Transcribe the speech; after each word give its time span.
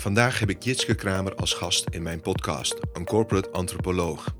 Vandaag 0.00 0.38
heb 0.38 0.50
ik 0.50 0.62
Jitske 0.62 0.94
Kramer 0.94 1.34
als 1.34 1.52
gast 1.52 1.86
in 1.90 2.02
mijn 2.02 2.20
podcast, 2.20 2.76
een 2.92 3.04
corporate 3.04 3.50
antropoloog. 3.50 4.34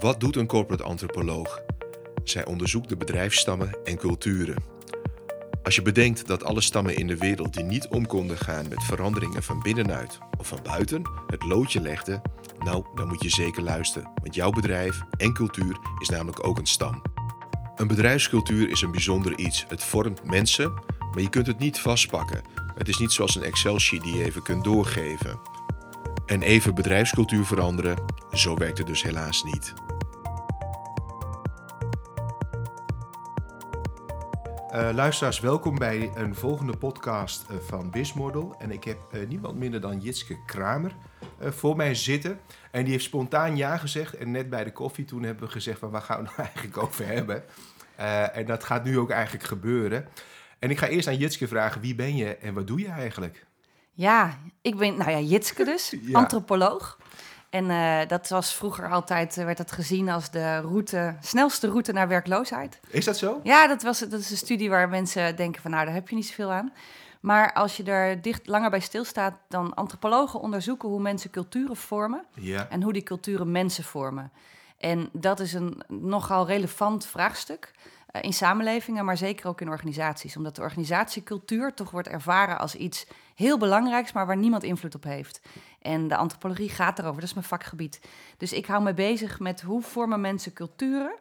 Wat 0.00 0.20
doet 0.20 0.36
een 0.36 0.46
corporate 0.46 0.82
antropoloog? 0.82 1.60
Zij 2.24 2.46
onderzoekt 2.46 2.88
de 2.88 2.96
bedrijfsstammen 2.96 3.78
en 3.84 3.96
culturen. 3.96 4.56
Als 5.62 5.74
je 5.74 5.82
bedenkt 5.82 6.26
dat 6.26 6.44
alle 6.44 6.60
stammen 6.60 6.96
in 6.96 7.06
de 7.06 7.16
wereld 7.16 7.54
die 7.54 7.64
niet 7.64 7.88
om 7.88 8.06
konden 8.06 8.38
gaan 8.38 8.68
met 8.68 8.82
veranderingen 8.82 9.42
van 9.42 9.62
binnenuit 9.62 10.18
of 10.38 10.48
van 10.48 10.60
buiten 10.62 11.02
het 11.26 11.44
loodje 11.44 11.80
legden, 11.80 12.22
nou, 12.58 12.84
dan 12.94 13.08
moet 13.08 13.22
je 13.22 13.30
zeker 13.30 13.62
luisteren, 13.62 14.10
want 14.22 14.34
jouw 14.34 14.50
bedrijf 14.50 15.00
en 15.16 15.32
cultuur 15.32 15.78
is 15.98 16.08
namelijk 16.08 16.46
ook 16.46 16.58
een 16.58 16.66
stam. 16.66 17.02
Een 17.76 17.86
bedrijfscultuur 17.86 18.70
is 18.70 18.80
een 18.80 18.90
bijzonder 18.90 19.38
iets. 19.38 19.64
Het 19.68 19.84
vormt 19.84 20.24
mensen, 20.24 20.72
maar 20.98 21.22
je 21.22 21.30
kunt 21.30 21.46
het 21.46 21.58
niet 21.58 21.78
vastpakken. 21.78 22.40
Het 22.78 22.88
is 22.88 22.98
niet 22.98 23.12
zoals 23.12 23.34
een 23.34 23.42
Excel-sheet 23.42 24.02
die 24.02 24.16
je 24.16 24.24
even 24.24 24.42
kunt 24.42 24.64
doorgeven. 24.64 25.40
En 26.26 26.42
even 26.42 26.74
bedrijfscultuur 26.74 27.44
veranderen, 27.44 28.04
zo 28.32 28.56
werkt 28.56 28.78
het 28.78 28.86
dus 28.86 29.02
helaas 29.02 29.42
niet. 29.42 29.74
Uh, 34.72 34.88
luisteraars, 34.92 35.40
welkom 35.40 35.78
bij 35.78 36.10
een 36.14 36.34
volgende 36.34 36.76
podcast 36.76 37.46
uh, 37.50 37.56
van 37.66 37.90
Bismodel. 37.90 38.54
En 38.58 38.70
ik 38.70 38.84
heb 38.84 38.98
uh, 39.12 39.28
niemand 39.28 39.56
minder 39.56 39.80
dan 39.80 40.00
Jitske 40.00 40.44
Kramer 40.46 40.92
voor 41.40 41.76
mij 41.76 41.94
zitten. 41.94 42.40
En 42.70 42.82
die 42.82 42.92
heeft 42.92 43.04
spontaan 43.04 43.56
ja 43.56 43.76
gezegd. 43.76 44.14
En 44.14 44.30
net 44.30 44.50
bij 44.50 44.64
de 44.64 44.72
koffie 44.72 45.04
toen 45.04 45.22
hebben 45.22 45.44
we 45.46 45.52
gezegd 45.52 45.78
van 45.78 45.90
waar 45.90 46.02
gaan 46.02 46.16
we 46.16 46.22
nou 46.22 46.36
eigenlijk 46.48 46.78
over 46.78 47.06
hebben. 47.06 47.44
en 48.32 48.46
dat 48.46 48.64
gaat 48.64 48.84
nu 48.84 48.98
ook 48.98 49.10
eigenlijk 49.10 49.44
gebeuren. 49.44 50.08
En 50.58 50.70
ik 50.70 50.78
ga 50.78 50.86
eerst 50.86 51.08
aan 51.08 51.16
Jitske 51.16 51.48
vragen, 51.48 51.80
wie 51.80 51.94
ben 51.94 52.16
je 52.16 52.36
en 52.36 52.54
wat 52.54 52.66
doe 52.66 52.80
je 52.80 52.88
eigenlijk? 52.88 53.46
Ja, 53.92 54.38
ik 54.62 54.76
ben, 54.76 54.96
nou 54.96 55.10
ja, 55.10 55.18
Jitske 55.18 55.64
dus, 55.64 55.94
antropoloog. 56.12 56.98
En 57.50 57.64
uh, 57.64 58.00
dat 58.06 58.28
was 58.28 58.54
vroeger 58.54 58.90
altijd, 58.90 59.36
uh, 59.36 59.44
werd 59.44 59.56
dat 59.56 59.72
gezien 59.72 60.08
als 60.08 60.30
de 60.30 60.58
route, 60.58 61.16
snelste 61.20 61.68
route 61.68 61.92
naar 61.92 62.08
werkloosheid. 62.08 62.80
Is 62.90 63.04
dat 63.04 63.16
zo? 63.16 63.40
Ja, 63.42 63.66
dat, 63.66 63.82
was, 63.82 63.98
dat 63.98 64.20
is 64.20 64.30
een 64.30 64.36
studie 64.36 64.70
waar 64.70 64.88
mensen 64.88 65.36
denken 65.36 65.62
van, 65.62 65.70
nou, 65.70 65.84
daar 65.84 65.94
heb 65.94 66.08
je 66.08 66.14
niet 66.14 66.26
zoveel 66.26 66.52
aan. 66.52 66.72
Maar 67.20 67.52
als 67.52 67.76
je 67.76 67.82
er 67.82 68.22
dicht 68.22 68.46
langer 68.46 68.70
bij 68.70 68.80
stilstaat, 68.80 69.34
dan 69.48 69.74
antropologen 69.74 70.40
onderzoeken 70.40 70.88
hoe 70.88 71.00
mensen 71.00 71.30
culturen 71.30 71.76
vormen 71.76 72.24
ja. 72.34 72.68
en 72.68 72.82
hoe 72.82 72.92
die 72.92 73.02
culturen 73.02 73.52
mensen 73.52 73.84
vormen. 73.84 74.32
En 74.78 75.08
dat 75.12 75.40
is 75.40 75.52
een 75.52 75.82
nogal 75.88 76.46
relevant 76.46 77.06
vraagstuk. 77.06 77.70
Eh, 78.18 78.24
in 78.24 78.32
samenlevingen, 78.32 79.04
maar 79.04 79.16
zeker 79.16 79.48
ook 79.48 79.60
in 79.60 79.68
organisaties. 79.68 80.36
Omdat 80.36 80.56
de 80.56 80.62
organisatiecultuur 80.62 81.74
toch 81.74 81.90
wordt 81.90 82.08
ervaren 82.08 82.58
als 82.58 82.74
iets 82.74 83.06
heel 83.34 83.58
belangrijks, 83.58 84.12
maar 84.12 84.26
waar 84.26 84.36
niemand 84.36 84.62
invloed 84.62 84.94
op 84.94 85.02
heeft. 85.02 85.40
En 85.82 86.08
de 86.08 86.16
antropologie 86.16 86.68
gaat 86.68 86.98
erover, 86.98 87.20
dat 87.20 87.28
is 87.28 87.34
mijn 87.34 87.46
vakgebied. 87.46 88.00
Dus 88.36 88.52
ik 88.52 88.66
hou 88.66 88.82
me 88.82 88.94
bezig 88.94 89.38
met 89.40 89.60
hoe 89.60 89.82
vormen 89.82 90.20
mensen 90.20 90.52
culturen 90.52 91.14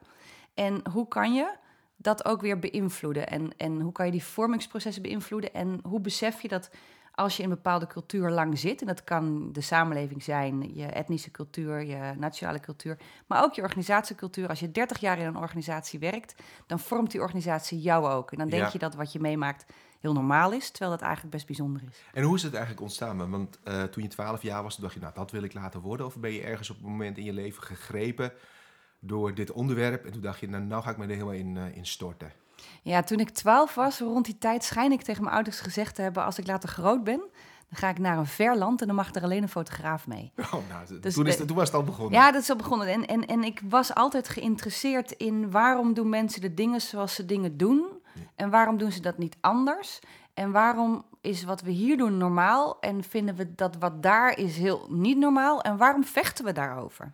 en 0.53 0.81
hoe 0.91 1.07
kan 1.07 1.33
je 1.33 1.53
dat 1.95 2.25
ook 2.25 2.41
weer 2.41 2.59
beïnvloeden. 2.59 3.27
En, 3.27 3.51
en 3.57 3.79
hoe 3.79 3.91
kan 3.91 4.05
je 4.05 4.11
die 4.11 4.23
vormingsprocessen 4.23 5.01
beïnvloeden 5.01 5.53
en 5.53 5.79
hoe 5.83 5.99
besef 5.99 6.41
je 6.41 6.47
dat 6.47 6.69
als 7.17 7.37
je 7.37 7.43
in 7.43 7.49
een 7.49 7.55
bepaalde 7.55 7.87
cultuur 7.87 8.29
lang 8.29 8.59
zit, 8.59 8.81
en 8.81 8.87
dat 8.87 9.03
kan 9.03 9.51
de 9.51 9.61
samenleving 9.61 10.23
zijn, 10.23 10.75
je 10.75 10.85
etnische 10.85 11.31
cultuur, 11.31 11.85
je 11.85 12.13
nationale 12.17 12.59
cultuur, 12.59 12.97
maar 13.27 13.43
ook 13.43 13.53
je 13.53 13.61
organisatiecultuur. 13.61 14.47
Als 14.47 14.59
je 14.59 14.71
30 14.71 14.99
jaar 14.99 15.19
in 15.19 15.25
een 15.25 15.37
organisatie 15.37 15.99
werkt, 15.99 16.35
dan 16.67 16.79
vormt 16.79 17.11
die 17.11 17.21
organisatie 17.21 17.79
jou 17.79 18.07
ook. 18.07 18.31
En 18.31 18.37
dan 18.37 18.49
denk 18.49 18.67
je 18.67 18.79
dat 18.79 18.95
wat 18.95 19.11
je 19.11 19.19
meemaakt 19.19 19.65
heel 19.99 20.13
normaal 20.13 20.51
is, 20.51 20.69
terwijl 20.69 20.91
dat 20.91 21.01
eigenlijk 21.01 21.33
best 21.33 21.45
bijzonder 21.45 21.81
is. 21.89 22.03
En 22.13 22.23
hoe 22.23 22.35
is 22.35 22.43
het 22.43 22.53
eigenlijk 22.53 22.81
ontstaan? 22.83 23.29
Want 23.29 23.59
uh, 23.63 23.83
toen 23.83 24.03
je 24.03 24.09
12 24.09 24.41
jaar 24.41 24.63
was, 24.63 24.75
dacht 24.75 24.93
je, 24.93 24.99
nou, 24.99 25.13
dat 25.13 25.31
wil 25.31 25.43
ik 25.43 25.53
laten 25.53 25.81
worden. 25.81 26.05
Of 26.05 26.17
ben 26.17 26.31
je 26.31 26.41
ergens 26.41 26.69
op 26.69 26.77
een 26.77 26.89
moment 26.89 27.17
in 27.17 27.23
je 27.23 27.33
leven 27.33 27.63
gegrepen 27.63 28.33
door 28.99 29.33
dit 29.33 29.51
onderwerp 29.51 30.05
en 30.05 30.11
toen 30.11 30.21
dacht 30.21 30.39
je, 30.39 30.49
nou, 30.49 30.63
nou 30.63 30.83
ga 30.83 30.89
ik 30.89 30.97
me 30.97 31.03
er 31.03 31.09
helemaal 31.09 31.33
in, 31.33 31.55
uh, 31.55 31.75
in 31.75 31.85
storten? 31.85 32.31
Ja, 32.81 33.03
toen 33.03 33.19
ik 33.19 33.29
twaalf 33.29 33.75
was, 33.75 33.99
rond 33.99 34.25
die 34.25 34.37
tijd, 34.37 34.63
schijn 34.63 34.91
ik 34.91 35.01
tegen 35.01 35.23
mijn 35.23 35.35
ouders 35.35 35.59
gezegd 35.59 35.95
te 35.95 36.01
hebben: 36.01 36.25
als 36.25 36.37
ik 36.37 36.47
later 36.47 36.69
groot 36.69 37.03
ben, 37.03 37.19
dan 37.69 37.79
ga 37.79 37.89
ik 37.89 37.99
naar 37.99 38.17
een 38.17 38.25
ver 38.25 38.57
land 38.57 38.81
en 38.81 38.87
dan 38.87 38.95
mag 38.95 39.13
er 39.13 39.23
alleen 39.23 39.41
een 39.41 39.49
fotograaf 39.49 40.07
mee. 40.07 40.31
Oh, 40.53 40.53
nou, 40.69 40.99
dus 41.01 41.13
toen, 41.13 41.27
is, 41.27 41.37
toen 41.37 41.55
was 41.55 41.67
het 41.67 41.75
al 41.75 41.83
begonnen. 41.83 42.19
Ja, 42.19 42.31
dat 42.31 42.41
is 42.41 42.49
al 42.49 42.55
begonnen. 42.55 42.87
En, 42.87 43.05
en, 43.05 43.25
en 43.25 43.43
ik 43.43 43.61
was 43.69 43.93
altijd 43.93 44.29
geïnteresseerd 44.29 45.11
in 45.11 45.51
waarom 45.51 45.93
doen 45.93 46.09
mensen 46.09 46.41
de 46.41 46.53
dingen 46.53 46.81
zoals 46.81 47.15
ze 47.15 47.25
dingen 47.25 47.57
doen. 47.57 47.85
En 48.35 48.49
waarom 48.49 48.77
doen 48.77 48.91
ze 48.91 49.01
dat 49.01 49.17
niet 49.17 49.37
anders? 49.41 49.99
En 50.33 50.51
waarom 50.51 51.05
is 51.21 51.43
wat 51.43 51.61
we 51.61 51.71
hier 51.71 51.97
doen 51.97 52.17
normaal 52.17 52.79
en 52.79 53.03
vinden 53.03 53.35
we 53.35 53.55
dat 53.55 53.75
wat 53.77 54.03
daar 54.03 54.37
is 54.37 54.57
heel 54.57 54.87
niet 54.89 55.17
normaal? 55.17 55.61
En 55.61 55.77
waarom 55.77 56.03
vechten 56.03 56.45
we 56.45 56.51
daarover? 56.51 57.11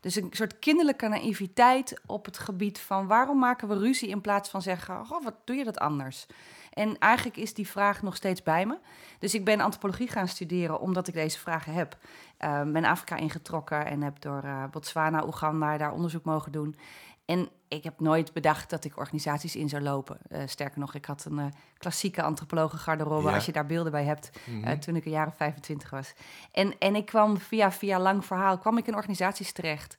Dus 0.00 0.16
een 0.16 0.28
soort 0.30 0.58
kinderlijke 0.58 1.08
naïviteit 1.08 2.00
op 2.06 2.24
het 2.24 2.38
gebied 2.38 2.78
van 2.78 3.06
waarom 3.06 3.38
maken 3.38 3.68
we 3.68 3.78
ruzie 3.78 4.08
in 4.08 4.20
plaats 4.20 4.48
van 4.48 4.62
zeggen, 4.62 5.00
oh, 5.00 5.24
wat 5.24 5.34
doe 5.44 5.56
je 5.56 5.64
dat 5.64 5.78
anders? 5.78 6.26
En 6.70 6.98
eigenlijk 6.98 7.36
is 7.36 7.54
die 7.54 7.68
vraag 7.68 8.02
nog 8.02 8.16
steeds 8.16 8.42
bij 8.42 8.66
me. 8.66 8.78
Dus 9.18 9.34
ik 9.34 9.44
ben 9.44 9.60
antropologie 9.60 10.08
gaan 10.08 10.28
studeren 10.28 10.80
omdat 10.80 11.08
ik 11.08 11.14
deze 11.14 11.38
vragen 11.38 11.72
heb. 11.72 11.96
Uh, 12.40 12.62
ben 12.62 12.84
Afrika 12.84 13.16
ingetrokken 13.16 13.86
en 13.86 14.02
heb 14.02 14.20
door 14.20 14.44
uh, 14.44 14.64
Botswana, 14.70 15.24
Oeganda 15.26 15.76
daar 15.76 15.92
onderzoek 15.92 16.24
mogen 16.24 16.52
doen. 16.52 16.76
En 17.24 17.48
ik 17.70 17.84
heb 17.84 18.00
nooit 18.00 18.32
bedacht 18.32 18.70
dat 18.70 18.84
ik 18.84 18.96
organisaties 18.96 19.56
in 19.56 19.68
zou 19.68 19.82
lopen. 19.82 20.18
Uh, 20.28 20.42
sterker 20.46 20.78
nog, 20.78 20.94
ik 20.94 21.04
had 21.04 21.24
een 21.24 21.38
uh, 21.38 21.44
klassieke 21.78 22.22
antropologen 22.22 22.78
garderobe, 22.78 23.30
als 23.30 23.46
je 23.46 23.52
daar 23.52 23.66
beelden 23.66 23.92
bij 23.92 24.04
hebt, 24.04 24.30
mm 24.46 24.62
-hmm. 24.62 24.72
uh, 24.72 24.78
toen 24.78 24.96
ik 24.96 25.04
een 25.04 25.10
jaar 25.10 25.26
of 25.26 25.36
25 25.36 25.90
was. 25.90 26.12
En, 26.52 26.78
en 26.78 26.94
ik 26.94 27.06
kwam 27.06 27.38
via, 27.38 27.72
via 27.72 28.00
lang 28.00 28.24
verhaal, 28.24 28.58
kwam 28.58 28.78
ik 28.78 28.86
in 28.86 28.94
organisaties 28.94 29.52
terecht. 29.52 29.96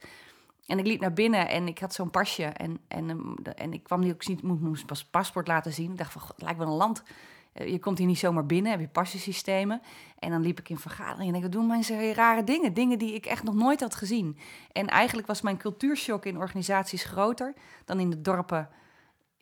En 0.65 0.79
ik 0.79 0.85
liep 0.85 1.01
naar 1.01 1.13
binnen 1.13 1.49
en 1.49 1.67
ik 1.67 1.79
had 1.79 1.93
zo'n 1.93 2.09
pasje. 2.09 2.43
En, 2.43 2.79
en, 2.87 3.35
en 3.55 3.73
ik 3.73 3.83
kwam 3.83 3.99
niet, 3.99 4.13
ook 4.13 4.27
niet, 4.27 4.41
moest 4.41 4.85
pas 4.85 5.05
paspoort 5.05 5.47
laten 5.47 5.73
zien. 5.73 5.91
Ik 5.91 5.97
dacht 5.97 6.11
van, 6.11 6.21
god, 6.21 6.35
het 6.35 6.41
lijkt 6.41 6.59
wel 6.59 6.67
een 6.67 6.73
land 6.73 7.03
eh, 7.03 7.13
je 7.53 7.79
komt 7.79 7.97
hier 7.97 8.07
niet 8.07 8.19
zomaar 8.19 8.45
binnen, 8.45 8.72
heb 8.72 8.79
je 8.79 8.88
passiesystemen. 8.88 9.81
En 10.19 10.29
dan 10.31 10.41
liep 10.41 10.59
ik 10.59 10.69
in 10.69 10.78
vergaderingen 10.78 11.25
en 11.25 11.31
denk, 11.31 11.44
wat 11.44 11.51
doen 11.51 11.67
mensen 11.67 12.13
rare 12.13 12.44
dingen? 12.44 12.73
Dingen 12.73 13.00
die 13.00 13.13
ik 13.13 13.25
echt 13.25 13.44
nog 13.44 13.56
nooit 13.56 13.79
had 13.79 13.95
gezien. 13.95 14.38
En 14.72 14.88
eigenlijk 14.88 15.28
was 15.28 15.41
mijn 15.41 15.57
cultuurshock 15.57 16.25
in 16.25 16.38
organisaties 16.38 17.03
groter 17.03 17.53
dan 17.85 18.00
in 18.00 18.09
de 18.09 18.22
dorpen 18.22 18.69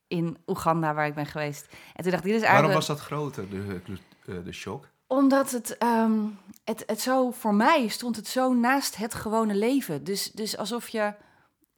in 0.07 0.37
Oeganda 0.47 0.93
waar 0.93 1.07
ik 1.07 1.13
ben 1.13 1.25
geweest. 1.25 1.67
En 1.93 2.03
toen 2.03 2.11
dacht 2.11 2.25
ik, 2.25 2.31
dit 2.31 2.41
is 2.41 2.47
eigenlijk... 2.47 2.73
Waarom 2.73 2.73
was 2.73 2.87
dat 2.87 2.99
groter, 2.99 3.49
de, 3.49 3.81
eh, 4.25 4.35
de 4.43 4.51
shock? 4.51 4.87
Omdat 5.07 5.51
het, 5.51 5.83
um, 5.83 6.37
het, 6.63 6.83
het 6.85 7.01
zo, 7.01 7.31
voor 7.31 7.53
mij 7.53 7.87
stond 7.87 8.15
het 8.15 8.27
zo 8.27 8.53
naast 8.53 8.95
het 8.95 9.13
gewone 9.13 9.55
leven. 9.55 10.03
Dus, 10.03 10.31
dus 10.31 10.57
alsof 10.57 10.87
je, 10.87 11.13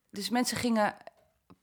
dus 0.10 0.30
mensen 0.30 0.58
gingen 0.58 0.96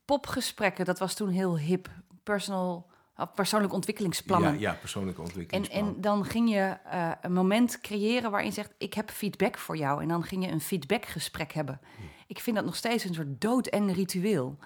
popgesprekken, 0.05 0.85
dat 0.85 0.99
was 0.99 1.13
toen 1.13 1.29
heel 1.29 1.57
hip, 1.57 1.89
personal 2.23 2.88
persoonlijke 3.25 3.75
ontwikkelingsplannen. 3.75 4.53
Ja, 4.53 4.59
ja 4.59 4.77
persoonlijke 4.79 5.21
ontwikkelingsplannen. 5.21 5.89
En, 5.89 5.95
en 5.95 6.01
dan 6.01 6.25
ging 6.25 6.49
je 6.49 6.77
uh, 6.93 7.11
een 7.21 7.33
moment 7.33 7.81
creëren 7.81 8.31
waarin 8.31 8.49
je 8.49 8.55
zegt: 8.55 8.73
Ik 8.77 8.93
heb 8.93 9.11
feedback 9.11 9.57
voor 9.57 9.77
jou. 9.77 10.01
En 10.01 10.07
dan 10.07 10.23
ging 10.23 10.45
je 10.45 10.51
een 10.51 10.61
feedbackgesprek 10.61 11.53
hebben. 11.53 11.79
Hm. 11.95 12.01
Ik 12.27 12.39
vind 12.39 12.55
dat 12.55 12.65
nog 12.65 12.75
steeds 12.75 13.03
een 13.03 13.13
soort 13.13 13.41
doodeng 13.41 13.93
ritueel. 13.93 14.57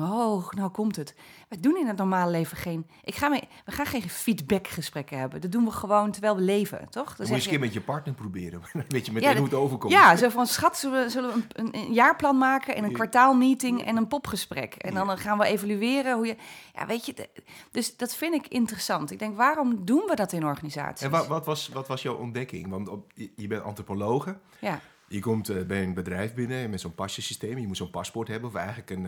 Oh, 0.00 0.50
nou 0.50 0.70
komt 0.70 0.96
het. 0.96 1.14
We 1.48 1.60
doen 1.60 1.76
in 1.76 1.86
het 1.86 1.96
normale 1.96 2.30
leven 2.30 2.56
geen. 2.56 2.86
Ik 3.04 3.14
ga 3.14 3.28
mee, 3.28 3.48
we 3.64 3.72
gaan 3.72 3.86
geen 3.86 4.10
feedbackgesprekken 4.10 5.18
hebben. 5.18 5.40
Dat 5.40 5.52
doen 5.52 5.64
we 5.64 5.70
gewoon 5.70 6.10
terwijl 6.10 6.36
we 6.36 6.42
leven, 6.42 6.88
toch? 6.90 7.16
Dan 7.16 7.16
moet 7.18 7.28
je 7.28 7.34
eens 7.34 7.44
een 7.44 7.50
keer 7.50 7.60
met 7.60 7.72
je 7.72 7.80
partner 7.80 8.14
proberen. 8.14 8.60
weet 8.88 9.06
je 9.06 9.12
meteen 9.12 9.30
ja, 9.30 9.36
hoe 9.36 9.44
het 9.44 9.54
overkomt. 9.54 9.92
Ja, 9.92 10.16
zo 10.16 10.28
van 10.28 10.46
schat, 10.46 10.76
zullen 10.76 11.04
we, 11.04 11.10
zullen 11.10 11.34
we 11.34 11.42
een, 11.52 11.68
een, 11.76 11.92
jaarplan 11.92 12.38
maken 12.38 12.76
en 12.76 12.84
een 12.84 12.92
kwartaalmeeting 12.92 13.84
en 13.84 13.96
een 13.96 14.08
popgesprek. 14.08 14.74
En 14.74 14.94
dan 14.94 15.18
gaan 15.18 15.38
we 15.38 15.44
evalueren 15.44 16.16
hoe 16.16 16.26
je. 16.26 16.36
Ja, 16.74 16.86
weet 16.86 17.06
je, 17.06 17.28
dus 17.70 17.96
dat 17.96 18.14
vind 18.14 18.34
ik 18.34 18.48
interessant. 18.48 19.10
Ik 19.10 19.18
denk, 19.18 19.36
waarom 19.36 19.84
doen 19.84 20.04
we 20.06 20.16
dat 20.16 20.32
in 20.32 20.44
organisaties? 20.44 21.04
En 21.06 21.10
wat, 21.10 21.26
wat 21.26 21.46
was, 21.46 21.68
wat 21.68 21.88
was 21.88 22.02
jouw 22.02 22.16
ontdekking? 22.16 22.68
Want 22.68 22.88
op, 22.88 23.12
je 23.14 23.46
bent 23.46 23.62
antropologe. 23.62 24.38
Ja. 24.60 24.80
Je 25.08 25.20
komt 25.20 25.50
uh, 25.50 25.62
bij 25.62 25.82
een 25.82 25.94
bedrijf 25.94 26.34
binnen 26.34 26.70
met 26.70 26.80
zo'n 26.80 26.94
pasjesysteem. 26.94 27.58
Je 27.58 27.66
moet 27.66 27.76
zo'n 27.76 27.90
paspoort 27.90 28.28
hebben 28.28 28.48
of 28.48 28.54
eigenlijk 28.54 28.90
een. 28.90 29.06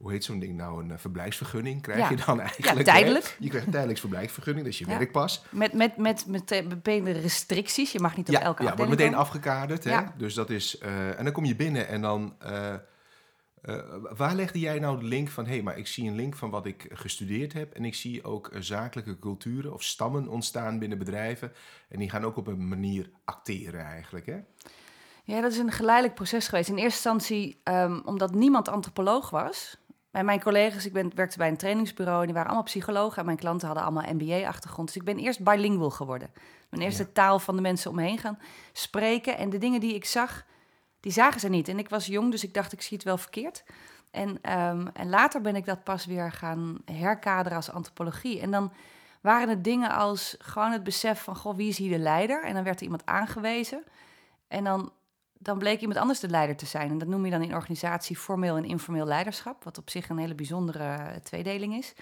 Hoe 0.00 0.10
heet 0.10 0.24
zo'n 0.24 0.38
ding 0.38 0.56
nou, 0.56 0.82
een 0.82 0.90
uh, 0.90 0.96
verblijfsvergunning 0.96 1.82
krijg 1.82 2.08
je 2.08 2.16
dan 2.26 2.40
eigenlijk. 2.40 2.78
Ja, 2.78 2.92
tijdelijk. 2.92 3.36
Je 3.38 3.48
krijgt 3.48 3.66
een 3.66 3.72
tijdelijks 3.72 4.00
verblijfsvergunning, 4.00 4.64
dat 4.64 4.74
is 4.74 4.80
je 4.80 4.86
ja. 4.88 4.98
werkpas. 4.98 5.44
Met, 5.50 5.72
met, 5.72 5.96
met, 5.96 6.26
met 6.26 6.64
bepaalde 6.68 7.10
restricties, 7.10 7.92
je 7.92 8.00
mag 8.00 8.16
niet 8.16 8.28
op 8.28 8.34
ja, 8.34 8.40
elke 8.40 8.62
Ja, 8.62 8.76
wordt 8.76 8.90
meteen 8.90 9.14
afgekaderd. 9.14 9.84
Hè? 9.84 10.00
Dus 10.16 10.34
dat 10.34 10.50
is, 10.50 10.80
uh, 10.82 11.18
en 11.18 11.24
dan 11.24 11.32
kom 11.32 11.44
je 11.44 11.56
binnen 11.56 11.88
en 11.88 12.00
dan... 12.00 12.34
waar 14.16 14.34
legde 14.34 14.58
jij 14.58 14.78
nou 14.78 14.98
de 14.98 15.04
link 15.04 15.28
van... 15.28 15.44
hé, 15.44 15.52
hey, 15.52 15.62
maar 15.62 15.78
ik 15.78 15.86
zie 15.86 16.08
een 16.08 16.16
link 16.16 16.36
van 16.36 16.50
wat 16.50 16.66
ik 16.66 16.88
gestudeerd 16.92 17.52
heb... 17.52 17.72
en 17.72 17.84
ik 17.84 17.94
zie 17.94 18.24
ook 18.24 18.50
zakelijke 18.58 19.18
culturen 19.18 19.72
of 19.72 19.82
stammen 19.82 20.28
ontstaan 20.28 20.78
binnen 20.78 20.98
bedrijven... 20.98 21.52
en 21.88 21.98
die 21.98 22.10
gaan 22.10 22.24
ook 22.24 22.36
op 22.36 22.46
een 22.46 22.68
manier 22.68 23.10
acteren 23.24 23.84
eigenlijk, 23.84 24.26
hè? 24.26 24.38
Ja, 25.24 25.40
dat 25.40 25.52
is 25.52 25.58
een 25.58 25.72
geleidelijk 25.72 26.14
proces 26.14 26.48
geweest. 26.48 26.68
In 26.68 26.76
eerste 26.76 27.08
instantie, 27.10 27.60
um, 27.64 28.02
omdat 28.04 28.34
niemand 28.34 28.68
antropoloog 28.68 29.30
was 29.30 29.78
bij 30.10 30.24
mijn 30.24 30.42
collega's, 30.42 30.86
ik 30.86 30.92
ben, 30.92 31.10
werkte 31.14 31.38
bij 31.38 31.48
een 31.48 31.56
trainingsbureau 31.56 32.18
en 32.18 32.24
die 32.24 32.34
waren 32.34 32.48
allemaal 32.48 32.68
psychologen. 32.68 33.18
En 33.18 33.24
mijn 33.24 33.36
klanten 33.36 33.66
hadden 33.66 33.86
allemaal 33.86 34.14
MBA-achtergrond. 34.14 34.88
Dus 34.88 34.96
ik 34.96 35.04
ben 35.04 35.18
eerst 35.18 35.44
bilingual 35.44 35.90
geworden. 35.90 36.30
Mijn 36.70 36.82
eerste 36.82 37.12
taal 37.12 37.38
van 37.38 37.56
de 37.56 37.62
mensen 37.62 37.90
omheen 37.90 38.18
gaan 38.18 38.38
spreken. 38.72 39.36
En 39.36 39.50
de 39.50 39.58
dingen 39.58 39.80
die 39.80 39.94
ik 39.94 40.04
zag, 40.04 40.44
die 41.00 41.12
zagen 41.12 41.40
ze 41.40 41.48
niet. 41.48 41.68
En 41.68 41.78
ik 41.78 41.88
was 41.88 42.06
jong, 42.06 42.30
dus 42.30 42.44
ik 42.44 42.54
dacht, 42.54 42.72
ik 42.72 42.82
zie 42.82 42.96
het 42.96 43.06
wel 43.06 43.18
verkeerd. 43.18 43.64
En, 44.10 44.38
ehm, 44.42 44.86
en 44.92 45.08
later 45.08 45.40
ben 45.40 45.56
ik 45.56 45.64
dat 45.64 45.84
pas 45.84 46.06
weer 46.06 46.32
gaan 46.32 46.78
herkaderen 46.84 47.56
als 47.56 47.70
antropologie. 47.70 48.40
En 48.40 48.50
dan 48.50 48.72
waren 49.20 49.48
het 49.48 49.64
dingen 49.64 49.90
als 49.90 50.36
gewoon 50.38 50.72
het 50.72 50.84
besef 50.84 51.22
van, 51.22 51.36
goh, 51.36 51.56
wie 51.56 51.68
is 51.68 51.78
hier 51.78 51.90
de 51.90 51.98
leider? 51.98 52.44
En 52.44 52.54
dan 52.54 52.64
werd 52.64 52.78
er 52.78 52.84
iemand 52.84 53.06
aangewezen. 53.06 53.84
En 54.48 54.64
dan, 54.64 54.92
dan 55.42 55.58
bleek 55.58 55.80
iemand 55.80 55.98
anders 55.98 56.20
de 56.20 56.28
leider 56.28 56.56
te 56.56 56.66
zijn. 56.66 56.90
En 56.90 56.98
dat 56.98 57.08
noem 57.08 57.24
je 57.24 57.30
dan 57.30 57.42
in 57.42 57.54
organisatie 57.54 58.16
formeel 58.16 58.56
en 58.56 58.64
informeel 58.64 59.06
leiderschap, 59.06 59.64
wat 59.64 59.78
op 59.78 59.90
zich 59.90 60.08
een 60.08 60.18
hele 60.18 60.34
bijzondere 60.34 60.84
eh, 60.84 61.16
tweedeling 61.22 61.74
is. 61.74 61.94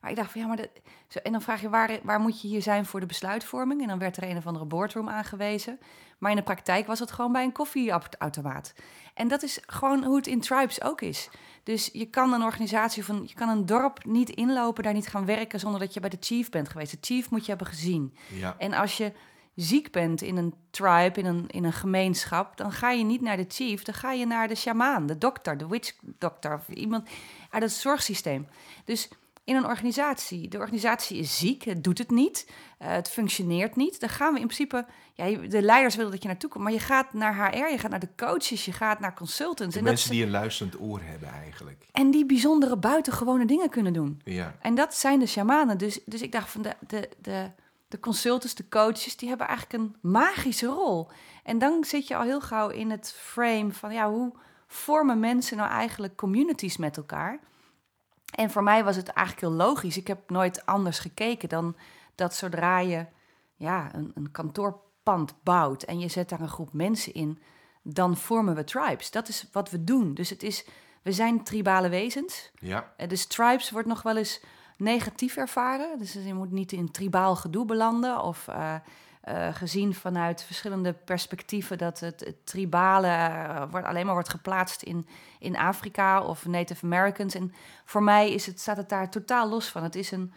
Maar 0.00 0.10
ik 0.10 0.16
dacht 0.16 0.30
van 0.30 0.40
ja, 0.40 0.46
maar... 0.46 0.66
zo, 1.08 1.18
en 1.18 1.32
dan 1.32 1.42
vraag 1.42 1.60
je, 1.60 1.68
waar, 1.68 1.98
waar 2.02 2.20
moet 2.20 2.40
je 2.40 2.48
hier 2.48 2.62
zijn 2.62 2.86
voor 2.86 3.00
de 3.00 3.06
besluitvorming? 3.06 3.82
En 3.82 3.88
dan 3.88 3.98
werd 3.98 4.16
er 4.16 4.22
een 4.22 4.36
of 4.36 4.46
andere 4.46 4.64
boardroom 4.64 5.08
aangewezen. 5.08 5.78
Maar 6.18 6.30
in 6.30 6.36
de 6.36 6.42
praktijk 6.42 6.86
was 6.86 6.98
het 6.98 7.10
gewoon 7.10 7.32
bij 7.32 7.44
een 7.44 7.52
koffieautomaat. 7.52 8.72
En 9.14 9.28
dat 9.28 9.42
is 9.42 9.60
gewoon 9.66 10.04
hoe 10.04 10.16
het 10.16 10.26
in 10.26 10.40
tribes 10.40 10.82
ook 10.82 11.00
is. 11.00 11.28
Dus 11.62 11.90
je 11.92 12.06
kan 12.06 12.32
een 12.32 12.42
organisatie 12.42 13.04
van, 13.04 13.22
je 13.26 13.34
kan 13.34 13.48
een 13.48 13.66
dorp 13.66 14.04
niet 14.04 14.30
inlopen, 14.30 14.82
daar 14.82 14.92
niet 14.92 15.08
gaan 15.08 15.26
werken 15.26 15.60
zonder 15.60 15.80
dat 15.80 15.94
je 15.94 16.00
bij 16.00 16.10
de 16.10 16.16
chief 16.20 16.50
bent 16.50 16.68
geweest. 16.68 16.90
De 16.90 16.98
chief 17.00 17.30
moet 17.30 17.42
je 17.42 17.48
hebben 17.48 17.66
gezien. 17.66 18.16
Ja. 18.28 18.54
En 18.58 18.72
als 18.72 18.96
je 18.96 19.12
ziek 19.56 19.92
bent 19.92 20.22
in 20.22 20.36
een 20.36 20.54
tribe, 20.70 21.20
in 21.20 21.26
een, 21.26 21.44
in 21.46 21.64
een 21.64 21.72
gemeenschap, 21.72 22.56
dan 22.56 22.72
ga 22.72 22.90
je 22.90 23.04
niet 23.04 23.20
naar 23.20 23.36
de 23.36 23.44
chief, 23.48 23.82
dan 23.82 23.94
ga 23.94 24.12
je 24.12 24.26
naar 24.26 24.48
de 24.48 24.54
shamaan, 24.54 25.06
de 25.06 25.18
dokter, 25.18 25.58
de 25.58 25.68
witch 25.68 25.92
dokter 26.02 26.54
of 26.54 26.68
iemand 26.68 27.08
uit 27.50 27.62
het 27.62 27.72
zorgsysteem. 27.72 28.46
Dus 28.84 29.08
in 29.46 29.56
een 29.56 29.64
organisatie. 29.64 30.48
De 30.48 30.58
organisatie 30.58 31.18
is 31.18 31.38
ziek, 31.38 31.62
het 31.62 31.84
doet 31.84 31.98
het 31.98 32.10
niet, 32.10 32.46
uh, 32.48 32.88
het 32.88 33.08
functioneert 33.08 33.76
niet. 33.76 34.00
Dan 34.00 34.08
gaan 34.08 34.32
we 34.32 34.40
in 34.40 34.46
principe, 34.46 34.86
ja, 35.14 35.48
de 35.48 35.62
leiders 35.62 35.96
willen 35.96 36.10
dat 36.10 36.22
je 36.22 36.28
naartoe 36.28 36.50
komt, 36.50 36.64
maar 36.64 36.72
je 36.72 36.78
gaat 36.78 37.12
naar 37.12 37.34
HR, 37.34 37.70
je 37.70 37.78
gaat 37.78 37.90
naar 37.90 38.00
de 38.00 38.14
coaches, 38.16 38.64
je 38.64 38.72
gaat 38.72 39.00
naar 39.00 39.14
consultants. 39.14 39.74
De 39.74 39.80
en 39.80 39.86
mensen 39.86 40.08
dat, 40.08 40.16
die 40.16 40.26
een 40.26 40.32
luisterend 40.32 40.80
oor 40.80 41.00
hebben 41.02 41.28
eigenlijk. 41.28 41.86
En 41.92 42.10
die 42.10 42.26
bijzondere 42.26 42.76
buitengewone 42.76 43.46
dingen 43.46 43.68
kunnen 43.68 43.92
doen. 43.92 44.20
Ja. 44.24 44.56
En 44.60 44.74
dat 44.74 44.94
zijn 44.94 45.18
de 45.18 45.26
shamanen. 45.26 45.78
Dus, 45.78 46.00
dus 46.04 46.22
ik 46.22 46.32
dacht 46.32 46.50
van 46.50 46.62
de, 46.62 46.76
de, 46.86 47.08
de, 47.20 47.50
de 47.88 48.00
consultants, 48.00 48.54
de 48.54 48.68
coaches, 48.68 49.16
die 49.16 49.28
hebben 49.28 49.46
eigenlijk 49.46 49.82
een 49.82 50.10
magische 50.10 50.66
rol. 50.66 51.08
En 51.42 51.58
dan 51.58 51.84
zit 51.84 52.06
je 52.06 52.16
al 52.16 52.22
heel 52.22 52.40
gauw 52.40 52.68
in 52.68 52.90
het 52.90 53.12
frame 53.12 53.72
van, 53.72 53.92
ja, 53.92 54.10
hoe 54.10 54.32
vormen 54.66 55.20
mensen 55.20 55.56
nou 55.56 55.70
eigenlijk 55.70 56.16
communities 56.16 56.76
met 56.76 56.96
elkaar? 56.96 57.40
En 58.30 58.50
voor 58.50 58.62
mij 58.62 58.84
was 58.84 58.96
het 58.96 59.08
eigenlijk 59.08 59.46
heel 59.46 59.66
logisch. 59.66 59.96
Ik 59.96 60.06
heb 60.06 60.30
nooit 60.30 60.66
anders 60.66 60.98
gekeken 60.98 61.48
dan 61.48 61.76
dat 62.14 62.34
zodra 62.34 62.78
je 62.78 63.06
ja, 63.54 63.94
een, 63.94 64.10
een 64.14 64.30
kantoorpand 64.30 65.34
bouwt 65.42 65.82
en 65.82 65.98
je 65.98 66.08
zet 66.08 66.28
daar 66.28 66.40
een 66.40 66.48
groep 66.48 66.72
mensen 66.72 67.14
in, 67.14 67.42
dan 67.82 68.16
vormen 68.16 68.54
we 68.54 68.64
tribes. 68.64 69.10
Dat 69.10 69.28
is 69.28 69.48
wat 69.52 69.70
we 69.70 69.84
doen. 69.84 70.14
Dus 70.14 70.30
het 70.30 70.42
is, 70.42 70.66
we 71.02 71.12
zijn 71.12 71.44
tribale 71.44 71.88
wezens. 71.88 72.50
Ja. 72.58 72.92
Eh, 72.96 73.08
Dus 73.08 73.26
tribes 73.26 73.70
wordt 73.70 73.88
nog 73.88 74.02
wel 74.02 74.16
eens 74.16 74.40
negatief 74.76 75.36
ervaren. 75.36 75.98
Dus 75.98 76.12
je 76.12 76.34
moet 76.34 76.50
niet 76.50 76.72
in 76.72 76.90
tribaal 76.90 77.36
gedoe 77.36 77.64
belanden 77.64 78.22
of 78.22 78.46
uh, 78.48 78.74
uh, 79.28 79.54
gezien 79.54 79.94
vanuit 79.94 80.42
verschillende 80.42 80.92
perspectieven 80.92 81.78
dat 81.78 82.00
het, 82.00 82.20
het 82.20 82.46
tribale 82.46 83.08
uh, 83.08 83.62
wordt, 83.70 83.86
alleen 83.86 84.04
maar 84.04 84.14
wordt 84.14 84.28
geplaatst 84.28 84.82
in, 84.82 85.06
in 85.38 85.56
Afrika 85.56 86.22
of 86.22 86.46
Native 86.46 86.84
Americans. 86.84 87.34
En 87.34 87.54
voor 87.84 88.02
mij 88.02 88.32
is 88.32 88.46
het, 88.46 88.60
staat 88.60 88.76
het 88.76 88.88
daar 88.88 89.10
totaal 89.10 89.48
los 89.48 89.68
van. 89.68 89.82
Het 89.82 89.94
is 89.94 90.10
een, 90.10 90.32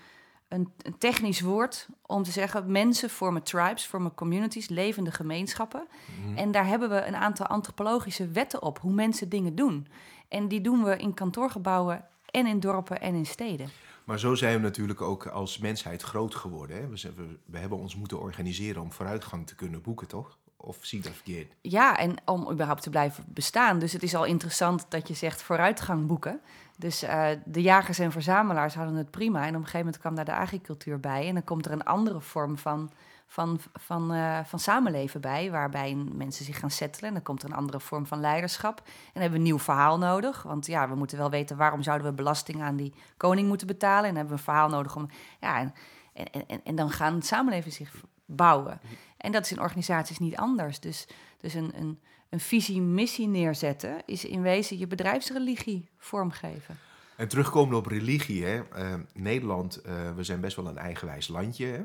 een, 0.48 0.74
een 0.82 0.98
technisch 0.98 1.42
woord 1.42 1.88
om 2.06 2.24
te 2.24 2.32
zeggen: 2.32 2.72
mensen 2.72 3.10
vormen 3.10 3.44
tribes, 3.44 3.86
vormen 3.86 4.14
communities, 4.14 4.70
levende 4.70 5.12
gemeenschappen. 5.12 5.88
Mm. 6.26 6.38
En 6.38 6.52
daar 6.52 6.68
hebben 6.68 6.90
we 6.90 7.06
een 7.06 7.16
aantal 7.16 7.46
antropologische 7.46 8.28
wetten 8.28 8.62
op 8.62 8.80
hoe 8.80 8.94
mensen 8.94 9.30
dingen 9.30 9.56
doen. 9.56 9.88
En 10.28 10.48
die 10.48 10.62
doen 10.62 10.84
we 10.84 10.98
in 10.98 11.14
kantoorgebouwen 11.14 12.06
en 12.32 12.48
in 12.48 12.60
dorpen 12.60 13.02
en 13.02 13.16
in 13.16 13.26
steden. 13.26 13.70
Maar 14.10 14.20
zo 14.20 14.36
zijn 14.36 14.56
we 14.56 14.62
natuurlijk 14.62 15.02
ook 15.02 15.28
als 15.28 15.58
mensheid 15.58 16.02
groot 16.02 16.36
geworden. 16.36 16.78
Hè? 16.78 16.88
We, 16.88 17.38
we, 17.46 17.58
hebben 17.58 17.78
ons 17.78 17.96
moeten 17.96 18.20
organiseren 18.20 18.82
om 18.82 18.92
vooruitgang 18.92 19.48
te 19.48 19.56
kunnen 19.56 19.82
boeken, 19.82 20.08
toch? 20.08 20.38
Of 20.58 20.78
zie 20.82 20.98
ik 20.98 21.04
dat 21.04 21.14
verkeerd? 21.14 21.54
Ja, 21.62 21.98
en 21.98 22.16
om 22.26 22.52
überhaupt 22.52 22.82
te 22.82 22.90
blijven 22.90 23.24
bestaan. 23.28 23.80
Dus 23.80 23.94
het 23.94 24.04
is 24.04 24.16
al 24.16 24.26
interessant 24.26 24.86
dat 24.90 25.08
je 25.08 25.14
zegt 25.14 25.42
vooruitgang 25.42 26.08
boeken. 26.08 26.42
Dus 26.78 27.04
uh, 27.04 27.28
de 27.46 27.62
jagers 27.62 28.00
en 28.00 28.12
verzamelaars 28.12 28.76
hadden 28.76 28.96
het 28.96 29.12
prima. 29.12 29.42
En 29.42 29.48
op 29.48 29.54
een 29.54 29.60
gegeven 29.60 29.80
moment 29.80 29.98
kwam 29.98 30.16
daar 30.16 30.26
de 30.26 30.36
agricultuur 30.36 31.00
bij. 31.00 31.28
En 31.28 31.34
dan 31.34 31.44
komt 31.44 31.66
er 31.66 31.72
een 31.72 31.84
andere 31.84 32.22
vorm 32.22 32.58
van, 32.58 32.92
van, 33.32 33.60
van, 33.74 34.14
uh, 34.14 34.40
van 34.44 34.60
samenleven 34.60 35.22
bij, 35.22 35.52
waarbij 35.52 35.96
mensen 35.96 36.46
zich 36.46 36.60
gaan 36.60 36.72
settelen. 36.72 37.08
En 37.08 37.14
dan 37.14 37.24
komt 37.24 37.44
er 37.44 37.50
een 37.50 37.56
andere 37.56 37.80
vorm 37.80 38.06
van 38.06 38.20
leiderschap. 38.20 38.82
En 38.86 39.22
hebben 39.22 39.32
we 39.32 39.38
een 39.38 39.44
nieuw 39.44 39.60
verhaal 39.60 39.98
nodig. 39.98 40.44
Want 40.44 40.66
ja, 40.66 40.90
we 40.90 40.96
moeten 40.96 41.18
wel 41.18 41.30
weten 41.30 41.58
waarom 41.58 41.84
zouden 41.84 42.08
we 42.08 42.14
belasting 42.14 42.62
aan 42.62 42.76
die 42.76 42.94
koning 43.18 43.48
moeten 43.48 43.68
betalen. 43.68 43.98
En 43.98 44.14
dan 44.14 44.16
hebben 44.16 44.34
we 44.34 44.40
een 44.40 44.54
verhaal 44.54 44.70
nodig 44.70 44.96
om. 44.96 45.10
Ja, 45.40 45.60
en, 45.60 45.74
en, 46.14 46.48
en, 46.48 46.62
en 46.64 46.76
dan 46.76 46.90
gaan 46.90 47.14
het 47.14 47.26
samenleven 47.26 47.72
zich 47.72 47.94
bouwen. 48.26 48.80
En 49.18 49.32
dat 49.32 49.44
is 49.46 49.52
in 49.52 49.60
organisaties 49.60 50.20
niet 50.20 50.36
anders. 50.36 50.80
Dus, 50.80 51.08
dus 51.38 51.54
een, 51.54 51.72
een, 51.76 52.00
een 52.30 52.40
visie-missie 52.40 53.28
neerzetten 53.28 54.02
is 54.06 54.26
in 54.26 54.42
wezen 54.42 54.78
je 54.78 54.88
bedrijfsreligie 54.88 55.90
vormgeven. 55.98 56.78
En 57.16 57.28
terugkomen 57.28 57.78
op 57.78 57.86
religie, 57.86 58.46
hè? 58.46 58.62
Uh, 58.78 58.94
Nederland, 59.14 59.82
uh, 59.86 60.16
we 60.16 60.24
zijn 60.24 60.40
best 60.40 60.56
wel 60.56 60.68
een 60.68 60.78
eigenwijs 60.78 61.28
landje. 61.28 61.66
Hè? 61.66 61.84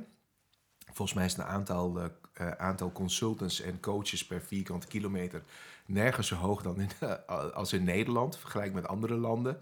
Volgens 0.94 1.16
mij 1.16 1.26
is 1.26 1.32
het 1.32 1.40
een 1.40 1.52
aantal, 1.52 1.98
uh, 1.98 2.50
aantal 2.50 2.92
consultants 2.92 3.60
en 3.60 3.80
coaches 3.80 4.26
per 4.26 4.40
vierkante 4.42 4.86
kilometer 4.86 5.42
nergens 5.86 6.28
zo 6.28 6.34
hoog 6.34 6.62
dan 6.62 6.80
in, 6.80 6.88
als 7.54 7.72
in 7.72 7.84
Nederland, 7.84 8.38
vergelijk 8.38 8.72
met 8.72 8.86
andere 8.86 9.14
landen. 9.14 9.60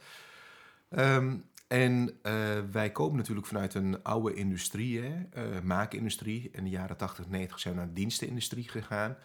Um, 0.91 1.45
en 1.69 2.19
wij 2.73 2.91
komen 2.93 3.17
natuurlijk 3.17 3.47
vanuit 3.47 3.75
een 3.75 4.03
oude 4.03 4.35
industrie, 4.35 5.01
hè? 5.01 5.63
Maakindustrie. 5.63 6.51
In 6.53 6.65
de 6.65 6.71
jaren 6.71 6.97
80, 6.97 7.29
90 7.29 7.61
zijn 7.61 7.75
we 7.75 7.81
naar 7.81 7.89
de 7.89 7.95
dienstenindustrie 7.95 8.69
gegaan. 8.69 9.17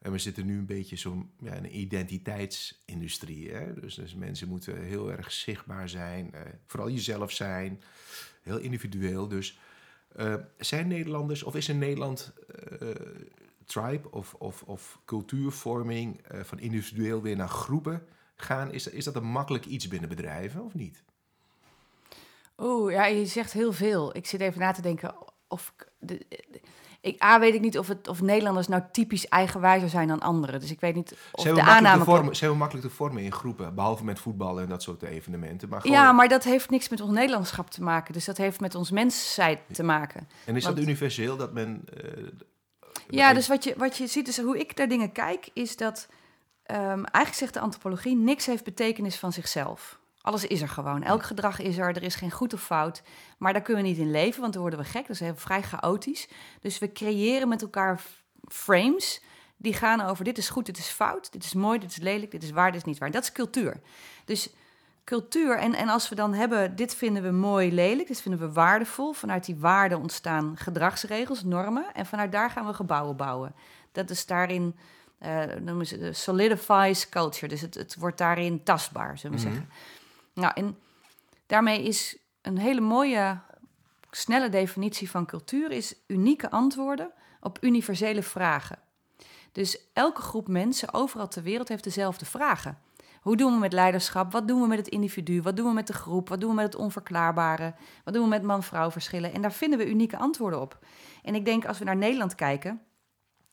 En 0.00 0.12
we 0.12 0.18
zitten 0.18 0.46
nu 0.46 0.58
een 0.58 0.66
beetje 0.66 0.96
zo'n 0.96 1.30
ja, 1.40 1.56
een 1.56 1.78
identiteitsindustrie. 1.78 3.50
Hè? 3.50 3.80
Dus, 3.80 3.94
dus, 3.94 4.14
mensen 4.14 4.48
moeten 4.48 4.82
heel 4.82 5.12
erg 5.12 5.32
zichtbaar 5.32 5.88
zijn, 5.88 6.34
vooral 6.66 6.90
jezelf 6.90 7.30
zijn, 7.30 7.82
heel 8.42 8.58
individueel. 8.58 9.28
Dus 9.28 9.58
zijn 10.58 10.88
Nederlanders, 10.88 11.42
of 11.42 11.54
is 11.54 11.68
in 11.68 11.78
Nederland 11.78 12.32
tribe 13.64 14.10
of, 14.10 14.34
of, 14.34 14.62
of 14.62 15.00
cultuurvorming 15.04 16.20
van 16.42 16.58
individueel 16.58 17.22
weer 17.22 17.36
naar 17.36 17.48
groepen 17.48 18.06
gaan? 18.36 18.72
Is, 18.72 18.86
is 18.86 19.04
dat 19.04 19.16
een 19.16 19.24
makkelijk 19.24 19.64
iets 19.64 19.88
binnen 19.88 20.08
bedrijven 20.08 20.64
of 20.64 20.74
niet? 20.74 21.02
Oeh, 22.58 22.92
ja, 22.92 23.06
je 23.06 23.26
zegt 23.26 23.52
heel 23.52 23.72
veel. 23.72 24.16
Ik 24.16 24.26
zit 24.26 24.40
even 24.40 24.60
na 24.60 24.72
te 24.72 24.82
denken 24.82 25.14
of... 25.48 25.74
De, 25.98 26.26
de, 26.28 26.53
ik, 27.04 27.22
A, 27.22 27.40
weet 27.40 27.54
ik 27.54 27.60
niet 27.60 27.78
of, 27.78 27.88
het, 27.88 28.08
of 28.08 28.20
Nederlanders 28.20 28.68
nou 28.68 28.82
typisch 28.92 29.28
eigenwijzer 29.28 29.88
zijn 29.88 30.08
dan 30.08 30.20
anderen. 30.20 30.60
Dus 30.60 30.70
ik 30.70 30.80
weet 30.80 30.94
niet 30.94 31.16
of 31.32 31.44
de 31.44 31.62
aanname... 31.62 32.04
Vormen, 32.04 32.36
zijn 32.36 32.50
we 32.50 32.56
makkelijk 32.56 32.86
te 32.86 32.94
vormen 32.94 33.22
in 33.22 33.32
groepen, 33.32 33.74
behalve 33.74 34.04
met 34.04 34.18
voetbal 34.18 34.60
en 34.60 34.68
dat 34.68 34.82
soort 34.82 35.02
evenementen. 35.02 35.68
Maar 35.68 35.80
gewoon... 35.80 35.96
Ja, 35.96 36.12
maar 36.12 36.28
dat 36.28 36.44
heeft 36.44 36.70
niks 36.70 36.88
met 36.88 37.00
ons 37.00 37.12
Nederlandschap 37.12 37.70
te 37.70 37.82
maken. 37.82 38.12
Dus 38.12 38.24
dat 38.24 38.36
heeft 38.36 38.60
met 38.60 38.74
ons 38.74 38.90
mensheid 38.90 39.58
te 39.72 39.82
maken. 39.82 40.28
En 40.44 40.56
is 40.56 40.64
Want, 40.64 40.76
dat 40.76 40.84
universeel, 40.84 41.36
dat 41.36 41.52
men... 41.52 41.84
Uh, 42.04 42.26
ja, 43.08 43.32
dus 43.32 43.48
wat 43.48 43.64
je, 43.64 43.74
wat 43.76 43.96
je 43.96 44.06
ziet, 44.06 44.26
dus 44.26 44.38
hoe 44.38 44.58
ik 44.58 44.76
naar 44.76 44.88
dingen 44.88 45.12
kijk, 45.12 45.48
is 45.52 45.76
dat... 45.76 46.08
Um, 46.66 46.76
eigenlijk 47.04 47.34
zegt 47.34 47.54
de 47.54 47.60
antropologie, 47.60 48.16
niks 48.16 48.46
heeft 48.46 48.64
betekenis 48.64 49.16
van 49.16 49.32
zichzelf. 49.32 49.98
Alles 50.24 50.46
is 50.46 50.60
er 50.60 50.68
gewoon. 50.68 51.02
Elk 51.02 51.22
gedrag 51.22 51.60
is 51.60 51.78
er. 51.78 51.96
Er 51.96 52.02
is 52.02 52.14
geen 52.14 52.30
goed 52.30 52.52
of 52.52 52.62
fout. 52.62 53.02
Maar 53.38 53.52
daar 53.52 53.62
kunnen 53.62 53.82
we 53.82 53.88
niet 53.88 53.98
in 53.98 54.10
leven, 54.10 54.40
want 54.40 54.52
dan 54.52 54.62
worden 54.62 54.80
we 54.80 54.84
gek. 54.84 55.06
Dat 55.06 55.20
is 55.20 55.30
vrij 55.34 55.62
chaotisch. 55.62 56.28
Dus 56.60 56.78
we 56.78 56.92
creëren 56.92 57.48
met 57.48 57.62
elkaar 57.62 58.00
frames 58.48 59.22
die 59.56 59.74
gaan 59.74 60.00
over 60.00 60.24
dit 60.24 60.38
is 60.38 60.48
goed, 60.48 60.66
dit 60.66 60.78
is 60.78 60.88
fout, 60.88 61.32
dit 61.32 61.44
is 61.44 61.54
mooi, 61.54 61.78
dit 61.78 61.90
is 61.90 61.96
lelijk, 61.96 62.30
dit 62.30 62.42
is 62.42 62.50
waar, 62.50 62.72
dit 62.72 62.80
is 62.80 62.86
niet 62.86 62.98
waar. 62.98 63.10
Dat 63.10 63.22
is 63.22 63.32
cultuur. 63.32 63.80
Dus 64.24 64.50
cultuur, 65.04 65.58
en, 65.58 65.74
en 65.74 65.88
als 65.88 66.08
we 66.08 66.14
dan 66.14 66.34
hebben, 66.34 66.76
dit 66.76 66.94
vinden 66.94 67.22
we 67.22 67.30
mooi, 67.30 67.72
lelijk, 67.72 68.08
dit 68.08 68.20
vinden 68.20 68.40
we 68.40 68.52
waardevol. 68.52 69.12
Vanuit 69.12 69.44
die 69.44 69.56
waarden 69.56 69.98
ontstaan 69.98 70.56
gedragsregels, 70.56 71.42
normen. 71.42 71.84
En 71.94 72.06
vanuit 72.06 72.32
daar 72.32 72.50
gaan 72.50 72.66
we 72.66 72.74
gebouwen 72.74 73.16
bouwen. 73.16 73.54
Dat 73.92 74.10
is 74.10 74.26
daarin, 74.26 74.76
uh, 75.20 75.42
noemen 75.60 75.86
ze 75.86 76.10
solidifies 76.12 77.08
culture. 77.08 77.48
Dus 77.48 77.60
het, 77.60 77.74
het 77.74 77.96
wordt 77.98 78.18
daarin 78.18 78.62
tastbaar, 78.62 79.18
zullen 79.18 79.36
we 79.36 79.42
mm-hmm. 79.42 79.64
zeggen. 79.64 79.78
Nou, 80.34 80.52
en 80.54 80.78
daarmee 81.46 81.82
is 81.82 82.16
een 82.42 82.58
hele 82.58 82.80
mooie, 82.80 83.40
snelle 84.10 84.48
definitie 84.48 85.10
van 85.10 85.26
cultuur 85.26 85.70
is 85.70 85.94
unieke 86.06 86.50
antwoorden 86.50 87.12
op 87.40 87.58
universele 87.60 88.22
vragen. 88.22 88.78
Dus 89.52 89.78
elke 89.92 90.20
groep 90.20 90.48
mensen 90.48 90.94
overal 90.94 91.28
ter 91.28 91.42
wereld 91.42 91.68
heeft 91.68 91.84
dezelfde 91.84 92.24
vragen. 92.24 92.78
Hoe 93.20 93.36
doen 93.36 93.52
we 93.52 93.58
met 93.58 93.72
leiderschap? 93.72 94.32
Wat 94.32 94.48
doen 94.48 94.60
we 94.60 94.66
met 94.66 94.78
het 94.78 94.88
individu? 94.88 95.42
Wat 95.42 95.56
doen 95.56 95.66
we 95.66 95.72
met 95.72 95.86
de 95.86 95.92
groep? 95.92 96.28
Wat 96.28 96.40
doen 96.40 96.48
we 96.48 96.54
met 96.54 96.64
het 96.64 96.76
onverklaarbare? 96.76 97.74
Wat 98.04 98.14
doen 98.14 98.22
we 98.22 98.28
met 98.28 98.42
man-vrouw 98.42 98.90
verschillen? 98.90 99.32
En 99.32 99.42
daar 99.42 99.52
vinden 99.52 99.78
we 99.78 99.88
unieke 99.88 100.18
antwoorden 100.18 100.60
op. 100.60 100.78
En 101.22 101.34
ik 101.34 101.44
denk 101.44 101.66
als 101.66 101.78
we 101.78 101.84
naar 101.84 101.96
Nederland 101.96 102.34
kijken 102.34 102.82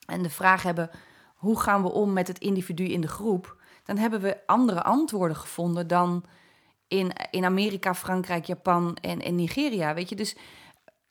en 0.06 0.22
de 0.22 0.30
vraag 0.30 0.62
hebben: 0.62 0.90
hoe 1.34 1.60
gaan 1.60 1.82
we 1.82 1.92
om 1.92 2.12
met 2.12 2.28
het 2.28 2.38
individu 2.38 2.84
in 2.84 3.00
de 3.00 3.08
groep? 3.08 3.56
Dan 3.84 3.96
hebben 3.96 4.20
we 4.20 4.46
andere 4.46 4.82
antwoorden 4.82 5.36
gevonden 5.36 5.86
dan 5.86 6.24
in, 6.92 7.12
in 7.30 7.44
Amerika, 7.44 7.94
Frankrijk, 7.94 8.44
Japan 8.44 8.96
en, 9.00 9.20
en 9.20 9.34
Nigeria. 9.34 9.94
Weet 9.94 10.08
je, 10.08 10.16
dus 10.16 10.36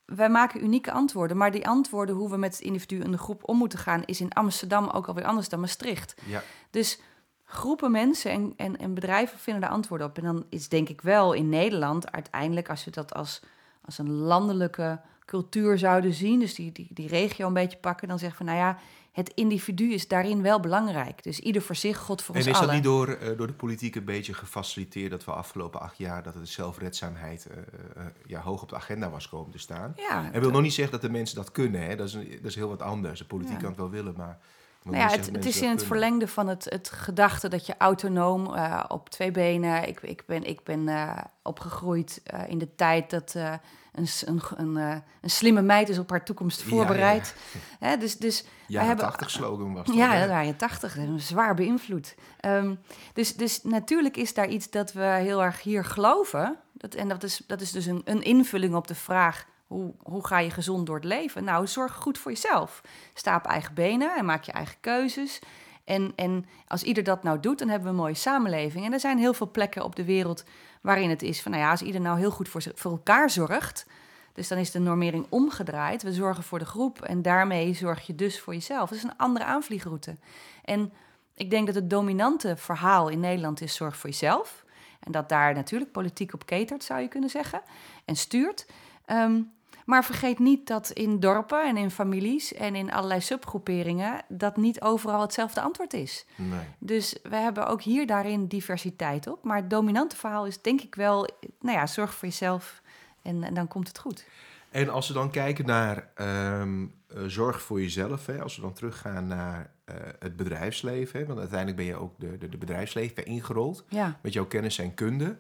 wij 0.06 0.30
maken 0.30 0.64
unieke 0.64 0.92
antwoorden. 0.92 1.38
Maar 1.38 1.52
die 1.52 1.68
antwoorden, 1.68 2.16
hoe 2.16 2.30
we 2.30 2.38
met 2.38 2.54
het 2.54 2.62
individu 2.62 3.00
in 3.00 3.12
de 3.12 3.18
groep 3.18 3.48
om 3.48 3.58
moeten 3.58 3.80
gaan, 3.80 4.04
is 4.06 4.22
in 4.22 4.34
Amsterdam 4.34 4.90
ook 4.90 5.08
alweer 5.08 5.26
anders 5.26 5.50
dan 5.50 5.60
Maastricht. 5.60 6.16
Ja. 6.26 6.44
Dus 6.70 7.00
groepen 7.44 7.92
mensen 7.92 8.32
en, 8.32 8.54
en, 8.58 8.78
en 8.78 8.94
bedrijven 8.94 9.40
vinden 9.40 9.62
daar 9.62 9.72
antwoorden 9.72 10.08
op. 10.08 10.18
En 10.18 10.24
dan 10.24 10.46
is 10.50 10.70
denk 10.70 10.90
ik 10.90 11.02
wel 11.02 11.34
in 11.34 11.50
Nederland 11.50 12.12
uiteindelijk, 12.12 12.70
als 12.70 12.86
we 12.86 12.92
dat 12.92 13.14
als, 13.14 13.42
als 13.82 13.98
een 13.98 14.12
landelijke 14.12 15.02
cultuur 15.26 15.78
zouden 15.78 16.14
zien, 16.14 16.40
dus 16.40 16.56
die, 16.56 16.72
die, 16.72 16.88
die 16.90 17.08
regio 17.08 17.48
een 17.48 17.54
beetje 17.54 17.78
pakken, 17.78 18.08
dan 18.08 18.20
zeggen 18.20 18.46
we, 18.46 18.52
nou 18.52 18.64
ja, 18.64 18.78
het 19.12 19.30
individu 19.30 19.94
is 19.94 20.08
daarin 20.08 20.42
wel 20.42 20.60
belangrijk. 20.60 21.24
Dus 21.24 21.40
ieder 21.40 21.62
voor 21.62 21.76
zich, 21.76 21.98
God 21.98 22.22
voor 22.22 22.36
En 22.36 22.42
ons 22.42 22.50
is 22.50 22.54
dat 22.54 22.64
allen. 22.64 22.76
niet 22.76 22.84
door, 22.84 23.08
eh, 23.08 23.38
door 23.38 23.48
de 23.48 23.54
politiek 23.54 23.96
een 23.96 24.06
beetje 24.06 24.34
gefaciliteerd 24.34 25.12
dat 25.12 25.26
we 25.26 25.32
afgelopen 25.32 25.82
acht 25.82 25.98
jaar 25.98 26.24
dat 26.24 26.34
het 26.34 26.50
zelfredzaamheid 26.50 27.48
eh, 27.48 27.58
eh, 27.58 28.06
ja, 28.26 28.42
hoog 28.42 28.62
op 28.62 28.70
de 28.70 28.76
agenda 28.76 29.10
was 29.10 29.30
komen 29.30 29.52
te 29.52 29.58
staan? 29.60 29.94
Ja, 29.96 30.30
En 30.32 30.42
wil 30.42 30.52
nog 30.52 30.62
niet 30.62 30.74
zeggen 30.74 30.94
dat 30.94 31.02
de 31.02 31.18
mensen 31.18 31.36
dat 31.36 31.52
kunnen, 31.52 31.82
hè? 31.86 31.96
Dat, 31.96 32.08
is 32.08 32.14
dat 32.14 32.24
is 32.44 32.56
heel 32.56 32.70
wat 32.70 32.82
anders. 32.82 33.20
De 33.20 33.26
politiek 33.26 33.54
Ja. 33.54 33.60
kan 33.60 33.70
het 33.70 33.78
wel 33.80 33.90
willen, 33.90 34.14
maar. 34.18 34.40
Nou 34.84 34.98
ja, 34.98 35.10
het, 35.10 35.46
is 35.46 35.62
in 35.62 35.70
het 35.70 35.84
verlengde 35.84 36.28
van 36.28 36.48
het, 36.48 36.66
het 36.70 36.90
gedachte 36.90 37.48
dat 37.48 37.66
je 37.66 37.76
autonoom 37.78 38.56
eh, 38.56 38.84
op 38.88 39.10
twee 39.10 39.32
benen. 39.32 39.88
Ik, 39.88 40.02
ik 40.02 40.24
ben, 40.26 40.44
ik 40.44 40.64
ben 40.64 40.88
eh, 40.88 41.18
opgegroeid 41.44 42.22
eh, 42.24 42.40
in 42.48 42.58
de 42.58 42.76
tijd 42.76 43.10
dat 43.10 43.34
een, 43.34 44.08
een, 44.26 44.42
een, 44.56 44.76
een 45.22 45.30
slimme 45.30 45.62
meid 45.62 45.90
is 45.90 46.00
op 46.00 46.10
haar 46.10 46.24
toekomst 46.24 46.62
Ja, 46.62 46.68
voorbereid. 46.68 47.36
Hè, 47.80 47.98
dus 47.98 48.18
dus 48.18 48.46
Jaren 48.68 48.88
hebben- 48.88 49.06
80 49.06 49.30
slogan 49.30 49.74
was 49.74 49.86
dat. 49.86 49.96
ja, 49.96 50.20
dat 50.20 50.30
waren 50.30 50.48
je 50.48 50.56
tachtig. 50.56 50.98
Zwaar 51.18 51.56
beïnvloed. 51.56 52.16
Ehm, 52.40 52.76
dus, 53.14 53.36
dus 53.36 53.64
natuurlijk 53.64 54.18
is 54.18 54.34
daar 54.34 54.48
iets 54.48 54.70
dat 54.70 54.94
we 54.94 55.04
heel 55.04 55.44
erg 55.44 55.62
hier 55.62 55.86
geloven. 55.86 56.58
Dat, 56.74 56.94
en 56.96 57.08
dat 57.08 57.24
is, 57.24 57.42
dat 57.48 57.62
is 57.62 57.72
dus 57.72 57.86
een, 57.86 58.02
een 58.06 58.22
invulling 58.24 58.76
op 58.76 58.88
de 58.88 58.96
vraag... 58.96 59.46
Hoe, 59.72 59.94
hoe 60.00 60.28
ga 60.28 60.40
je 60.40 60.50
gezond 60.50 60.86
door 60.86 60.96
het 60.96 61.06
leven? 61.06 61.44
Nou, 61.44 61.68
zorg 61.68 61.94
goed 61.94 62.18
voor 62.18 62.32
jezelf. 62.32 62.82
Sta 63.14 63.36
op 63.36 63.46
eigen 63.46 63.74
benen 63.74 64.16
en 64.16 64.26
maak 64.26 64.44
je 64.44 64.52
eigen 64.52 64.78
keuzes. 64.80 65.40
En, 65.84 66.14
en 66.16 66.46
als 66.68 66.84
ieder 66.84 67.04
dat 67.04 67.24
nou 67.24 67.40
doet, 67.40 67.60
dan 67.60 67.68
hebben 67.68 67.88
we 67.88 67.94
een 67.94 68.02
mooie 68.02 68.14
samenleving. 68.14 68.86
En 68.86 68.94
er 68.94 69.00
zijn 69.00 69.18
heel 69.18 69.34
veel 69.34 69.52
plekken 69.52 69.84
op 69.84 69.96
de 69.96 70.06
wereld 70.06 70.44
waarin 70.82 71.10
het 71.10 71.22
is 71.22 71.42
van... 71.42 71.52
nou 71.52 71.64
ja, 71.64 71.72
als 71.72 71.82
ieder 71.82 72.02
nou 72.02 72.20
heel 72.20 72.32
goed 72.32 72.50
voor, 72.50 72.62
voor 72.76 72.92
elkaar 72.92 73.30
zorgt... 73.30 73.86
dus 74.34 74.48
dan 74.48 74.58
is 74.58 74.72
de 74.72 74.80
normering 74.80 75.26
omgedraaid. 75.30 76.04
We 76.04 76.14
zorgen 76.14 76.44
voor 76.44 76.60
de 76.60 76.66
groep 76.66 77.02
en 77.02 77.22
daarmee 77.22 77.74
zorg 77.74 78.08
je 78.08 78.16
dus 78.16 78.40
voor 78.40 78.54
jezelf. 78.54 78.90
Dat 78.90 78.98
is 78.98 79.04
een 79.04 79.18
andere 79.18 79.46
aanvliegroute. 79.46 80.18
En 80.64 80.94
ik 81.36 81.50
denk 81.50 81.66
dat 81.66 81.76
het 81.76 81.90
dominante 81.90 82.58
verhaal 82.58 83.10
in 83.10 83.20
Nederland 83.20 83.62
is 83.62 83.76
zorg 83.76 83.98
voor 83.98 84.10
jezelf. 84.10 84.66
En 85.00 85.12
dat 85.12 85.30
daar 85.30 85.54
natuurlijk 85.54 85.92
politiek 85.92 86.34
op 86.34 86.46
ketert, 86.46 86.84
zou 86.84 87.02
je 87.02 87.08
kunnen 87.08 87.30
zeggen, 87.30 87.62
en 88.06 88.16
stuurt. 88.16 88.66
Ehm, 89.06 89.42
maar 89.86 90.06
vergeet 90.06 90.40
niet 90.40 90.68
dat 90.68 90.90
in 90.90 91.20
dorpen 91.20 91.64
en 91.68 91.78
in 91.78 91.92
families 91.92 92.54
en 92.54 92.76
in 92.76 92.92
allerlei 92.92 93.22
subgroeperingen... 93.22 94.22
dat 94.28 94.58
niet 94.58 94.82
overal 94.82 95.22
hetzelfde 95.22 95.62
antwoord 95.62 95.94
is. 95.94 96.26
Nee. 96.36 96.60
Dus 96.80 97.18
we 97.24 97.36
hebben 97.36 97.68
ook 97.68 97.82
hier 97.82 98.08
daarin 98.08 98.48
diversiteit 98.48 99.28
op. 99.28 99.44
Maar 99.44 99.58
het 99.58 99.70
dominante 99.70 100.16
verhaal 100.16 100.46
is 100.46 100.62
denk 100.62 100.82
ik 100.82 100.96
wel, 100.96 101.28
nou 101.60 101.78
ja, 101.78 101.88
zorg 101.88 102.14
voor 102.14 102.28
jezelf 102.28 102.82
en, 103.22 103.44
en 103.44 103.54
dan 103.54 103.68
komt 103.68 103.88
het 103.88 104.00
goed. 104.00 104.26
En 104.72 104.90
als 104.90 105.08
we 105.08 105.14
dan 105.14 105.32
kijken 105.32 105.66
naar 105.66 106.10
ehm, 106.16 106.86
eh, 107.08 107.24
zorg 107.28 107.62
voor 107.62 107.82
jezelf, 107.82 108.26
hè, 108.26 108.42
als 108.42 108.56
we 108.56 108.62
dan 108.62 108.74
teruggaan 108.74 109.28
naar 109.28 109.72
eh, 109.86 109.96
het 110.20 110.36
bedrijfsleven, 110.36 111.20
hè, 111.20 111.26
want 111.26 111.40
uiteindelijk 111.40 111.78
ben 111.78 111.88
je 111.88 111.96
ook 111.96 112.14
de, 112.18 112.38
de, 112.38 112.50
de 112.50 112.58
bedrijfsleven 112.58 113.26
ingerold 113.26 113.84
Ja. 113.88 114.20
met 114.22 114.34
jouw 114.34 114.46
kennis 114.46 114.78
en 114.80 114.94
kunde. 114.94 115.38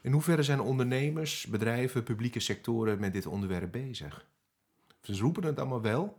In 0.00 0.12
hoeverre 0.12 0.42
zijn 0.42 0.60
ondernemers, 0.60 1.46
bedrijven, 1.46 2.02
publieke 2.02 2.40
sectoren 2.40 3.00
met 3.00 3.12
dit 3.12 3.26
onderwerp 3.26 3.72
bezig? 3.72 4.26
Ze 5.02 5.16
roepen 5.16 5.44
het 5.44 5.58
allemaal 5.58 5.82
wel. 5.82 6.16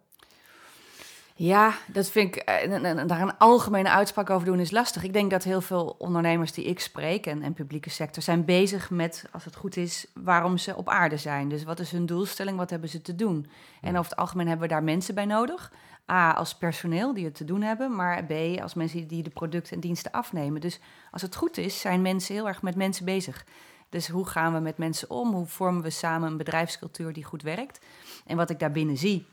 Ja, 1.36 1.74
dat 1.88 2.10
vind 2.10 2.36
ik. 2.36 2.42
eh, 2.42 3.08
daar 3.08 3.22
een 3.22 3.38
algemene 3.38 3.90
uitspraak 3.90 4.30
over 4.30 4.46
doen 4.46 4.60
is 4.60 4.72
lastig. 4.72 5.04
Ik 5.04 5.14
denk 5.14 5.32
dat 5.32 5.44
heel 5.44 5.62
veel 5.62 5.96
ondernemers 5.98 6.52
die 6.52 6.66
ik 6.66 6.80
spreek 6.80 7.26
en, 7.26 7.42
en 7.42 7.54
publieke 7.54 7.90
sector 7.90 8.24
zijn 8.24 8.46
bezig 8.46 8.90
met, 8.90 9.26
als 9.32 9.46
het 9.46 9.56
goed 9.56 9.78
is, 9.78 10.08
waarom 10.14 10.58
ze 10.58 10.76
op 10.76 10.90
aarde 10.90 11.18
zijn. 11.18 11.50
Dus 11.50 11.64
wat 11.64 11.80
is 11.80 11.92
hun 11.92 12.06
doelstelling, 12.06 12.58
wat 12.58 12.70
hebben 12.70 12.90
ze 12.90 13.02
te 13.02 13.16
doen? 13.16 13.50
En 13.82 13.98
over 13.98 14.12
het 14.12 14.20
algemeen 14.20 14.48
hebben 14.48 14.68
we 14.68 14.74
daar 14.74 14.84
mensen 14.84 15.16
bij 15.16 15.26
nodig. 15.26 15.72
A, 16.12 16.32
als 16.34 16.56
personeel 16.56 17.14
die 17.14 17.26
het 17.26 17.36
te 17.36 17.46
doen 17.46 17.62
hebben, 17.62 17.96
maar 17.96 18.26
B, 18.26 18.32
als 18.62 18.74
mensen 18.74 19.08
die 19.08 19.24
de 19.24 19.30
producten 19.30 19.74
en 19.74 19.80
diensten 19.80 20.12
afnemen. 20.12 20.62
Dus 20.62 20.80
als 21.12 21.22
het 21.22 21.36
goed 21.36 21.58
is, 21.58 21.80
zijn 21.80 22.02
mensen 22.02 22.36
heel 22.36 22.48
erg 22.48 22.62
met 22.62 22.76
mensen 22.76 23.06
bezig. 23.06 23.46
Dus 23.90 24.08
hoe 24.08 24.28
gaan 24.28 24.54
we 24.54 24.60
met 24.60 24.78
mensen 24.78 25.10
om? 25.10 25.34
Hoe 25.34 25.46
vormen 25.46 25.82
we 25.82 25.90
samen 25.90 26.32
een 26.32 26.38
bedrijfscultuur 26.38 27.14
die 27.14 27.24
goed 27.24 27.42
werkt? 27.42 27.86
En 28.26 28.38
wat 28.38 28.50
ik 28.50 28.60
daarbinnen 28.60 28.98
zie, 28.98 29.26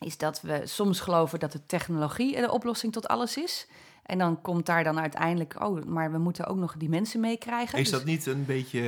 is 0.00 0.16
dat 0.18 0.40
we 0.40 0.60
soms 0.64 1.00
geloven 1.00 1.38
dat 1.38 1.52
de 1.52 1.66
technologie 1.66 2.40
de 2.40 2.50
oplossing 2.52 2.92
tot 2.92 3.08
alles 3.08 3.36
is. 3.36 3.66
En 4.02 4.18
dan 4.18 4.40
komt 4.42 4.66
daar 4.66 4.84
dan 4.84 5.00
uiteindelijk, 5.00 5.60
oh, 5.62 5.84
maar 5.84 6.12
we 6.12 6.18
moeten 6.18 6.46
ook 6.46 6.56
nog 6.56 6.74
die 6.76 6.88
mensen 6.88 7.20
meekrijgen. 7.20 7.78
Is 7.78 7.90
Dus- 7.90 7.98
dat 7.98 8.06
niet 8.06 8.26
een 8.26 8.44
beetje 8.44 8.80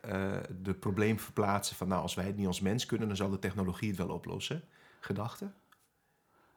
eh 0.00 0.22
de 0.62 0.74
probleem 0.74 1.18
verplaatsen 1.18 1.76
van, 1.76 1.88
nou, 1.88 2.02
als 2.02 2.14
wij 2.14 2.24
het 2.24 2.36
niet 2.36 2.46
als 2.46 2.60
mens 2.60 2.86
kunnen, 2.86 3.08
dan 3.08 3.16
zal 3.16 3.30
de 3.30 3.38
technologie 3.38 3.88
het 3.88 3.98
wel 3.98 4.08
oplossen? 4.08 4.62
Gedachte? 5.00 5.50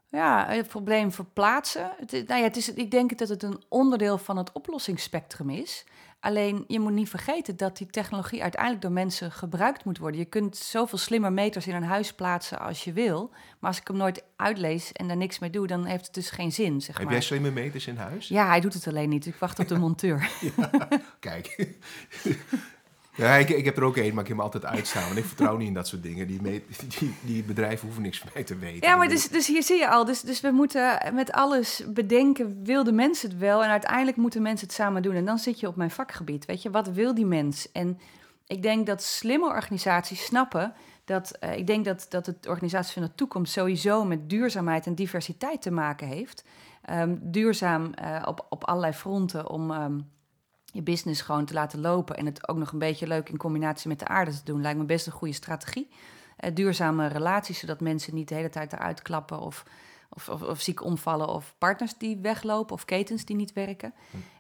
Ja, 0.07 0.45
het 0.47 0.67
probleem 0.67 1.11
verplaatsen. 1.11 1.91
Het, 1.97 2.13
is- 2.13 2.23
nou 2.27 2.39
ja, 2.39 2.47
het 2.47 2.57
is, 2.57 2.73
ik 2.73 2.91
denk 2.91 3.17
dat 3.17 3.29
het 3.29 3.43
een 3.43 3.63
onderdeel 3.69 4.17
van 4.17 4.37
het 4.37 4.51
oplossingsspectrum 4.51 5.49
is. 5.49 5.85
Alleen 6.23 6.63
je 6.67 6.79
moet 6.79 6.91
niet 6.91 7.09
vergeten 7.09 7.57
dat 7.57 7.77
die 7.77 7.87
technologie 7.87 8.41
uiteindelijk 8.41 8.81
door 8.81 8.91
mensen 8.91 9.31
gebruikt 9.31 9.85
moet 9.85 9.97
worden. 9.97 10.19
Je 10.19 10.25
kunt 10.25 10.57
zoveel 10.57 10.97
slimmer 10.97 11.33
meters 11.33 11.67
in 11.67 11.75
een 11.75 11.83
huis 11.83 12.13
plaatsen 12.13 12.59
als 12.59 12.83
je 12.83 12.93
wil. 12.93 13.29
Maar 13.59 13.69
als 13.69 13.79
ik 13.79 13.87
hem 13.87 13.97
nooit 13.97 14.23
uitlees 14.35 14.91
en 14.91 15.07
daar 15.07 15.17
niks 15.17 15.39
mee 15.39 15.49
doe, 15.49 15.67
dan 15.67 15.85
heeft 15.85 16.05
het 16.05 16.13
dus 16.13 16.29
geen 16.29 16.51
zin. 16.51 16.81
Zeg 16.81 16.95
Heb 16.95 17.03
maar. 17.03 17.13
jij 17.13 17.21
slimme 17.21 17.51
meters 17.51 17.87
in 17.87 17.95
huis? 17.97 18.27
Ja, 18.27 18.47
hij 18.47 18.59
doet 18.59 18.73
het 18.73 18.87
alleen 18.87 19.09
niet. 19.09 19.25
Ik 19.25 19.35
wacht 19.35 19.59
op 19.59 19.67
de 19.67 19.77
monteur. 19.77 20.29
Kijk. 21.19 21.69
Ja, 23.15 23.35
ik, 23.35 23.49
ik 23.49 23.65
heb 23.65 23.77
er 23.77 23.83
ook 23.83 23.97
één, 23.97 24.13
maar 24.13 24.23
ik 24.23 24.27
heb 24.27 24.37
hem 24.37 24.45
altijd 24.45 24.65
uitstaan. 24.65 25.03
Want 25.05 25.17
ik 25.17 25.25
vertrouw 25.25 25.57
niet 25.57 25.67
in 25.67 25.73
dat 25.73 25.87
soort 25.87 26.03
dingen. 26.03 26.27
Die, 26.27 26.41
die, 26.41 27.15
die 27.21 27.43
bedrijven 27.43 27.85
hoeven 27.85 28.03
niks 28.03 28.23
mij 28.33 28.43
te 28.43 28.57
weten. 28.57 28.87
Ja, 28.89 28.95
maar 28.95 29.07
dus, 29.07 29.27
dus 29.27 29.47
hier 29.47 29.63
zie 29.63 29.77
je 29.77 29.89
al. 29.89 30.05
Dus, 30.05 30.21
dus 30.21 30.41
we 30.41 30.51
moeten 30.51 31.13
met 31.13 31.31
alles 31.31 31.83
bedenken, 31.87 32.63
wil 32.63 32.83
de 32.83 32.91
mens 32.91 33.21
het 33.21 33.37
wel? 33.37 33.63
En 33.63 33.69
uiteindelijk 33.69 34.17
moeten 34.17 34.41
mensen 34.41 34.67
het 34.67 34.75
samen 34.75 35.01
doen. 35.01 35.15
En 35.15 35.25
dan 35.25 35.37
zit 35.37 35.59
je 35.59 35.67
op 35.67 35.75
mijn 35.75 35.91
vakgebied. 35.91 36.45
Weet 36.45 36.61
je, 36.61 36.69
wat 36.71 36.87
wil 36.87 37.13
die 37.13 37.25
mens? 37.25 37.71
En 37.71 37.99
ik 38.47 38.61
denk 38.61 38.85
dat 38.85 39.03
slimme 39.03 39.47
organisaties 39.47 40.25
snappen 40.25 40.73
dat... 41.05 41.31
eh, 41.31 41.57
ik 41.57 41.67
denk 41.67 41.85
dat, 41.85 42.05
dat 42.09 42.25
het 42.25 42.47
organisatie 42.47 42.93
van 42.93 43.01
de 43.01 43.15
toekomst 43.15 43.53
sowieso 43.53 44.05
met 44.05 44.29
duurzaamheid 44.29 44.85
en 44.85 44.95
diversiteit 44.95 45.61
te 45.61 45.71
maken 45.71 46.07
heeft. 46.07 46.43
Ehm, 46.81 47.15
duurzaam 47.21 47.93
eh, 47.93 48.21
op, 48.25 48.45
op 48.49 48.63
allerlei 48.63 48.93
fronten 48.93 49.49
om... 49.49 49.71
ehm, 49.71 49.99
je 50.73 50.81
business 50.81 51.21
gewoon 51.21 51.45
te 51.45 51.53
laten 51.53 51.81
lopen 51.81 52.17
en 52.17 52.25
het 52.25 52.47
ook 52.47 52.57
nog 52.57 52.71
een 52.71 52.79
beetje 52.79 53.07
leuk 53.07 53.29
in 53.29 53.37
combinatie 53.37 53.87
met 53.87 53.99
de 53.99 54.07
aarde 54.07 54.31
te 54.31 54.43
doen, 54.43 54.61
lijkt 54.61 54.79
me 54.79 54.85
best 54.85 55.05
een 55.05 55.11
goede 55.11 55.33
strategie. 55.33 55.89
Eh, 56.37 56.55
duurzame 56.55 57.07
relaties, 57.07 57.59
zodat 57.59 57.79
mensen 57.81 58.15
niet 58.15 58.27
de 58.27 58.35
hele 58.35 58.49
tijd 58.49 58.73
eruit 58.73 59.01
klappen 59.01 59.39
of, 59.39 59.63
of, 60.09 60.29
of, 60.29 60.41
of 60.41 60.61
ziek 60.61 60.83
omvallen 60.83 61.27
of 61.27 61.55
partners 61.57 61.97
die 61.97 62.17
weglopen 62.21 62.75
of 62.75 62.85
ketens 62.85 63.25
die 63.25 63.35
niet 63.35 63.53
werken. 63.53 63.93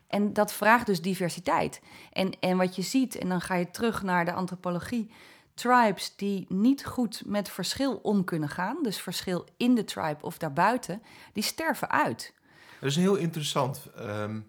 En 0.07 0.33
dat 0.33 0.53
vraagt 0.53 0.85
dus 0.85 1.01
diversiteit. 1.01 1.81
En, 2.11 2.39
en 2.39 2.57
wat 2.57 2.75
je 2.75 2.81
ziet, 2.81 3.15
en 3.15 3.29
dan 3.29 3.41
ga 3.41 3.55
je 3.55 3.71
terug 3.71 4.03
naar 4.03 4.25
de 4.25 4.33
antropologie, 4.33 5.11
tribes 5.53 6.13
die 6.15 6.45
niet 6.49 6.85
goed 6.85 7.21
met 7.25 7.49
verschil 7.49 7.95
om 7.95 8.23
kunnen 8.23 8.49
gaan, 8.49 8.77
dus 8.81 9.01
verschil 9.01 9.45
in 9.57 9.75
de 9.75 9.83
tribe 9.83 10.17
of 10.21 10.37
daarbuiten, 10.37 11.01
die 11.33 11.43
sterven 11.43 11.89
uit. 11.89 12.33
Dat 12.79 12.89
is 12.89 12.95
heel 12.95 13.15
interessant. 13.15 13.87
Ehm, 13.95 14.39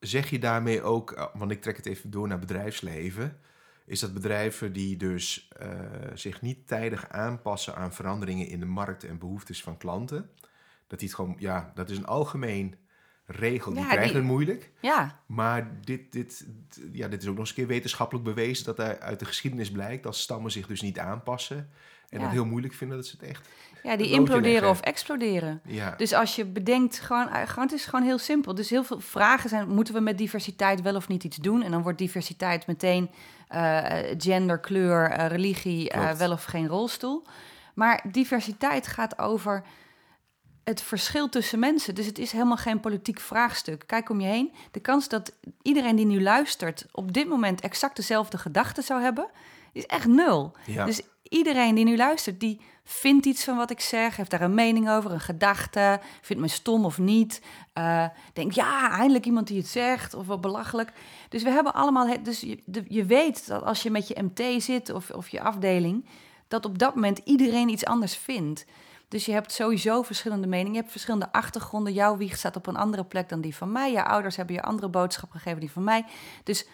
zeg 0.00 0.30
je 0.30 0.38
daarmee 0.38 0.82
ook, 0.82 1.12
eh, 1.12 1.26
want 1.34 1.50
ik 1.50 1.62
trek 1.62 1.76
het 1.76 1.86
even 1.86 2.10
door 2.10 2.28
naar 2.28 2.38
bedrijfsleven, 2.38 3.38
is 3.84 4.00
dat 4.00 4.14
bedrijven 4.14 4.72
die 4.72 4.96
dus 4.96 5.48
eh, 5.58 5.68
zich 6.14 6.40
niet 6.40 6.66
tijdig 6.66 7.08
aanpassen 7.08 7.74
aan 7.76 7.92
veranderingen 7.92 8.46
in 8.48 8.60
de 8.60 8.66
markt 8.66 9.04
en 9.04 9.18
behoeftes 9.18 9.62
van 9.62 9.76
klanten, 9.76 10.30
dat 10.86 10.98
die 10.98 11.08
het 11.08 11.16
gewoon, 11.16 11.36
ja, 11.38 11.72
dat 11.74 11.90
is 11.90 11.96
een 11.96 12.06
algemeen 12.06 12.74
regel, 13.26 13.72
die 13.72 13.80
Ja, 13.80 13.86
krijgen 13.88 14.06
die- 14.12 14.16
het 14.20 14.30
moeilijk. 14.30 14.70
Ja, 14.80 15.20
Maar 15.26 15.70
dit, 15.84 16.12
dit, 16.12 16.46
ja, 16.92 17.08
dit 17.08 17.22
is 17.22 17.28
ook 17.28 17.34
nog 17.34 17.40
eens 17.40 17.48
een 17.48 17.54
keer 17.54 17.66
wetenschappelijk 17.66 18.24
bewezen 18.24 18.64
dat 18.64 18.78
uit 19.00 19.18
de 19.18 19.24
geschiedenis 19.24 19.70
blijkt 19.70 20.02
dat 20.02 20.16
stammen 20.16 20.50
zich 20.50 20.66
dus 20.66 20.80
niet 20.80 20.98
aanpassen. 20.98 21.70
En 22.10 22.18
Ja. 22.18 22.24
dat 22.24 22.32
heel 22.34 22.44
moeilijk 22.44 22.74
vinden 22.74 22.96
dat 22.96 23.06
ze 23.06 23.16
het 23.20 23.28
echt... 23.28 23.48
Ja, 23.82 23.96
die 23.96 24.10
imploderen 24.10 24.68
of 24.68 24.80
exploderen. 24.80 25.60
Ja, 25.64 25.94
Dus 25.96 26.12
als 26.12 26.36
je 26.36 26.44
bedenkt, 26.44 26.98
gewoon, 26.98 27.28
eh, 27.28 27.48
gewoon, 27.48 27.64
het 27.64 27.74
is 27.78 27.84
gewoon 27.84 28.04
heel 28.04 28.18
simpel. 28.18 28.54
Dus 28.54 28.70
heel 28.70 28.84
veel 28.84 29.00
vragen 29.00 29.48
zijn, 29.48 29.68
moeten 29.68 29.94
we 29.94 30.00
met 30.00 30.18
diversiteit 30.18 30.82
wel 30.82 30.94
of 30.96 31.08
niet 31.08 31.24
iets 31.24 31.36
doen? 31.36 31.62
En 31.62 31.70
dan 31.70 31.82
wordt 31.82 31.98
diversiteit 31.98 32.66
meteen 32.66 33.10
eh, 33.48 33.84
gender, 34.18 34.58
kleur, 34.58 35.10
eh, 35.10 35.26
religie, 35.26 35.92
wel 36.16 36.32
of 36.32 36.44
geen 36.44 36.66
rolstoel. 36.66 37.26
Maar 37.74 38.04
diversiteit 38.12 38.86
gaat 38.86 39.18
over 39.18 39.62
het 40.64 40.82
verschil 40.82 41.28
tussen 41.28 41.58
mensen. 41.58 41.94
Dus 41.94 42.06
het 42.06 42.18
is 42.18 42.32
helemaal 42.32 42.56
geen 42.56 42.80
politiek 42.80 43.20
vraagstuk. 43.20 43.82
Kijk 43.86 44.08
om 44.10 44.20
je 44.20 44.26
heen. 44.26 44.52
De 44.70 44.80
kans 44.80 45.08
dat 45.08 45.32
iedereen 45.62 45.96
die 45.96 46.06
nu 46.06 46.22
luistert 46.22 46.86
op 46.92 47.12
dit 47.12 47.28
moment 47.28 47.60
exact 47.60 47.96
dezelfde 47.96 48.38
gedachten 48.38 48.82
zou 48.82 49.02
hebben, 49.02 49.28
is 49.72 49.86
echt 49.86 50.06
nul. 50.06 50.56
ja. 50.66 50.84
Dus 50.84 51.02
iedereen 51.30 51.74
die 51.74 51.84
nu 51.84 51.96
luistert, 51.96 52.40
die 52.40 52.60
vindt 52.84 53.26
iets 53.26 53.44
van 53.44 53.56
wat 53.56 53.70
ik 53.70 53.80
zeg, 53.80 54.16
heeft 54.16 54.30
daar 54.30 54.40
een 54.40 54.54
mening 54.54 54.90
over, 54.90 55.12
een 55.12 55.20
gedachte, 55.20 56.00
vindt 56.20 56.42
me 56.42 56.48
stom 56.48 56.84
of 56.84 56.98
niet. 56.98 57.42
eh 57.72 58.06
denkt, 58.32 58.54
ja, 58.54 58.90
eindelijk 58.90 59.26
iemand 59.26 59.46
die 59.46 59.58
het 59.58 59.66
zegt, 59.66 60.14
of 60.14 60.26
wat 60.26 60.40
belachelijk. 60.40 60.92
Dus 61.28 61.42
we 61.42 61.50
hebben 61.50 61.74
allemaal, 61.74 62.08
het, 62.08 62.24
dus 62.24 62.40
je, 62.40 62.84
je 62.88 63.04
weet 63.04 63.46
dat 63.46 63.62
als 63.62 63.82
je 63.82 63.90
met 63.90 64.08
je 64.08 64.22
MT 64.22 64.62
zit 64.62 64.90
of, 64.90 65.10
of 65.10 65.28
je 65.28 65.40
afdeling, 65.40 66.06
dat 66.48 66.64
op 66.64 66.78
dat 66.78 66.94
moment 66.94 67.20
iedereen 67.24 67.68
iets 67.68 67.84
anders 67.84 68.16
vindt. 68.16 68.64
Dus 69.08 69.24
je 69.24 69.32
hebt 69.32 69.52
sowieso 69.52 70.02
verschillende 70.02 70.46
meningen, 70.46 70.72
je 70.72 70.78
hebt 70.78 70.90
verschillende 70.90 71.32
achtergronden. 71.32 71.92
Jouw 71.92 72.16
wieg 72.16 72.36
staat 72.36 72.56
op 72.56 72.66
een 72.66 72.76
andere 72.76 73.04
plek 73.04 73.28
dan 73.28 73.40
die 73.40 73.56
van 73.56 73.72
mij. 73.72 73.92
Je 73.92 74.04
ouders 74.04 74.36
hebben 74.36 74.54
je 74.54 74.62
andere 74.62 74.88
boodschap 74.88 75.30
gegeven 75.30 75.60
die 75.60 75.70
van 75.70 75.84
mij. 75.84 76.04
Dus 76.44 76.66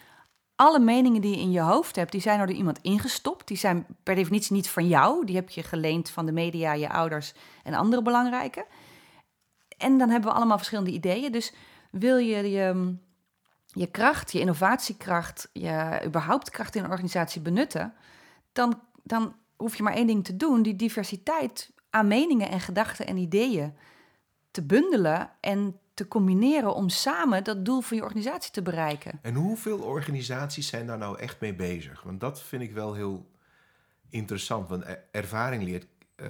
alle 0.57 0.79
meningen 0.79 1.21
die 1.21 1.31
je 1.31 1.41
in 1.41 1.51
je 1.51 1.61
hoofd 1.61 1.97
hebt, 1.97 2.13
die 2.13 2.21
zijn 2.21 2.39
door 2.39 2.51
iemand 2.51 2.79
ingestopt. 2.83 3.49
Die 3.49 3.57
zijn 3.57 3.87
per 4.03 4.15
definitie 4.15 4.53
niet 4.53 4.69
van 4.69 4.89
jou. 4.89 5.25
Die 5.25 5.37
heb 5.37 5.51
je 5.51 5.63
geleend 5.63 6.11
van 6.11 6.27
de 6.27 6.33
media, 6.33 6.73
je 6.73 6.89
ouders 6.89 7.35
en 7.63 7.75
andere 7.75 8.03
belangrijke. 8.03 8.67
En 9.79 9.99
dan 9.99 10.09
hebben 10.09 10.31
we 10.31 10.37
allemaal 10.37 10.57
verschillende 10.57 10.91
ideeën. 10.91 11.33
Dus 11.33 11.53
wil 11.91 12.17
je 12.17 12.51
je, 12.51 12.97
je 13.67 13.87
kracht, 13.87 14.33
je 14.33 14.41
innovatiekracht, 14.41 15.49
je 15.53 16.03
überhaupt 16.07 16.51
kracht 16.51 16.75
in 16.75 16.85
een 16.85 16.91
organisatie 16.91 17.41
benutten, 17.41 17.95
dan, 18.53 18.81
dan 19.03 19.35
hoef 19.57 19.77
je 19.77 19.83
maar 19.83 19.95
één 19.95 20.07
ding 20.07 20.25
te 20.25 20.37
doen: 20.37 20.63
die 20.63 20.77
diversiteit 20.77 21.71
aan 21.91 22.07
meningen 22.07 22.51
en 22.51 22.61
gedachten 22.61 23.07
en 23.07 23.17
ideeën 23.17 23.77
te 24.51 24.63
bundelen 24.63 25.31
en 25.41 25.81
te 25.97 26.09
combineren 26.09 26.75
om 26.75 26.89
samen 26.89 27.45
dat 27.45 27.65
doel 27.65 27.81
van 27.81 27.97
je 27.97 28.03
organisatie 28.03 28.51
te 28.53 28.63
bereiken. 28.63 29.19
En 29.23 29.35
hoeveel 29.35 29.79
organisaties 29.79 30.67
zijn 30.69 30.87
daar 30.87 30.99
nou 30.99 31.19
echt 31.19 31.41
mee 31.41 31.55
bezig? 31.55 32.03
Want 32.03 32.21
dat 32.21 32.43
vind 32.43 32.63
ik 32.63 32.73
wel 32.73 32.95
heel 32.95 33.31
interessant. 34.09 34.69
Want 34.69 34.85
er- 34.85 35.05
ervaring 35.11 35.63
leert. 35.63 35.87
eh, 36.17 36.29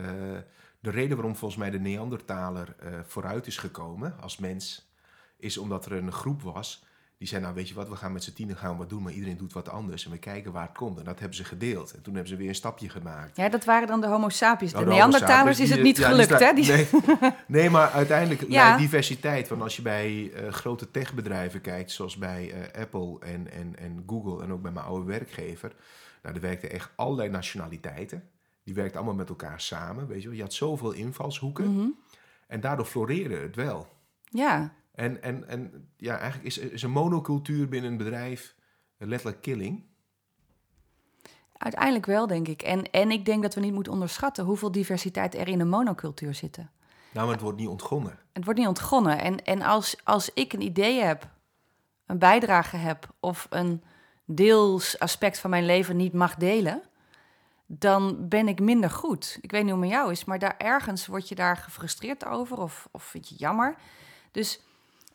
de 0.80 0.90
reden 0.90 1.16
waarom 1.16 1.36
volgens 1.36 1.60
mij 1.60 1.70
de 1.70 1.80
Neandertaler 1.80 2.76
eh, 2.78 2.92
vooruit 3.06 3.46
is 3.46 3.56
gekomen 3.56 4.14
als 4.20 4.38
mens, 4.38 4.90
is 5.36 5.58
omdat 5.58 5.86
er 5.86 5.92
een 5.92 6.12
groep 6.12 6.42
was 6.42 6.84
die 7.18 7.28
zei: 7.28 7.42
Nou, 7.42 7.54
weet 7.54 7.68
je 7.68 7.74
wat, 7.74 7.88
we 7.88 7.96
gaan 7.96 8.12
met 8.12 8.24
z'n 8.24 8.32
tienen 8.32 8.56
gaan 8.56 8.76
wat 8.76 8.88
doen, 8.88 9.02
maar 9.02 9.12
iedereen 9.12 9.36
doet 9.36 9.52
wat 9.52 9.68
anders 9.68 10.04
en 10.04 10.10
we 10.10 10.18
kijken 10.18 10.52
waar 10.52 10.66
het 10.66 10.76
komt. 10.76 10.98
En 10.98 11.04
dat 11.04 11.18
hebben 11.18 11.36
ze 11.36 11.44
gedeeld. 11.44 11.92
En 11.92 12.02
toen 12.02 12.14
hebben 12.14 12.32
ze 12.32 12.36
weer 12.38 12.48
een 12.48 12.54
stapje 12.54 12.88
gemaakt. 12.88 13.36
Ja, 13.36 13.48
dat 13.48 13.64
waren 13.64 13.88
dan 13.88 14.00
de 14.00 14.06
homo 14.06 14.28
sapiens. 14.28 14.72
Nou, 14.72 14.84
De 14.84 14.90
de 14.90 14.96
Neandertalers 14.96 15.60
is 15.60 15.70
het 15.70 15.82
niet 15.82 15.96
ja, 15.96 16.08
gelukt, 16.08 16.38
hè? 16.38 16.52
Nee, 16.52 16.86
nee, 17.46 17.70
maar 17.70 17.90
uiteindelijk 17.90 18.44
Ja. 18.48 18.76
diversiteit. 18.76 19.48
Want 19.48 19.62
als 19.62 19.76
je 19.76 19.82
bij 19.82 20.32
eh, 20.32 20.52
grote 20.52 20.90
techbedrijven 20.90 21.60
kijkt, 21.60 21.90
zoals 21.90 22.16
bij 22.16 22.52
eh, 22.52 22.80
Apple 22.82 23.18
en, 23.20 23.52
en, 23.52 23.76
en 23.78 24.02
Google 24.06 24.42
en 24.42 24.52
ook 24.52 24.62
bij 24.62 24.72
mijn 24.72 24.86
oude 24.86 25.04
werkgever. 25.06 25.72
Nou, 26.22 26.34
er 26.34 26.40
werkten 26.40 26.70
echt 26.70 26.90
allerlei 26.96 27.28
nationaliteiten. 27.28 28.28
Die 28.64 28.74
werkten 28.74 28.96
allemaal 28.96 29.16
met 29.16 29.28
elkaar 29.28 29.60
samen. 29.60 30.06
Weet 30.06 30.22
je, 30.22 30.28
wel. 30.28 30.36
je 30.36 30.42
had 30.42 30.52
zoveel 30.52 30.92
invalshoeken. 30.92 31.72
Mhm. 31.72 31.86
En 32.46 32.60
daardoor 32.60 32.86
floreerde 32.86 33.36
het 33.36 33.56
wel. 33.56 33.88
Ja, 34.30 34.72
En, 34.96 35.22
en, 35.22 35.48
en 35.48 35.88
ja, 35.96 36.18
eigenlijk 36.18 36.46
is, 36.46 36.58
is 36.58 36.82
een 36.82 36.90
monocultuur 36.90 37.68
binnen 37.68 37.90
een 37.90 37.96
bedrijf 37.96 38.54
letterlijk 38.98 39.42
killing. 39.42 39.84
uiteindelijk 41.52 42.06
wel, 42.06 42.26
denk 42.26 42.48
ik. 42.48 42.62
En, 42.62 42.90
en 42.90 43.10
ik 43.10 43.24
denk 43.24 43.42
dat 43.42 43.54
we 43.54 43.60
niet 43.60 43.72
moeten 43.72 43.92
onderschatten 43.92 44.44
hoeveel 44.44 44.72
diversiteit 44.72 45.34
er 45.34 45.48
in 45.48 45.60
een 45.60 45.68
monocultuur 45.68 46.34
zitten. 46.34 46.70
Nou, 47.12 47.26
maar 47.26 47.34
het 47.34 47.44
wordt 47.44 47.58
niet 47.58 47.68
ontgonnen. 47.68 48.18
Het 48.32 48.44
wordt 48.44 48.58
niet 48.58 48.68
ontgonnen. 48.68 49.18
En, 49.18 49.44
en 49.44 49.62
als, 49.62 49.96
als 50.04 50.30
ik 50.34 50.52
een 50.52 50.60
idee 50.62 51.02
heb, 51.02 51.28
een 52.06 52.18
bijdrage 52.18 52.76
heb 52.76 53.14
of 53.20 53.46
een 53.50 53.82
deels 54.24 54.98
aspect 54.98 55.38
van 55.38 55.50
mijn 55.50 55.66
leven 55.66 55.96
niet 55.96 56.12
mag 56.12 56.34
delen, 56.34 56.82
dan 57.66 58.28
ben 58.28 58.48
ik 58.48 58.60
minder 58.60 58.90
goed. 58.90 59.38
Ik 59.40 59.50
weet 59.50 59.62
niet 59.62 59.72
hoe 59.72 59.80
het 59.80 59.90
met 59.90 59.98
jou 59.98 60.12
is, 60.12 60.24
maar 60.24 60.38
daar 60.38 60.54
ergens 60.58 61.06
word 61.06 61.28
je 61.28 61.34
daar 61.34 61.56
gefrustreerd 61.56 62.24
over 62.24 62.58
of, 62.58 62.88
of 62.90 63.02
vind 63.02 63.24
je 63.28 63.34
het 63.34 63.42
jammer. 63.42 63.76
Dus 64.30 64.65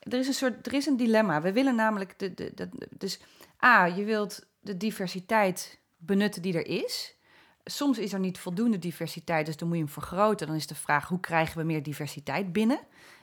er 0.02 0.18
is 0.18 0.26
een 0.26 0.34
soort, 0.34 0.66
er 0.66 0.74
is 0.74 0.86
een 0.86 0.96
dilemma. 0.96 1.40
We 1.40 1.52
willen 1.52 1.74
namelijk, 1.74 2.18
de, 2.18 2.34
de, 2.34 2.52
de, 2.54 2.68
dus 2.90 3.20
A, 3.64 3.84
je 3.84 4.04
wilt 4.04 4.46
de 4.60 4.76
diversiteit 4.76 5.78
benutten 5.96 6.42
die 6.42 6.54
er 6.54 6.66
is. 6.66 7.16
Soms 7.64 7.98
is 7.98 8.12
er 8.12 8.18
niet 8.18 8.38
voldoende 8.38 8.78
diversiteit, 8.78 9.46
dus 9.46 9.56
dan 9.56 9.68
moet 9.68 9.76
je 9.76 9.82
hem 9.82 9.92
vergroten. 9.92 10.46
Dan 10.46 10.56
is 10.56 10.66
de 10.66 10.74
vraag, 10.74 11.08
hoe 11.08 11.20
krijgen 11.20 11.58
we 11.58 11.64
meer 11.64 11.82
diversiteit 11.82 12.52
binnen? 12.52 12.80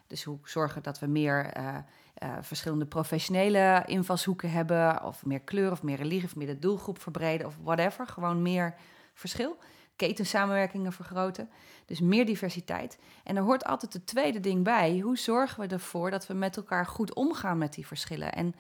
Dus 0.08 0.24
hoe 0.24 0.40
zorgen 0.44 0.84
dat 0.84 1.00
we 1.00 1.08
meer 1.08 1.46
eh, 1.46 1.78
eh, 2.14 2.38
verschillende 2.42 2.86
professionele 2.86 3.84
invalshoeken 3.86 4.52
hebben, 4.52 5.04
of 5.04 5.26
meer 5.26 5.40
kleur, 5.40 5.72
of 5.72 5.84
meer 5.84 5.98
religie, 5.98 6.24
of 6.24 6.36
meer 6.36 6.48
de 6.48 6.60
doelgroep 6.60 7.02
verbreden, 7.02 7.48
of 7.48 7.58
whatever. 7.64 8.08
Gewoon 8.08 8.42
meer 8.42 8.76
verschil. 9.14 9.58
Ketensamenwerkingen 10.00 10.92
vergroten. 10.92 11.50
Dus 11.86 12.00
meer 12.00 12.26
diversiteit. 12.26 12.98
En 13.24 13.36
er 13.36 13.44
hoort 13.44 13.66
altijd 13.66 13.94
het 13.94 14.08
tweede 14.08 14.40
ding 14.40 14.64
bij. 14.64 15.00
Hoe 15.00 15.18
zorgen 15.18 15.62
we 15.62 15.74
ervoor 15.74 16.12
dat 16.12 16.28
we 16.28 16.34
met 16.34 16.58
elkaar 16.58 16.86
goed 16.86 17.14
omgaan 17.14 17.58
met 17.58 17.74
die 17.74 17.88
verschillen? 17.88 18.34
En 18.34 18.56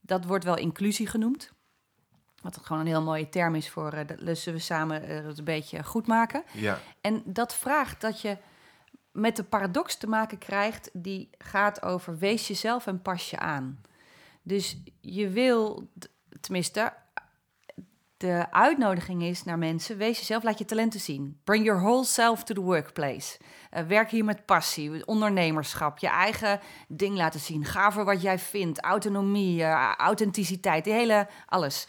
dat 0.00 0.24
wordt 0.24 0.44
wel 0.44 0.56
inclusie 0.56 1.06
genoemd. 1.06 1.52
Wat 2.42 2.58
gewoon 2.62 2.82
een 2.82 2.88
heel 2.88 3.02
mooie 3.02 3.28
term 3.28 3.54
is 3.54 3.70
voor 3.70 3.92
eh, 3.92 4.06
dat 4.06 4.20
lussen 4.20 4.52
we 4.52 4.58
samen 4.58 5.02
eh, 5.02 5.24
het 5.24 5.38
een 5.38 5.44
beetje 5.44 5.84
goed 5.84 6.06
maken. 6.06 6.42
Ja, 6.52 6.78
En 7.00 7.22
dat 7.24 7.54
vraagt 7.54 8.00
dat 8.00 8.20
je 8.20 8.36
met 9.12 9.36
de 9.36 9.44
paradox 9.44 9.96
te 9.96 10.06
maken 10.06 10.38
krijgt 10.38 10.90
die 10.92 11.30
gaat 11.38 11.82
over 11.82 12.18
wees 12.18 12.48
jezelf 12.48 12.86
en 12.86 13.02
pas 13.02 13.30
je 13.30 13.38
aan. 13.38 13.80
Dus 14.42 14.76
je 15.00 15.28
wil, 15.28 15.88
tenminste, 16.40 16.92
de 18.18 18.46
uitnodiging 18.50 19.22
is 19.22 19.44
naar 19.44 19.58
mensen, 19.58 19.96
wees 19.96 20.18
jezelf, 20.18 20.42
laat 20.42 20.58
je 20.58 20.64
talenten 20.64 21.00
zien. 21.00 21.40
Bring 21.44 21.64
your 21.64 21.80
whole 21.80 22.04
self 22.04 22.44
to 22.44 22.54
the 22.54 22.60
workplace. 22.60 23.38
Eh, 23.70 23.82
werk 23.82 24.10
hier 24.10 24.24
met 24.24 24.46
passie, 24.46 25.06
ondernemerschap, 25.06 25.98
je 25.98 26.08
eigen 26.08 26.60
ding 26.88 27.16
laten 27.16 27.40
zien. 27.40 27.64
Ga 27.64 27.92
voor 27.92 28.04
wat 28.04 28.22
jij 28.22 28.38
vindt, 28.38 28.80
autonomie, 28.80 29.62
eh, 29.62 29.94
authenticiteit, 29.96 30.84
die 30.84 30.92
hele 30.92 31.28
alles. 31.46 31.88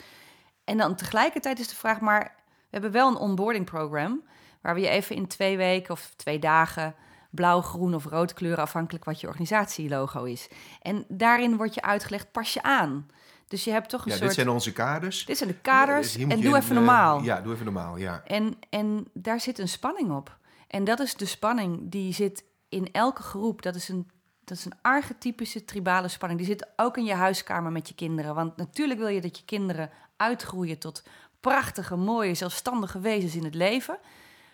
En 0.63 0.77
dan 0.77 0.95
tegelijkertijd 0.95 1.59
is 1.59 1.67
de 1.67 1.75
vraag, 1.75 1.99
maar 1.99 2.35
we 2.45 2.67
hebben 2.69 2.91
wel 2.91 3.07
een 3.07 3.17
onboarding 3.17 3.65
program 3.65 4.23
waar 4.61 4.73
we 4.73 4.81
je 4.81 4.89
even 4.89 5.15
in 5.15 5.27
twee 5.27 5.57
weken 5.57 5.93
of 5.93 6.13
twee 6.15 6.39
dagen 6.39 6.95
blauw, 7.29 7.61
groen 7.61 7.95
of 7.95 8.05
rood 8.05 8.33
kleuren, 8.33 8.63
afhankelijk 8.63 9.05
wat 9.05 9.19
je 9.19 9.27
organisatielogo 9.27 10.23
is. 10.23 10.47
En 10.81 11.05
daarin 11.07 11.57
wordt 11.57 11.73
je 11.73 11.81
uitgelegd, 11.81 12.31
pas 12.31 12.53
je 12.53 12.61
aan. 12.61 13.07
Dus 13.49 13.63
je 13.63 13.71
hebt 13.71 13.89
toch 13.89 14.01
een 14.01 14.11
ja 14.11 14.15
soort... 14.15 14.27
dit 14.27 14.33
zijn 14.33 14.49
onze 14.49 14.73
kaders. 14.73 15.25
Dit 15.25 15.37
zijn 15.37 15.49
de 15.49 15.55
kaders 15.55 16.13
Dus 16.13 16.23
moet 16.23 16.31
en 16.31 16.41
doe 16.41 16.51
een, 16.53 16.57
even 16.57 16.69
eh, 16.69 16.75
normaal. 16.75 17.23
ja, 17.23 17.41
doe 17.41 17.53
even 17.53 17.65
normaal, 17.65 17.97
ja. 17.97 18.21
En, 18.25 18.57
en 18.69 19.07
daar 19.13 19.39
zit 19.39 19.59
een 19.59 19.67
spanning 19.67 20.11
op. 20.11 20.37
En 20.67 20.83
dat 20.83 20.99
is 20.99 21.15
de 21.15 21.25
spanning 21.25 21.91
die 21.91 22.13
zit 22.13 22.43
in 22.69 22.91
elke 22.91 23.21
groep. 23.21 23.61
Dat 23.61 23.75
is 23.75 23.89
een, 23.89 24.09
dat 24.43 24.57
is 24.57 24.65
een 24.65 24.77
archetypische 24.81 25.65
tribale 25.65 26.07
spanning. 26.07 26.39
Die 26.39 26.49
zit 26.49 26.67
ook 26.75 26.97
in 26.97 27.05
je 27.05 27.13
huiskamer 27.13 27.71
met 27.71 27.87
je 27.87 27.95
kinderen. 27.95 28.35
Want 28.35 28.57
natuurlijk 28.57 28.99
wil 28.99 29.07
je 29.07 29.21
dat 29.21 29.37
je 29.37 29.45
kinderen 29.45 29.89
uitgroeien 30.17 30.77
tot 30.77 31.03
prachtige, 31.39 31.95
mooie, 31.95 32.33
zelfstandige 32.33 32.99
wezens 32.99 33.35
in 33.35 33.43
het 33.43 33.55
leven. 33.55 33.97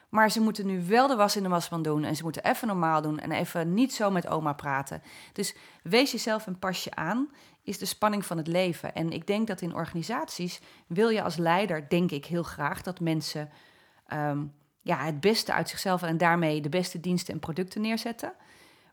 Maar 0.10 0.31
ze 0.31 0.41
moeten 0.41 0.65
nu 0.65 0.86
wel 0.86 1.08
de 1.08 1.15
was 1.15 1.36
in 1.36 1.43
de 1.43 1.49
wasman 1.49 1.81
doen. 1.81 2.03
En 2.03 2.15
ze 2.15 2.23
moeten 2.23 2.43
even 2.43 2.67
normaal 2.67 3.01
doen. 3.01 3.19
En 3.19 3.31
even 3.31 3.73
niet 3.73 3.93
zo 3.93 4.12
met 4.12 4.27
oma 4.27 4.53
praten. 4.53 5.01
Dus 5.34 5.55
wees 5.84 6.12
jezelf 6.12 6.47
en 6.47 6.60
pas 6.60 6.84
je 6.84 6.95
aan. 6.95 7.29
Is 7.65 7.78
de 7.78 7.86
spanning 7.86 8.25
van 8.25 8.38
het 8.38 8.47
leven. 8.47 8.93
En 8.93 9.12
ik 9.12 9.28
denk 9.28 9.47
dat 9.47 9.62
in 9.62 9.75
organisaties 9.75 10.60
wil 10.88 11.10
je 11.10 11.21
als 11.21 11.36
leider, 11.36 11.89
denk 11.89 12.12
ik 12.12 12.25
heel 12.25 12.43
graag, 12.43 12.82
dat 12.82 12.99
mensen 12.99 13.49
ehm, 14.08 14.43
ja, 14.82 14.97
het 14.97 15.19
beste 15.19 15.54
uit 15.54 15.69
zichzelf 15.69 16.04
en 16.04 16.17
daarmee 16.17 16.62
de 16.62 16.69
beste 16.69 16.99
diensten 16.99 17.34
en 17.34 17.39
producten 17.39 17.82
neerzetten. 17.82 18.34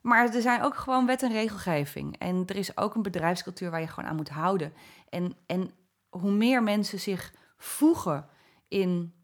Maar 0.02 0.34
er 0.34 0.42
zijn 0.42 0.62
ook 0.62 0.76
gewoon 0.76 1.06
wet 1.06 1.22
en 1.22 1.32
regelgeving. 1.32 2.18
En 2.18 2.42
er 2.46 2.56
is 2.56 2.76
ook 2.76 2.94
een 2.94 3.02
bedrijfscultuur 3.02 3.70
waar 3.70 3.80
je 3.80 3.86
gewoon 3.86 4.10
aan 4.10 4.16
moet 4.16 4.28
houden. 4.28 4.72
En, 5.08 5.36
en 5.46 5.70
hoe 6.08 6.30
meer 6.30 6.62
mensen 6.62 7.00
zich 7.00 7.34
voegen 7.56 8.28
in 8.68 9.14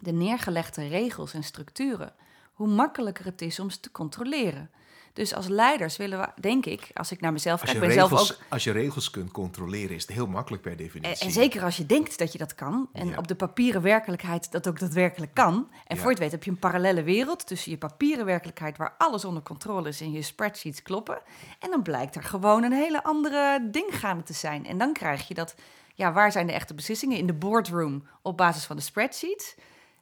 de 0.00 0.12
neergelegde 0.12 0.88
regels 0.88 1.34
en 1.34 1.42
structuren, 1.42 2.14
hoe 2.52 2.68
makkelijker 2.68 3.24
het 3.24 3.42
is 3.42 3.60
om 3.60 3.70
ze 3.70 3.80
te 3.80 3.90
controleren. 3.90 4.70
Dus 5.18 5.34
als 5.34 5.48
leiders 5.48 5.96
willen 5.96 6.18
we, 6.20 6.28
denk 6.40 6.66
ik, 6.66 6.90
als 6.94 7.12
ik 7.12 7.20
naar 7.20 7.32
mezelf 7.32 7.60
kijk, 7.60 7.80
ben 7.80 7.92
zelf 7.92 8.12
ook. 8.12 8.36
als 8.48 8.64
je 8.64 8.70
regels 8.72 9.10
kunt 9.10 9.30
controleren, 9.30 9.96
is 9.96 10.02
het 10.02 10.10
heel 10.12 10.26
makkelijk 10.26 10.62
per 10.62 10.76
definitie. 10.76 11.24
en 11.26 11.32
zeker 11.32 11.62
als 11.62 11.76
je 11.76 11.86
denkt 11.86 12.18
dat 12.18 12.32
je 12.32 12.38
dat 12.38 12.54
kan. 12.54 12.88
En 12.92 13.08
Ja. 13.08 13.16
op 13.16 13.28
de 13.28 13.34
papieren 13.34 13.82
werkelijkheid 13.82 14.52
dat 14.52 14.68
ook 14.68 14.78
daadwerkelijk 14.78 15.34
kan. 15.34 15.54
En 15.86 15.96
Ja. 15.96 16.02
voor 16.02 16.04
je 16.04 16.10
het 16.10 16.18
weet 16.18 16.30
heb 16.30 16.44
je 16.44 16.50
een 16.50 16.58
parallele 16.58 17.02
wereld 17.02 17.46
tussen 17.46 17.70
je 17.70 17.78
papieren 17.78 18.24
werkelijkheid 18.24 18.76
waar 18.76 18.94
alles 18.98 19.24
onder 19.24 19.42
controle 19.42 19.88
is 19.88 20.00
en 20.00 20.12
je 20.12 20.22
spreadsheets 20.22 20.82
kloppen. 20.82 21.20
En 21.58 21.70
dan 21.70 21.82
blijkt 21.82 22.14
er 22.16 22.22
gewoon 22.22 22.62
een 22.62 22.72
hele 22.72 23.02
andere 23.02 23.68
ding 23.70 23.98
gaande 23.98 24.22
te 24.22 24.32
zijn. 24.32 24.66
En 24.66 24.78
dan 24.78 24.92
krijg 24.92 25.28
je 25.28 25.34
dat, 25.34 25.54
ja, 25.94 26.12
waar 26.12 26.32
zijn 26.32 26.46
de 26.46 26.52
echte 26.52 26.74
beslissingen? 26.74 27.18
In 27.18 27.26
de 27.26 27.34
boardroom 27.34 28.06
op 28.22 28.36
basis 28.36 28.64
van 28.64 28.76
de 28.76 28.82
spreadsheets. 28.82 29.54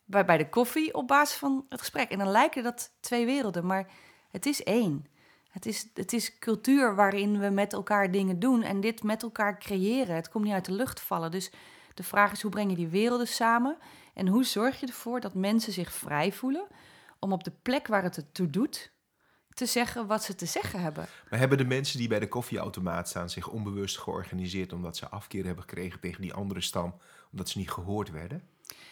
Bij, 0.05 0.25
bij 0.25 0.39
de 0.39 0.49
koffie 0.49 0.95
op 0.95 1.09
basis 1.09 1.37
van 1.37 1.65
het 1.69 1.81
gesprek. 1.81 2.11
En 2.11 2.19
dan 2.19 2.29
lijken 2.29 2.63
dat 2.63 2.91
twee 3.01 3.27
werelden, 3.27 3.67
maar 3.67 3.87
het 4.31 4.47
is 4.47 4.63
één. 4.63 5.07
Het 5.51 5.67
is, 5.67 5.89
het 5.95 6.13
is 6.13 6.39
cultuur 6.39 6.95
waarin 6.95 7.39
we 7.39 7.49
met 7.49 7.73
elkaar 7.73 8.11
dingen 8.11 8.39
doen 8.39 8.63
en 8.63 8.81
dit 8.81 9.03
met 9.03 9.23
elkaar 9.23 9.59
creëren. 9.59 10.15
Het 10.15 10.29
komt 10.29 10.45
niet 10.45 10.53
uit 10.53 10.65
de 10.65 10.73
lucht 10.73 11.01
vallen. 11.01 11.31
Dus 11.31 11.51
de 11.95 12.03
vraag 12.03 12.33
is, 12.33 12.43
hoe 12.43 12.51
breng 12.51 12.71
je 12.71 12.77
die 12.77 12.89
werelden 12.89 13.29
samen? 13.29 13.77
En 14.15 14.29
hoe 14.29 14.45
zorg 14.45 14.81
je 14.81 14.87
ervoor 14.87 15.21
dat 15.21 15.35
mensen 15.35 15.73
zich 15.73 15.93
vrij 15.93 16.33
voelen 16.33 16.67
om 17.19 17.33
op 17.33 17.45
de 17.45 17.53
plek 17.63 17.87
waar 17.87 18.03
het 18.03 18.17
ertoe 18.17 18.51
doet, 18.51 18.93
te 19.55 19.67
zeggen 19.67 20.07
wat 20.07 20.25
ze 20.25 20.35
te 20.35 20.47
zeggen 20.47 20.81
hebben? 20.81 21.07
Maar 21.31 21.39
hebben 21.39 21.59
de 21.59 21.65
mensen 21.65 21.99
die 21.99 22.09
bij 22.09 22.21
de 22.21 22.29
koffieautomaat 22.29 23.09
staan 23.09 23.31
zich 23.31 23.49
onbewust 23.49 23.99
georganiseerd 23.99 24.73
omdat 24.73 24.97
ze 24.97 25.09
afkeer 25.09 25.45
hebben 25.45 25.65
gekregen 25.65 26.01
tegen 26.01 26.23
die 26.23 26.35
andere 26.35 26.61
stam, 26.61 26.95
omdat 27.31 27.49
ze 27.49 27.59
niet 27.59 27.71
gehoord 27.71 28.11
werden? 28.11 28.49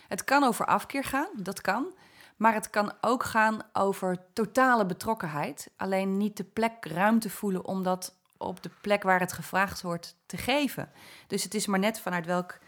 Het 0.09 0.25
kan 0.25 0.45
over 0.45 0.67
afkeer 0.67 1.05
gaan, 1.05 1.29
dat 1.37 1.61
kan. 1.61 1.95
Maar 2.37 2.55
het 2.55 2.71
kan 2.71 2.93
ook 3.01 3.23
gaan 3.23 3.63
over 3.73 4.19
totale 4.33 4.87
betrokkenheid. 4.87 5.71
Alleen 5.77 6.17
niet 6.17 6.37
de 6.37 6.45
plek 6.45 6.85
ruimte 6.85 7.31
voelen 7.31 7.65
om 7.65 7.83
dat 7.83 8.15
op 8.37 8.63
de 8.63 8.71
plek 8.81 9.03
waar 9.03 9.21
het 9.21 9.33
gevraagd 9.33 9.83
wordt 9.83 10.17
te 10.27 10.37
geven. 10.37 10.91
Dus 11.27 11.43
het 11.43 11.55
is 11.55 11.67
maar 11.67 11.79
net 11.79 12.01
vanuit 12.01 12.27
welk 12.27 12.59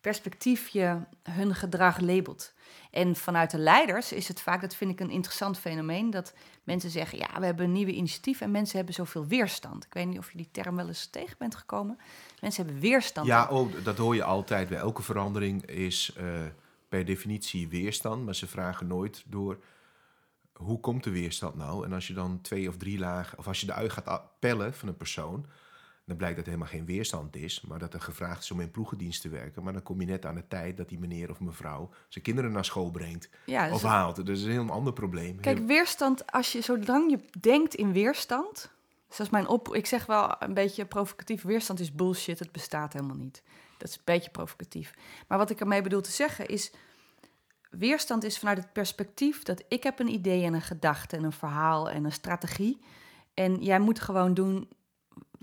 perspectief 0.00 0.68
je 0.68 0.96
hun 1.22 1.54
gedrag 1.54 2.00
labelt. 2.00 2.52
En 2.90 3.16
vanuit 3.16 3.50
de 3.50 3.58
leiders 3.58 4.12
is 4.12 4.28
het 4.28 4.40
vaak, 4.40 4.60
dat 4.60 4.74
vind 4.74 4.90
ik 4.90 5.00
een 5.00 5.10
interessant 5.10 5.58
fenomeen, 5.58 6.10
dat 6.10 6.34
mensen 6.64 6.90
zeggen, 6.90 7.18
ja, 7.18 7.28
we 7.38 7.44
hebben 7.44 7.64
een 7.64 7.72
nieuwe 7.72 7.92
initiatief 7.92 8.40
en 8.40 8.50
mensen 8.50 8.76
hebben 8.76 8.94
zoveel 8.94 9.26
weerstand. 9.26 9.84
Ik 9.84 9.94
weet 9.94 10.06
niet 10.06 10.18
of 10.18 10.30
je 10.30 10.36
die 10.36 10.48
term 10.50 10.76
wel 10.76 10.86
eens 10.86 11.06
tegen 11.06 11.36
bent 11.38 11.54
gekomen. 11.54 11.98
Mensen 12.40 12.64
hebben 12.64 12.82
weerstand. 12.82 13.26
Ja, 13.26 13.48
oh, 13.48 13.72
dat 13.84 13.98
hoor 13.98 14.14
je 14.14 14.24
altijd. 14.24 14.68
Bij 14.68 14.78
elke 14.78 15.02
verandering 15.02 15.66
is 15.66 16.12
eh, 16.16 16.24
per 16.88 17.04
definitie 17.04 17.68
weerstand, 17.68 18.24
maar 18.24 18.34
ze 18.34 18.46
vragen 18.46 18.86
nooit 18.86 19.24
door 19.26 19.58
hoe 20.52 20.80
komt 20.80 21.04
de 21.04 21.10
weerstand 21.10 21.54
nou? 21.54 21.84
En 21.84 21.92
als 21.92 22.06
je 22.06 22.14
dan 22.14 22.40
twee 22.40 22.68
of 22.68 22.76
drie 22.76 22.98
lagen, 22.98 23.38
of 23.38 23.46
als 23.46 23.60
je 23.60 23.66
de 23.66 23.72
ui 23.72 23.90
gaat 23.90 24.22
pellen 24.38 24.74
van 24.74 24.88
een 24.88 24.96
persoon, 24.96 25.46
dan 26.04 26.16
blijkt 26.16 26.36
dat 26.36 26.46
helemaal 26.46 26.68
geen 26.68 26.86
weerstand 26.86 27.36
is, 27.36 27.60
maar 27.60 27.78
dat 27.78 27.94
er 27.94 28.00
gevraagd 28.00 28.42
is 28.42 28.50
om 28.50 28.60
in 28.60 28.70
ploegendienst 28.70 29.22
te 29.22 29.28
werken. 29.28 29.62
Maar 29.62 29.72
dan 29.72 29.82
kom 29.82 30.00
je 30.00 30.06
net 30.06 30.26
aan 30.26 30.34
de 30.34 30.48
tijd 30.48 30.76
dat 30.76 30.88
die 30.88 30.98
meneer 30.98 31.30
of 31.30 31.40
mevrouw 31.40 31.90
zijn 32.08 32.24
kinderen 32.24 32.52
naar 32.52 32.64
school 32.64 32.90
brengt 32.90 33.28
Ja, 33.46 33.64
dus 33.64 33.74
of 33.74 33.82
haalt. 33.82 34.16
Dus 34.16 34.24
dat 34.24 34.36
is 34.36 34.42
een 34.42 34.50
heel 34.50 34.70
ander 34.70 34.92
probleem. 34.92 35.40
Kijk, 35.40 35.58
Heel- 35.58 35.66
weerstand, 35.66 36.32
als 36.32 36.52
je 36.52 36.60
zolang 36.60 37.10
je 37.10 37.40
denkt 37.40 37.74
in 37.74 37.92
weerstand. 37.92 38.70
Dus 39.08 39.16
dat 39.16 39.26
is 39.26 39.32
mijn 39.32 39.48
op. 39.48 39.74
Ik 39.74 39.86
zeg 39.86 40.06
wel 40.06 40.36
een 40.38 40.54
beetje 40.54 40.84
provocatief: 40.84 41.42
weerstand 41.42 41.80
is 41.80 41.92
bullshit, 41.92 42.38
het 42.38 42.52
bestaat 42.52 42.92
helemaal 42.92 43.16
niet. 43.16 43.42
Dat 43.78 43.88
is 43.88 43.96
een 43.96 44.02
beetje 44.04 44.30
provocatief. 44.30 44.94
Maar 45.28 45.38
wat 45.38 45.50
ik 45.50 45.60
ermee 45.60 45.82
bedoel 45.82 46.00
te 46.00 46.10
zeggen 46.10 46.46
is. 46.46 46.72
Weerstand 47.70 48.24
is 48.24 48.38
vanuit 48.38 48.58
het 48.58 48.72
perspectief 48.72 49.42
dat 49.42 49.62
ik 49.68 49.82
heb 49.82 49.98
een 49.98 50.12
idee 50.12 50.44
en 50.44 50.54
een 50.54 50.62
gedachte 50.62 51.16
en 51.16 51.24
een 51.24 51.32
verhaal 51.32 51.90
en 51.90 52.04
een 52.04 52.12
strategie. 52.12 52.80
En 53.34 53.62
jij 53.62 53.78
moet 53.78 54.00
gewoon 54.00 54.34
doen 54.34 54.68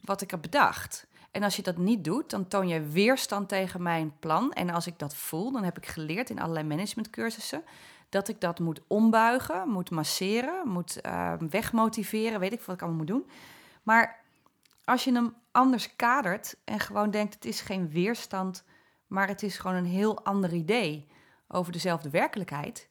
wat 0.01 0.21
ik 0.21 0.31
heb 0.31 0.41
bedacht. 0.41 1.07
En 1.31 1.43
als 1.43 1.55
je 1.55 1.61
dat 1.61 1.77
niet 1.77 2.03
doet, 2.03 2.29
dan 2.29 2.47
toon 2.47 2.67
je 2.67 2.81
weerstand 2.81 3.49
tegen 3.49 3.81
mijn 3.81 4.13
plan. 4.19 4.53
En 4.53 4.69
als 4.69 4.87
ik 4.87 4.99
dat 4.99 5.15
voel, 5.15 5.51
dan 5.51 5.63
heb 5.63 5.77
ik 5.77 5.85
geleerd 5.85 6.29
in 6.29 6.39
allerlei 6.39 6.67
managementcursussen 6.67 7.63
dat 8.09 8.27
ik 8.27 8.41
dat 8.41 8.59
moet 8.59 8.81
ombuigen, 8.87 9.69
moet 9.69 9.91
masseren, 9.91 10.67
moet 10.67 11.01
eh, 11.01 11.33
wegmotiveren, 11.49 12.39
weet 12.39 12.53
ik 12.53 12.61
wat 12.61 12.75
ik 12.75 12.81
allemaal 12.81 12.99
moet 12.99 13.07
doen. 13.07 13.29
Maar 13.83 14.23
als 14.85 15.03
je 15.03 15.13
hem 15.13 15.35
anders 15.51 15.95
kadert 15.95 16.55
en 16.63 16.79
gewoon 16.79 17.11
denkt, 17.11 17.33
het 17.33 17.45
is 17.45 17.61
geen 17.61 17.89
weerstand, 17.89 18.63
maar 19.07 19.27
het 19.27 19.43
is 19.43 19.57
gewoon 19.57 19.77
een 19.77 19.85
heel 19.85 20.23
ander 20.23 20.53
idee 20.53 21.07
over 21.47 21.71
dezelfde 21.71 22.09
werkelijkheid. 22.09 22.89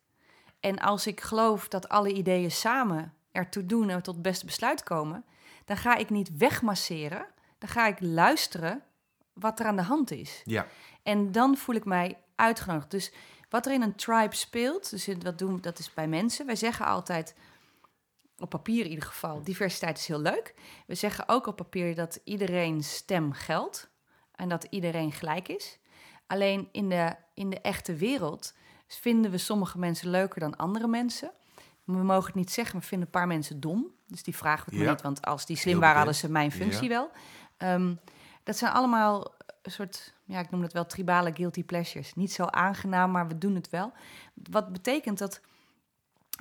En 0.60 0.78
als 0.78 1.06
ik 1.06 1.20
geloof 1.20 1.68
dat 1.68 1.88
alle 1.88 2.12
ideeën 2.12 2.50
samen 2.50 3.12
ertoe 3.32 3.66
doen 3.66 3.90
en 3.90 4.02
tot 4.02 4.14
het 4.14 4.22
beste 4.22 4.46
besluit 4.46 4.82
komen, 4.82 5.24
dan 5.64 5.76
ga 5.76 5.96
ik 5.96 6.10
niet 6.10 6.36
wegmasseren, 6.36 7.26
dan 7.58 7.68
ga 7.68 7.86
ik 7.86 8.00
luisteren 8.00 8.82
wat 9.32 9.60
er 9.60 9.66
aan 9.66 9.76
de 9.76 9.82
hand 9.82 10.10
is. 10.10 10.42
Ja, 10.44 10.66
En 11.02 11.32
dan 11.32 11.56
voel 11.56 11.74
ik 11.74 11.84
mij 11.84 12.18
uitgenodigd. 12.34 12.90
Dus 12.90 13.12
wat 13.48 13.66
er 13.66 13.72
in 13.72 13.82
een 13.82 13.94
tribe 13.94 14.34
speelt, 14.34 14.90
dus 14.90 15.08
wat 15.22 15.38
doen, 15.38 15.60
dat 15.60 15.78
is 15.78 15.94
bij 15.94 16.08
mensen. 16.08 16.46
Wij 16.46 16.56
zeggen 16.56 16.86
altijd, 16.86 17.34
op 18.38 18.50
papier 18.50 18.84
in 18.84 18.90
ieder 18.90 19.04
geval, 19.04 19.42
diversiteit 19.42 19.98
is 19.98 20.06
heel 20.06 20.20
leuk. 20.20 20.54
We 20.86 20.94
zeggen 20.94 21.28
ook 21.28 21.46
op 21.46 21.56
papier 21.56 21.94
dat 21.94 22.20
iedereen 22.24 22.82
stem 22.84 23.32
geldt 23.32 23.90
en 24.34 24.48
dat 24.48 24.66
iedereen 24.70 25.12
gelijk 25.12 25.48
is. 25.48 25.78
Alleen 26.26 26.68
in 26.72 26.88
de, 26.88 27.14
in 27.34 27.50
de 27.50 27.60
echte 27.60 27.94
wereld 27.94 28.54
vinden 28.86 29.30
we 29.30 29.38
sommige 29.38 29.78
mensen 29.78 30.10
leuker 30.10 30.40
dan 30.40 30.56
andere 30.56 30.86
mensen. 30.86 31.30
We 31.84 31.92
mogen 31.92 32.26
het 32.26 32.34
niet 32.34 32.50
zeggen, 32.52 32.80
we 32.80 32.86
vinden 32.86 33.06
een 33.06 33.12
paar 33.12 33.26
mensen 33.26 33.60
dom. 33.60 33.90
Dus 34.06 34.22
die 34.22 34.36
vragen 34.36 34.72
we 34.72 34.78
Ja. 34.78 34.90
niet, 34.90 35.02
want 35.02 35.22
als 35.26 35.46
die 35.46 35.56
slim 35.56 35.80
waren, 35.80 35.96
hadden 35.96 36.14
ze 36.14 36.30
mijn 36.30 36.52
functie 36.52 36.82
Ja. 36.82 36.88
wel. 36.88 37.10
Ehm, 37.56 37.94
dat 38.42 38.56
zijn 38.56 38.72
allemaal 38.72 39.34
een 39.62 39.70
soort, 39.70 40.14
ja, 40.24 40.40
ik 40.40 40.50
noem 40.50 40.60
dat 40.60 40.72
wel 40.72 40.86
tribale 40.86 41.32
guilty 41.34 41.64
pleasures. 41.64 42.14
Niet 42.14 42.32
zo 42.32 42.44
aangenaam, 42.44 43.10
maar 43.10 43.28
we 43.28 43.38
doen 43.38 43.54
het 43.54 43.70
wel. 43.70 43.92
Wat 44.50 44.72
betekent 44.72 45.18
dat 45.18 45.40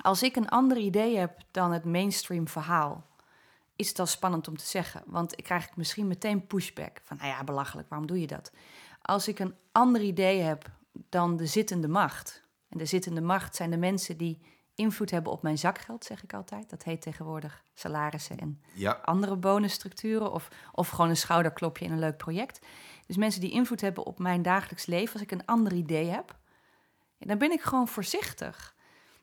als 0.02 0.22
ik 0.22 0.36
een 0.36 0.48
ander 0.48 0.76
idee 0.76 1.16
heb 1.16 1.38
dan 1.50 1.72
het 1.72 1.84
mainstream 1.84 2.48
verhaal, 2.48 3.06
is 3.76 3.88
het 3.88 3.98
al 3.98 4.06
spannend 4.06 4.48
om 4.48 4.56
te 4.56 4.66
zeggen. 4.66 5.02
Want 5.06 5.38
ik 5.38 5.44
krijg 5.44 5.76
misschien 5.76 6.06
meteen 6.06 6.46
pushback 6.46 7.00
van, 7.02 7.16
nou 7.16 7.28
ja, 7.28 7.44
belachelijk, 7.44 7.88
waarom 7.88 8.06
doe 8.06 8.20
je 8.20 8.26
dat? 8.26 8.52
Als 9.02 9.28
ik 9.28 9.38
een 9.38 9.54
ander 9.72 10.00
idee 10.00 10.40
heb 10.40 10.70
dan 11.08 11.36
de 11.36 11.46
zittende 11.46 11.88
macht, 11.88 12.42
en 12.68 12.78
de 12.78 12.84
zittende 12.84 13.20
macht 13.20 13.56
zijn 13.56 13.70
de 13.70 13.76
mensen 13.76 14.16
die 14.16 14.40
invloed 14.74 15.10
hebben 15.10 15.32
op 15.32 15.42
mijn 15.42 15.58
zakgeld, 15.58 16.04
zeg 16.04 16.22
ik 16.22 16.34
altijd. 16.34 16.70
Dat 16.70 16.82
heet 16.82 17.02
tegenwoordig 17.02 17.62
salarissen 17.74 18.38
en 18.38 18.62
ja, 18.72 18.92
andere 18.92 19.36
bonusstructuren 19.36 20.32
of, 20.32 20.48
of 20.72 20.88
gewoon 20.88 21.08
een 21.10 21.16
schouderklopje 21.16 21.84
in 21.84 21.92
een 21.92 21.98
leuk 21.98 22.16
project. 22.16 22.66
Dus 23.06 23.16
mensen 23.16 23.40
die 23.40 23.50
invloed 23.50 23.80
hebben 23.80 24.06
op 24.06 24.18
mijn 24.18 24.42
dagelijks 24.42 24.86
leven, 24.86 25.12
als 25.12 25.22
ik 25.22 25.30
een 25.30 25.46
ander 25.46 25.72
idee 25.72 26.06
heb, 26.06 26.36
dan 27.18 27.38
ben 27.38 27.52
ik 27.52 27.62
gewoon 27.62 27.88
voorzichtig. 27.88 28.74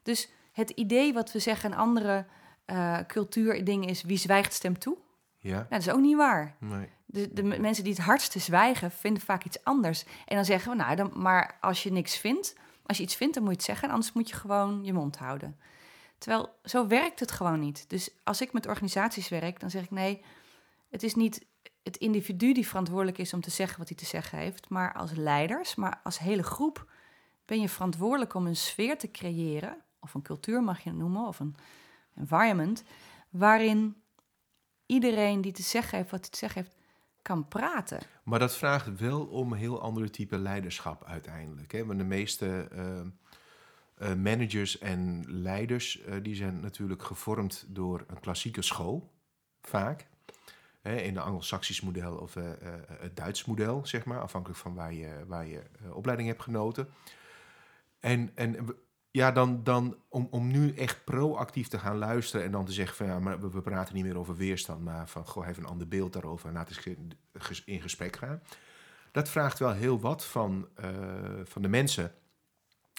Dus 0.04 0.30
het 0.52 0.70
idee 0.70 1.14
wat 1.14 1.32
we 1.32 1.40
zeggen, 1.40 1.72
een 1.72 1.78
andere 1.78 2.26
eh 2.66 3.00
cultuurding 3.08 3.88
is 3.90 4.02
wie 4.02 4.18
zwijgt 4.18 4.54
stemt 4.54 4.82
toe. 4.82 4.98
ja. 5.40 5.56
Nou, 5.56 5.66
dat 5.70 5.80
is 5.80 5.90
ook 5.90 6.00
niet 6.00 6.16
waar. 6.16 6.56
Nee. 6.60 6.90
De, 7.06 7.34
de 7.34 7.44
mensen 7.44 7.84
die 7.84 7.94
het 7.94 8.02
hardste 8.02 8.40
zwijgen, 8.40 8.92
vinden 8.92 9.24
vaak 9.24 9.44
iets 9.44 9.64
anders. 9.64 10.04
En 10.26 10.36
dan 10.36 10.46
zeggen 10.46 10.72
we, 10.72 10.78
nou, 10.78 10.96
dan, 10.96 11.12
maar 11.16 11.58
als 11.62 11.84
je 11.84 11.92
niks 11.92 12.18
vindt, 12.18 12.56
als 12.86 12.98
je 12.98 13.04
iets 13.04 13.16
vindt, 13.16 13.34
dan 13.34 13.44
moet 13.44 13.52
je 13.52 13.58
het 13.58 13.68
zeggen. 13.68 13.90
Anders 13.90 14.14
moet 14.14 14.30
je 14.30 14.36
gewoon 14.36 14.84
je 14.84 14.94
mond 14.94 15.18
houden. 15.18 15.60
Terwijl 16.18 16.50
zo 16.64 16.88
werkt 16.88 17.20
het 17.20 17.32
gewoon 17.32 17.60
niet. 17.60 17.90
Dus 17.90 18.10
als 18.24 18.42
ik 18.42 18.54
met 18.54 18.68
organisaties 18.68 19.30
werk, 19.30 19.60
dan 19.60 19.70
zeg 19.70 19.84
ik 19.84 19.92
nee, 19.92 20.24
het 20.90 21.04
is 21.04 21.16
niet 21.16 21.46
het 21.84 21.98
individu 21.98 22.54
die 22.54 22.68
verantwoordelijk 22.68 23.18
is 23.18 23.34
om 23.34 23.42
te 23.42 23.50
zeggen 23.52 23.78
wat 23.80 23.88
hij 23.88 23.98
te 23.98 24.06
zeggen 24.06 24.38
heeft, 24.38 24.70
maar 24.70 24.94
als 24.94 25.12
leiders, 25.12 25.76
maar 25.76 26.00
als 26.04 26.20
hele 26.20 26.44
groep 26.44 26.92
ben 27.46 27.62
je 27.62 27.70
verantwoordelijk 27.70 28.34
om 28.34 28.48
een 28.48 28.56
sfeer 28.56 28.98
te 28.98 29.12
creëren, 29.12 29.82
of 30.02 30.14
een 30.14 30.22
cultuur 30.22 30.64
mag 30.64 30.80
je 30.80 30.90
het 30.90 30.98
noemen, 30.98 31.28
of 31.28 31.40
een 31.40 31.56
environment, 32.16 32.84
waarin 33.30 33.96
iedereen 34.86 35.42
die 35.42 35.52
te 35.52 35.62
zeggen 35.62 35.98
heeft 35.98 36.12
wat 36.12 36.20
hij 36.20 36.30
te 36.30 36.38
zeggen 36.38 36.62
heeft, 36.62 36.76
kan 37.22 37.48
praten. 37.48 38.00
Maar 38.24 38.40
dat 38.40 38.56
vraagt 38.56 39.00
wel 39.00 39.26
om 39.26 39.54
heel 39.54 39.82
andere 39.82 40.10
type 40.10 40.38
leiderschap 40.38 41.04
uiteindelijk. 41.04 41.72
Hè? 41.72 41.86
Want 41.86 42.00
de 42.00 42.06
meeste 42.06 42.68
eh, 42.72 43.02
eh, 44.02 44.14
managers 44.14 44.78
en 44.78 45.24
leiders 45.28 46.02
eh, 46.02 46.16
die 46.22 46.36
zijn 46.36 46.60
natuurlijk 46.60 47.04
gevormd 47.04 47.66
door 47.68 48.04
een 48.08 48.20
klassieke 48.20 48.62
school, 48.62 49.12
vaak. 49.62 50.10
In 50.82 51.14
de 51.14 51.20
Anglo-Saxisch 51.20 51.82
model 51.82 52.16
of 52.16 52.36
eh, 52.36 52.44
het 52.88 53.16
Duits 53.16 53.46
model, 53.46 53.86
zeg 53.86 54.06
maar, 54.06 54.22
afhankelijk 54.22 54.60
van 54.60 54.74
waar 54.74 54.94
je, 54.94 55.24
waar 55.28 55.48
je 55.48 55.64
opleiding 55.92 56.30
hebt 56.30 56.42
genoten. 56.42 56.88
En, 58.00 58.32
en 58.36 58.76
ja, 59.12 59.32
dan, 59.32 59.64
dan 59.64 59.98
om, 60.10 60.28
om 60.32 60.48
nu 60.48 60.74
echt 60.74 61.04
proactief 61.04 61.68
te 61.68 61.80
gaan 61.80 61.98
luisteren 61.98 62.46
en 62.46 62.52
dan 62.52 62.66
te 62.66 62.72
zeggen 62.72 62.96
van 62.96 63.06
ja, 63.06 63.20
maar 63.20 63.40
we, 63.42 63.50
we 63.50 63.62
praten 63.62 63.96
niet 63.96 64.04
meer 64.04 64.18
over 64.18 64.36
weerstand, 64.36 64.84
maar 64.84 65.10
van 65.10 65.26
goh, 65.26 65.48
even 65.48 65.64
een 65.64 65.70
ander 65.70 65.88
beeld 65.88 66.14
daarover 66.14 66.48
en 66.48 66.54
laten 66.54 66.84
we 66.84 67.62
in 67.66 67.82
gesprek 67.82 68.16
gaan. 68.16 68.42
Dat 69.12 69.30
vraagt 69.30 69.60
wel 69.60 69.72
heel 69.72 70.00
wat 70.00 70.26
van, 70.26 70.68
eh, 70.76 70.90
van 71.44 71.62
de 71.62 71.68
mensen. 71.68 72.14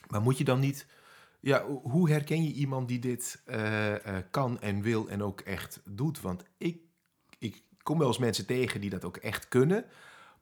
Maar 0.08 0.22
moet 0.22 0.38
je 0.38 0.44
dan 0.44 0.60
niet 0.60 0.86
Ja, 1.40 1.66
hoe 1.66 2.10
herken 2.10 2.44
je 2.44 2.52
iemand 2.52 2.88
die 2.88 2.98
dit 2.98 3.42
uh, 3.46 3.90
uh, 3.90 3.96
kan 4.30 4.60
en 4.60 4.82
wil 4.82 5.08
en 5.08 5.22
ook 5.22 5.40
echt 5.40 5.80
doet? 5.84 6.20
Want 6.20 6.44
ik, 6.58 6.80
ik 7.38 7.62
kom 7.82 7.98
wel 7.98 8.08
eens 8.08 8.18
mensen 8.18 8.46
tegen 8.46 8.80
die 8.80 8.90
dat 8.90 9.04
ook 9.04 9.16
echt 9.16 9.48
kunnen, 9.48 9.84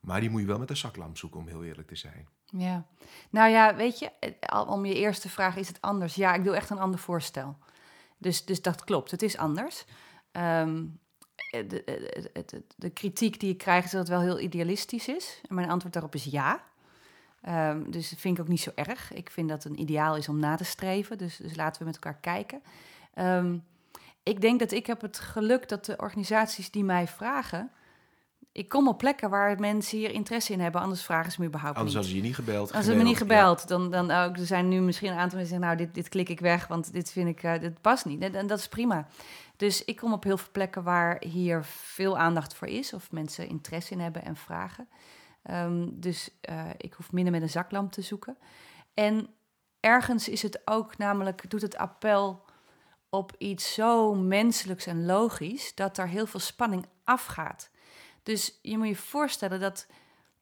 maar 0.01 0.21
die 0.21 0.31
moet 0.31 0.41
je 0.41 0.47
wel 0.47 0.59
met 0.59 0.71
een 0.71 0.77
zaklamp 0.77 1.17
zoeken, 1.17 1.41
om 1.41 1.47
heel 1.47 1.65
eerlijk 1.65 1.89
te 1.89 1.97
zijn. 1.97 2.29
Ja, 2.57 2.85
nou 3.31 3.51
ja, 3.51 3.75
weet 3.75 3.99
je, 3.99 4.11
om 4.67 4.85
je 4.85 4.95
eerste 4.95 5.29
vraag, 5.29 5.57
is 5.57 5.69
het 5.69 5.81
anders? 5.81 6.15
Ja, 6.15 6.35
ik 6.35 6.45
doe 6.45 6.57
echt 6.57 6.71
een 6.71 6.79
ander 6.79 6.99
voorstel. 6.99 7.57
Dus, 8.19 8.45
dus 8.45 8.63
dat 8.63 8.85
klopt, 8.85 9.11
het 9.11 9.23
is 9.23 9.37
anders. 9.37 9.85
Um, 10.33 11.01
de, 11.51 11.67
de, 11.67 12.31
de, 12.47 12.63
de, 12.77 12.91
kritiek 12.91 13.41
die 13.41 13.51
ik 13.53 13.59
krijg 13.59 13.85
is 13.85 13.91
dat 13.91 14.01
het 14.01 14.09
wel 14.09 14.21
heel 14.21 14.41
idealistisch 14.41 15.09
is. 15.09 15.41
En 15.49 15.55
mijn 15.55 15.71
antwoord 15.71 15.95
daarop 15.95 16.15
is 16.15 16.25
ja. 16.25 16.63
Um, 17.49 17.91
dus 17.91 18.11
dat 18.11 18.19
vind 18.19 18.37
ik 18.37 18.43
ook 18.43 18.49
niet 18.49 18.61
zo 18.61 18.71
erg. 18.75 19.13
Ik 19.13 19.31
vind 19.31 19.49
dat 19.49 19.65
een 19.65 19.81
ideaal 19.81 20.17
is 20.17 20.29
om 20.29 20.39
na 20.39 20.57
te 20.57 20.65
streven. 20.65 21.19
Dus, 21.19 21.37
dus 21.37 21.57
laten 21.57 21.81
we 21.81 21.87
met 21.87 21.95
elkaar 21.95 22.21
kijken. 22.21 22.63
Um, 23.15 23.65
ik 24.23 24.41
denk 24.41 24.59
dat 24.59 24.73
ik 24.73 24.87
heb 24.87 25.01
het 25.01 25.19
geluk 25.19 25.69
dat 25.69 25.85
de 25.85 25.97
organisaties 25.97 26.71
die 26.71 26.85
mij 26.85 27.09
vragen... 27.09 27.71
Ik 28.53 28.69
kom 28.69 28.89
op 28.89 28.99
plekken 28.99 29.31
waar 29.31 29.61
mensen 29.61 29.99
hier 29.99 30.11
interesse 30.11 30.53
in 30.53 30.61
hebben, 30.61 30.81
anders 30.81 31.03
vragen 31.03 31.33
ze 31.33 31.41
me 31.41 31.47
überhaupt 31.47 31.79
anders 31.79 31.95
niet. 31.95 32.05
Anders 32.05 32.25
hadden 32.25 32.35
ze 32.35 32.45
je 32.45 32.53
niet 32.53 32.65
gebeld. 32.65 32.73
Als 32.73 32.85
ze 32.85 32.95
me 32.95 33.03
niet 33.03 33.17
gebeld, 33.17 33.69
dan, 33.69 33.91
dan 33.91 34.11
ook, 34.11 34.37
er 34.37 34.47
zijn 34.47 34.69
nu 34.69 34.81
misschien 34.81 35.11
een 35.11 35.19
aantal 35.19 35.39
mensen 35.39 35.59
die 35.59 35.61
zeggen, 35.61 35.77
nou, 35.77 35.77
dit, 35.77 35.95
dit 35.95 36.09
klik 36.09 36.29
ik 36.29 36.41
weg, 36.41 36.67
want 36.67 36.93
dit 36.93 37.13
vind 37.13 37.29
ik, 37.29 37.43
uh, 37.43 37.61
dit 37.61 37.81
past 37.81 38.05
niet. 38.05 38.23
En 38.35 38.47
dat 38.47 38.59
is 38.59 38.69
prima. 38.69 39.07
Dus 39.57 39.85
ik 39.85 39.97
kom 39.97 40.13
op 40.13 40.25
heel 40.25 40.39
veel 40.39 40.53
plekken 40.53 40.83
waar 40.83 41.23
hier 41.25 41.65
veel 41.65 42.19
aandacht 42.19 42.55
voor 42.55 42.69
is, 42.69 42.93
of 42.93 43.13
mensen 43.13 43.49
interesse 43.49 43.93
in 43.93 44.01
hebben 44.01 44.25
en 44.25 44.37
vragen. 44.37 44.89
Um, 45.51 46.01
dus 46.01 46.31
uh, 46.51 46.65
ik 46.77 46.93
hoef 46.93 47.13
minder 47.13 47.33
met 47.33 47.43
een 47.43 47.51
zaklamp 47.51 47.93
te 47.93 48.03
zoeken. 48.03 48.37
En 48.95 49.29
ergens 49.81 50.29
is 50.29 50.43
het 50.43 50.61
ook 50.65 50.99
namelijk, 50.99 51.51
doet 51.51 51.63
het 51.63 51.77
appel 51.77 52.45
op 53.09 53.33
iets 53.39 53.75
zo 53.75 54.15
menselijks 54.15 54.87
en 54.87 55.07
logisch, 55.07 55.75
dat 55.75 55.99
er 55.99 56.09
heel 56.09 56.27
veel 56.27 56.41
spanning 56.41 56.87
afgaat. 57.05 57.71
Dus 58.31 58.59
je 58.63 58.79
moet 58.79 58.89
je 58.89 58.97
voorstellen 58.97 59.61
dat 59.61 59.87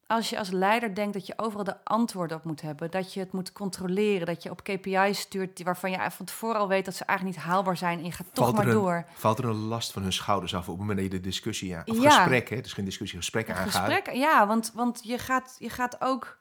als 0.06 0.30
je 0.30 0.38
als 0.38 0.50
leider 0.50 0.94
denkt 0.94 1.12
dat 1.12 1.26
je 1.26 1.32
overal 1.36 1.64
de 1.64 1.84
antwoorden 1.84 2.36
op 2.36 2.44
moet 2.44 2.60
hebben, 2.60 2.90
dat 2.90 3.12
je 3.14 3.20
het 3.20 3.32
moet 3.32 3.52
controleren, 3.52 4.26
dat 4.26 4.42
je 4.42 4.50
op 4.50 4.62
KPI's 4.62 5.18
stuurt 5.18 5.62
waarvan 5.62 5.90
je 5.90 6.10
van 6.10 6.26
tevoren 6.26 6.60
al 6.60 6.68
weet 6.68 6.84
dat 6.84 6.94
ze 6.94 7.04
eigenlijk 7.04 7.38
niet 7.38 7.46
haalbaar 7.46 7.76
zijn 7.76 7.98
en 7.98 8.04
je 8.04 8.12
gaat 8.12 8.26
toch 8.32 8.52
maar 8.52 8.70
door. 8.70 9.04
Valt 9.14 9.38
er 9.38 9.44
een 9.44 9.56
last 9.56 9.92
van 9.92 10.02
hun 10.02 10.12
schouders 10.12 10.54
af 10.54 10.60
op 10.60 10.68
het 10.68 10.78
moment 10.78 10.98
dat 10.98 11.12
je 11.12 11.20
de 11.20 11.28
discussie, 11.28 11.68
ja, 11.68 11.82
of 11.86 12.02
ja, 12.02 12.10
gesprek, 12.10 12.48
hè, 12.48 12.56
het 12.56 12.66
is 12.66 12.72
geen 12.72 12.84
discussie, 12.84 13.18
gesprekken 13.18 13.54
aangaat. 13.54 13.84
Gesprek, 13.84 14.14
ja, 14.14 14.46
want, 14.46 14.72
want 14.74 15.00
je, 15.04 15.18
gaat, 15.18 15.56
je 15.58 15.70
gaat 15.70 16.00
ook 16.00 16.38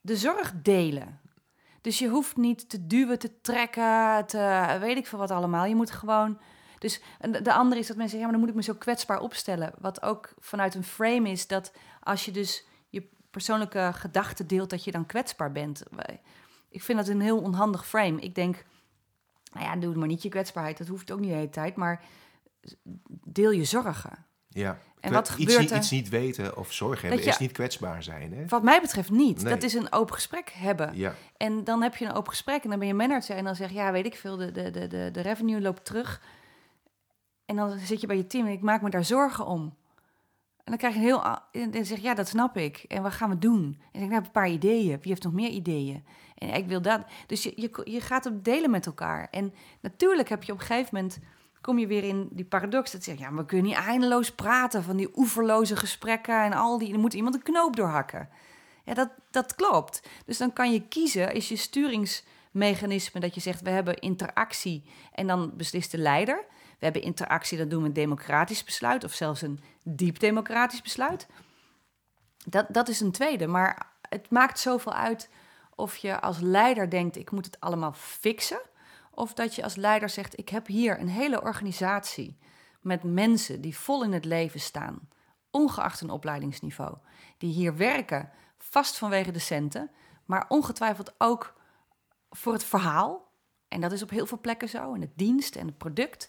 de 0.00 0.16
zorg 0.16 0.52
delen. 0.62 1.20
Dus 1.80 1.98
je 1.98 2.08
hoeft 2.08 2.36
niet 2.36 2.68
te 2.68 2.86
duwen, 2.86 3.18
te 3.18 3.40
trekken, 3.40 4.26
te 4.26 4.76
weet 4.80 4.96
ik 4.96 5.06
veel 5.06 5.18
wat 5.18 5.30
allemaal. 5.30 5.64
Je 5.64 5.74
moet 5.74 5.90
gewoon. 5.90 6.38
Dus 6.82 7.00
de 7.42 7.52
andere 7.52 7.80
is 7.80 7.86
dat 7.86 7.96
mensen 7.96 8.18
zeggen, 8.18 8.18
ja, 8.18 8.22
maar 8.22 8.32
dan 8.32 8.40
moet 8.40 8.48
ik 8.48 8.54
me 8.54 8.62
zo 8.62 8.74
kwetsbaar 8.74 9.20
opstellen. 9.20 9.72
Wat 9.78 10.02
ook 10.02 10.34
vanuit 10.38 10.74
een 10.74 10.84
frame 10.84 11.30
is 11.30 11.46
dat 11.46 11.72
als 12.00 12.24
je 12.24 12.30
dus 12.30 12.64
persoonlijke 13.32 13.90
gedachten 13.94 14.46
deelt, 14.46 14.70
dat 14.70 14.84
je 14.84 14.90
dan 14.90 15.06
kwetsbaar 15.06 15.52
bent. 15.52 15.82
Ik 16.68 16.82
vind 16.82 16.98
dat 16.98 17.08
een 17.08 17.20
heel 17.20 17.40
onhandig 17.40 17.86
frame. 17.86 18.20
Ik 18.20 18.34
denk, 18.34 18.64
nou 19.52 19.66
ja, 19.66 19.76
doe 19.76 19.94
maar 19.94 20.08
niet 20.08 20.22
je 20.22 20.28
kwetsbaarheid. 20.28 20.78
Dat 20.78 20.86
hoeft 20.86 21.10
ook 21.10 21.20
niet 21.20 21.28
de 21.28 21.34
hele 21.34 21.50
tijd, 21.50 21.76
maar 21.76 22.04
deel 23.24 23.50
je 23.50 23.64
zorgen. 23.64 24.26
Ja. 24.48 24.78
En 25.00 25.12
wat 25.12 25.28
gebeurt 25.28 25.62
iets, 25.62 25.72
er? 25.72 25.78
Iets 25.78 25.90
niet 25.90 26.08
weten 26.08 26.56
of 26.56 26.72
zorgen 26.72 27.08
hebben 27.08 27.26
is 27.26 27.38
niet 27.38 27.52
kwetsbaar 27.52 28.02
zijn. 28.02 28.32
Hè? 28.32 28.46
Wat 28.46 28.62
mij 28.62 28.80
betreft 28.80 29.10
niet. 29.10 29.44
Dat 29.44 29.62
is 29.62 29.74
een 29.74 29.92
open 29.92 30.14
gesprek 30.14 30.50
hebben. 30.50 30.96
Ja. 30.96 31.14
En 31.36 31.64
dan 31.64 31.82
heb 31.82 31.96
je 31.96 32.04
een 32.04 32.12
open 32.12 32.32
gesprek 32.32 32.64
en 32.64 32.70
dan 32.70 32.78
ben 32.78 32.88
je 32.88 32.94
manager 32.94 33.36
en 33.36 33.44
dan 33.44 33.56
zeg 33.56 33.68
je, 33.68 33.74
ja, 33.74 33.92
weet 33.92 34.06
ik 34.06 34.16
veel, 34.16 34.36
de, 34.36 34.52
de, 34.52 34.70
de, 34.70 34.86
de, 34.86 35.08
de 35.12 35.20
revenue 35.20 35.60
loopt 35.60 35.84
terug. 35.84 36.20
En 37.46 37.56
dan 37.56 37.78
zit 37.78 38.00
je 38.00 38.06
bij 38.06 38.16
je 38.16 38.26
team 38.26 38.46
en 38.46 38.52
ik 38.52 38.62
maak 38.62 38.82
me 38.82 38.90
daar 38.90 39.04
zorgen 39.04 39.46
om. 39.46 39.74
En 40.64 40.64
dan 40.64 40.76
krijg 40.76 40.94
je 40.94 41.00
een 41.00 41.06
heel. 41.06 41.24
En 41.52 41.70
dan 41.70 41.84
zeg 41.84 41.98
je, 41.98 42.04
ja, 42.04 42.14
dat 42.14 42.28
snap 42.28 42.56
ik. 42.56 42.84
En 42.88 43.02
wat 43.02 43.12
gaan 43.12 43.30
we 43.30 43.38
doen? 43.38 43.80
En 43.92 44.02
ik 44.02 44.10
heb 44.10 44.24
een 44.24 44.30
paar 44.30 44.50
ideeën. 44.50 44.98
Wie 45.00 45.08
heeft 45.08 45.22
nog 45.22 45.32
meer 45.32 45.50
ideeën? 45.50 46.04
En 46.38 46.54
ik 46.54 46.66
wil 46.66 46.82
dat. 46.82 47.00
Dus 47.26 47.42
je, 47.42 47.52
je, 47.56 47.80
je 47.84 48.00
gaat 48.00 48.24
het 48.24 48.44
delen 48.44 48.70
met 48.70 48.86
elkaar. 48.86 49.28
En 49.30 49.54
natuurlijk 49.80 50.28
heb 50.28 50.42
je 50.42 50.52
op 50.52 50.60
een 50.60 50.66
gegeven 50.66 50.94
moment. 50.94 51.18
Kom 51.60 51.78
je 51.78 51.86
weer 51.86 52.04
in 52.04 52.28
die 52.30 52.44
paradox. 52.44 52.92
Dat 52.92 53.04
zeg 53.04 53.18
ja, 53.18 53.34
we 53.34 53.44
kunnen 53.44 53.66
niet 53.66 53.76
eindeloos 53.76 54.32
praten 54.34 54.82
van 54.82 54.96
die 54.96 55.10
oeverloze 55.14 55.76
gesprekken 55.76 56.44
en 56.44 56.52
al 56.52 56.78
die. 56.78 56.92
Er 56.92 56.98
moet 56.98 57.14
iemand 57.14 57.34
een 57.34 57.42
knoop 57.42 57.76
doorhakken. 57.76 58.28
Ja, 58.84 58.94
dat, 58.94 59.10
dat 59.30 59.54
klopt. 59.54 60.02
Dus 60.26 60.38
dan 60.38 60.52
kan 60.52 60.72
je 60.72 60.88
kiezen, 60.88 61.34
is 61.34 61.48
je 61.48 61.56
sturingsmechanisme 61.56 63.20
dat 63.20 63.34
je 63.34 63.40
zegt: 63.40 63.62
we 63.62 63.70
hebben 63.70 63.98
interactie 63.98 64.84
en 65.12 65.26
dan 65.26 65.52
beslist 65.56 65.90
de 65.90 65.98
leider. 65.98 66.44
We 66.82 66.88
hebben 66.88 67.06
interactie, 67.06 67.58
dat 67.58 67.70
doen 67.70 67.82
we 67.82 67.88
een 67.88 67.92
democratisch 67.92 68.64
besluit 68.64 69.04
of 69.04 69.12
zelfs 69.12 69.42
een 69.42 69.60
diep 69.82 70.18
democratisch 70.18 70.82
besluit. 70.82 71.26
Dat, 72.44 72.66
dat 72.68 72.88
is 72.88 73.00
een 73.00 73.12
tweede, 73.12 73.46
maar 73.46 73.86
het 74.08 74.30
maakt 74.30 74.58
zoveel 74.58 74.92
uit 74.92 75.28
of 75.74 75.96
je 75.96 76.20
als 76.20 76.40
leider 76.40 76.90
denkt, 76.90 77.16
ik 77.16 77.30
moet 77.30 77.44
het 77.44 77.60
allemaal 77.60 77.92
fixen. 77.92 78.60
Of 79.10 79.34
dat 79.34 79.54
je 79.54 79.62
als 79.62 79.76
leider 79.76 80.08
zegt, 80.08 80.38
ik 80.38 80.48
heb 80.48 80.66
hier 80.66 81.00
een 81.00 81.08
hele 81.08 81.42
organisatie 81.42 82.38
met 82.80 83.02
mensen 83.02 83.60
die 83.60 83.76
vol 83.76 84.04
in 84.04 84.12
het 84.12 84.24
leven 84.24 84.60
staan, 84.60 85.08
ongeacht 85.50 86.00
hun 86.00 86.10
opleidingsniveau, 86.10 86.96
die 87.38 87.52
hier 87.52 87.76
werken, 87.76 88.30
vast 88.58 88.98
vanwege 88.98 89.30
de 89.30 89.38
centen, 89.38 89.90
maar 90.24 90.44
ongetwijfeld 90.48 91.14
ook 91.18 91.54
voor 92.30 92.52
het 92.52 92.64
verhaal. 92.64 93.30
En 93.68 93.80
dat 93.80 93.92
is 93.92 94.02
op 94.02 94.10
heel 94.10 94.26
veel 94.26 94.40
plekken 94.40 94.68
zo, 94.68 94.92
in 94.92 95.00
het 95.00 95.16
dienst 95.16 95.56
en 95.56 95.66
het 95.66 95.78
product. 95.78 96.28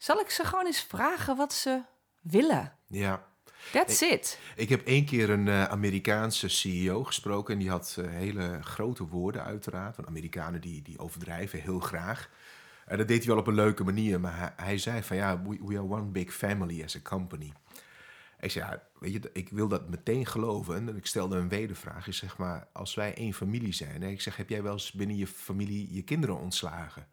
Zal 0.00 0.20
ik 0.20 0.30
ze 0.30 0.44
gewoon 0.44 0.66
eens 0.66 0.82
vragen 0.82 1.36
wat 1.36 1.52
ze 1.52 1.82
willen? 2.20 2.72
Ja. 2.86 3.26
That's 3.72 4.00
it. 4.00 4.38
Ik 4.56 4.68
heb 4.68 4.86
één 4.86 5.04
keer 5.04 5.30
een 5.30 5.46
uh, 5.46 5.64
Amerikaanse 5.64 6.48
CEO 6.48 7.04
gesproken 7.04 7.54
en 7.54 7.60
die 7.60 7.70
had 7.70 7.96
uh, 7.98 8.10
hele 8.10 8.58
grote 8.62 9.06
woorden 9.06 9.44
uiteraard. 9.44 9.96
Want 9.96 10.08
Amerikanen 10.08 10.60
die, 10.60 10.82
die 10.82 10.98
overdrijven 10.98 11.60
heel 11.60 11.80
graag. 11.80 12.30
En 12.86 12.98
dat 12.98 13.08
deed 13.08 13.18
hij 13.18 13.26
wel 13.26 13.38
op 13.38 13.46
een 13.46 13.54
leuke 13.54 13.84
manier, 13.84 14.20
maar 14.20 14.38
hij, 14.38 14.52
hij 14.56 14.78
zei 14.78 15.02
van 15.02 15.16
ja, 15.16 15.42
we, 15.42 15.58
we, 15.64 15.74
are 15.74 15.88
one 15.88 16.10
big 16.10 16.34
family 16.34 16.84
as 16.84 16.96
a 16.96 17.00
company. 17.02 17.52
Ik 18.40 18.50
zei, 18.50 18.64
ja, 18.64 18.82
weet 18.98 19.12
je, 19.12 19.30
ik 19.32 19.48
wil 19.48 19.68
dat 19.68 19.88
meteen 19.88 20.26
geloven. 20.26 20.74
En 20.74 20.96
ik 20.96 21.06
stelde 21.06 21.36
een 21.36 21.48
wedervraag. 21.48 22.06
Ik 22.06 22.14
zeg 22.14 22.36
maar, 22.36 22.68
als 22.72 22.94
wij 22.94 23.14
één 23.14 23.34
familie 23.34 23.72
zijn. 23.72 24.02
ik 24.02 24.20
zeg, 24.20 24.36
heb 24.36 24.48
jij 24.48 24.62
wel 24.62 24.72
eens 24.72 24.92
binnen 24.92 25.16
je 25.16 25.26
familie 25.26 25.94
je 25.94 26.02
kinderen 26.02 26.38
ontslagen? 26.38 27.06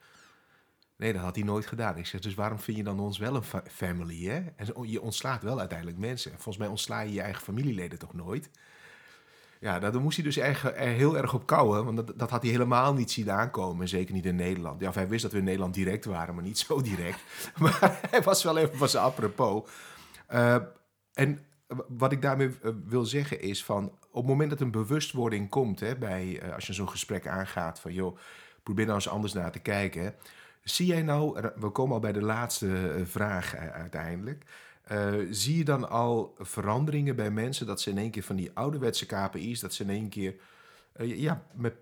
Nee, 0.98 1.14
dat 1.14 1.22
had 1.22 1.36
hij 1.36 1.44
nooit 1.44 1.66
gedaan. 1.66 1.98
Ik 1.98 2.06
zeg, 2.06 2.22
dus 2.22 2.34
waarom 2.34 2.60
vind 2.60 2.78
je 2.78 2.84
dan 2.84 3.00
ons 3.00 3.18
wel 3.18 3.36
een 3.36 3.62
family, 3.72 4.26
hè? 4.26 4.44
En 4.56 4.90
je 4.90 5.02
ontslaat 5.02 5.44
wel 5.44 5.60
uiteindelijk 5.60 5.98
mensen. 5.98 6.32
Volgens 6.32 6.58
mij 6.58 6.68
ontsla 6.68 7.00
je 7.00 7.14
je 7.14 7.22
eigen 7.22 7.44
familieleden 7.44 8.00
toch 8.00 8.14
nooit? 8.14 8.50
Ja, 9.60 9.80
daar 9.80 10.02
moest 10.02 10.16
hij 10.16 10.26
dus 10.26 10.38
er 10.38 10.74
heel 10.78 11.18
erg 11.18 11.34
op 11.34 11.46
kouwen, 11.46 11.86
want 11.86 11.98
dat, 11.98 12.14
dat 12.16 12.30
had 12.30 12.42
hij 12.42 12.52
helemaal 12.52 12.94
niet 12.94 13.12
zien 13.12 13.32
aankomen. 13.32 13.88
Zeker 13.88 14.14
niet 14.14 14.26
in 14.26 14.36
Nederland. 14.36 14.82
Ja, 14.82 14.92
hij 14.94 15.08
wist 15.08 15.22
dat 15.22 15.32
we 15.32 15.38
in 15.38 15.44
Nederland 15.44 15.74
direct 15.74 16.06
waren, 16.06 16.36
maar 16.36 16.44
niet 16.44 16.58
zo 16.58 16.82
direct. 16.82 17.20
maar 17.62 18.00
hij 18.10 18.22
was 18.22 18.44
wel 18.44 18.58
even 18.58 18.78
van 18.78 18.90
zijn 18.90 19.04
apropos. 19.04 19.70
Uh, 20.30 20.56
en 21.14 21.40
wat 21.88 22.12
ik 22.12 22.22
daarmee 22.22 22.52
eh, 22.62 22.72
wil 22.86 23.06
zeggen 23.06 23.42
is 23.42 23.64
van... 23.64 23.86
op 23.86 24.22
het 24.22 24.26
moment 24.26 24.50
dat 24.50 24.62
een 24.62 24.72
bewustwording 24.72 25.50
komt, 25.50 25.80
hè, 25.80 25.96
bij, 25.96 26.44
uh, 26.44 26.54
als 26.54 26.68
je 26.68 26.74
zo'n 26.74 26.90
gesprek 26.90 27.28
aangaat... 27.28 27.80
van 27.80 27.94
joh, 27.94 28.18
probeer 28.64 28.86
nou 28.86 28.98
eens 28.98 29.10
anders 29.10 29.34
naar 29.34 29.52
te 29.52 29.60
kijken... 29.60 30.16
Zie 30.70 30.86
jij 30.86 31.02
nou, 31.02 31.42
we 31.56 31.70
komen 31.70 31.94
al 31.94 32.00
bij 32.00 32.12
de 32.12 32.22
laatste 32.22 32.90
eh, 32.90 33.06
vraag 33.06 33.56
eh, 33.56 33.70
uiteindelijk. 33.70 34.44
Uh, 34.92 35.14
zie 35.30 35.58
je 35.58 35.64
dan 35.64 35.90
al 35.90 36.36
veranderingen 36.40 37.16
bij 37.16 37.32
mensen 37.32 37.66
dat 37.66 37.82
ze 37.82 37.90
in 37.90 37.98
één 37.98 38.12
keer 38.12 38.24
van 38.24 38.36
die 38.36 38.52
ouderwetse 38.54 39.06
KPI's, 39.06 39.60
dat 39.60 39.74
ze 39.74 39.84
in 39.84 39.90
één 39.90 40.10
keer 40.10 40.36
uh, 40.98 41.20
ja, 41.20 41.44
met 41.54 41.74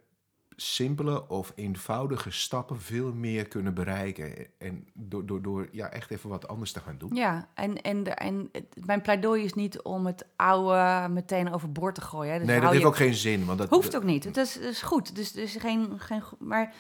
simpele 0.56 1.28
of 1.30 1.52
eenvoudige 1.56 2.32
stappen 2.32 2.82
veel 2.82 3.14
meer 3.14 3.48
kunnen 3.48 3.74
bereiken. 3.74 4.48
En 4.58 4.88
door, 4.94 5.26
door, 5.26 5.42
door 5.42 5.68
ja, 5.72 5.90
echt 5.90 6.12
even 6.12 6.30
wat 6.30 6.48
anders 6.48 6.72
te 6.72 6.80
gaan 6.80 6.98
doen. 6.98 7.16
Ja, 7.16 7.48
en, 7.54 7.82
en, 7.82 8.18
en 8.18 8.52
mijn 8.86 9.02
pleidooi 9.02 9.44
is 9.44 9.54
niet 9.54 9.82
om 9.82 10.06
het 10.06 10.26
oude 10.36 11.10
meteen 11.10 11.54
overboord 11.54 11.96
te 11.96 12.02
gooien. 12.02 12.38
Dus 12.38 12.48
nee, 12.48 12.60
dat 12.60 12.72
heeft 12.72 12.86
ook 12.86 12.96
geen 12.96 13.16
zin. 13.16 13.46
Want 13.46 13.58
dat 13.58 13.70
hoeft 13.70 13.96
ook 13.96 14.04
niet. 14.04 14.24
Het 14.24 14.38
is, 14.38 14.58
is 14.58 14.82
goed. 14.82 15.16
Dus, 15.16 15.32
dus 15.32 15.56
geen, 15.56 16.00
geen. 16.00 16.24
Maar 16.40 16.74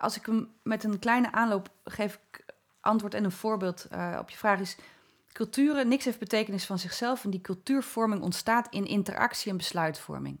als 0.00 0.16
ik 0.16 0.26
hem 0.26 0.48
met 0.62 0.84
een 0.84 0.98
kleine 0.98 1.32
aanloop 1.32 1.70
geef 1.84 2.20
ik 2.30 2.44
antwoord 2.80 3.14
en 3.14 3.24
een 3.24 3.32
voorbeeld 3.32 3.86
uh, 3.92 4.16
op 4.18 4.30
je 4.30 4.36
vraag 4.36 4.60
is... 4.60 4.76
Culturen, 5.32 5.88
niks 5.88 6.04
heeft 6.04 6.18
betekenis 6.18 6.66
van 6.66 6.78
zichzelf 6.78 7.24
en 7.24 7.30
die 7.30 7.40
cultuurvorming 7.40 8.22
ontstaat 8.22 8.66
in 8.70 8.86
interactie 8.86 9.50
en 9.50 9.56
besluitvorming. 9.56 10.40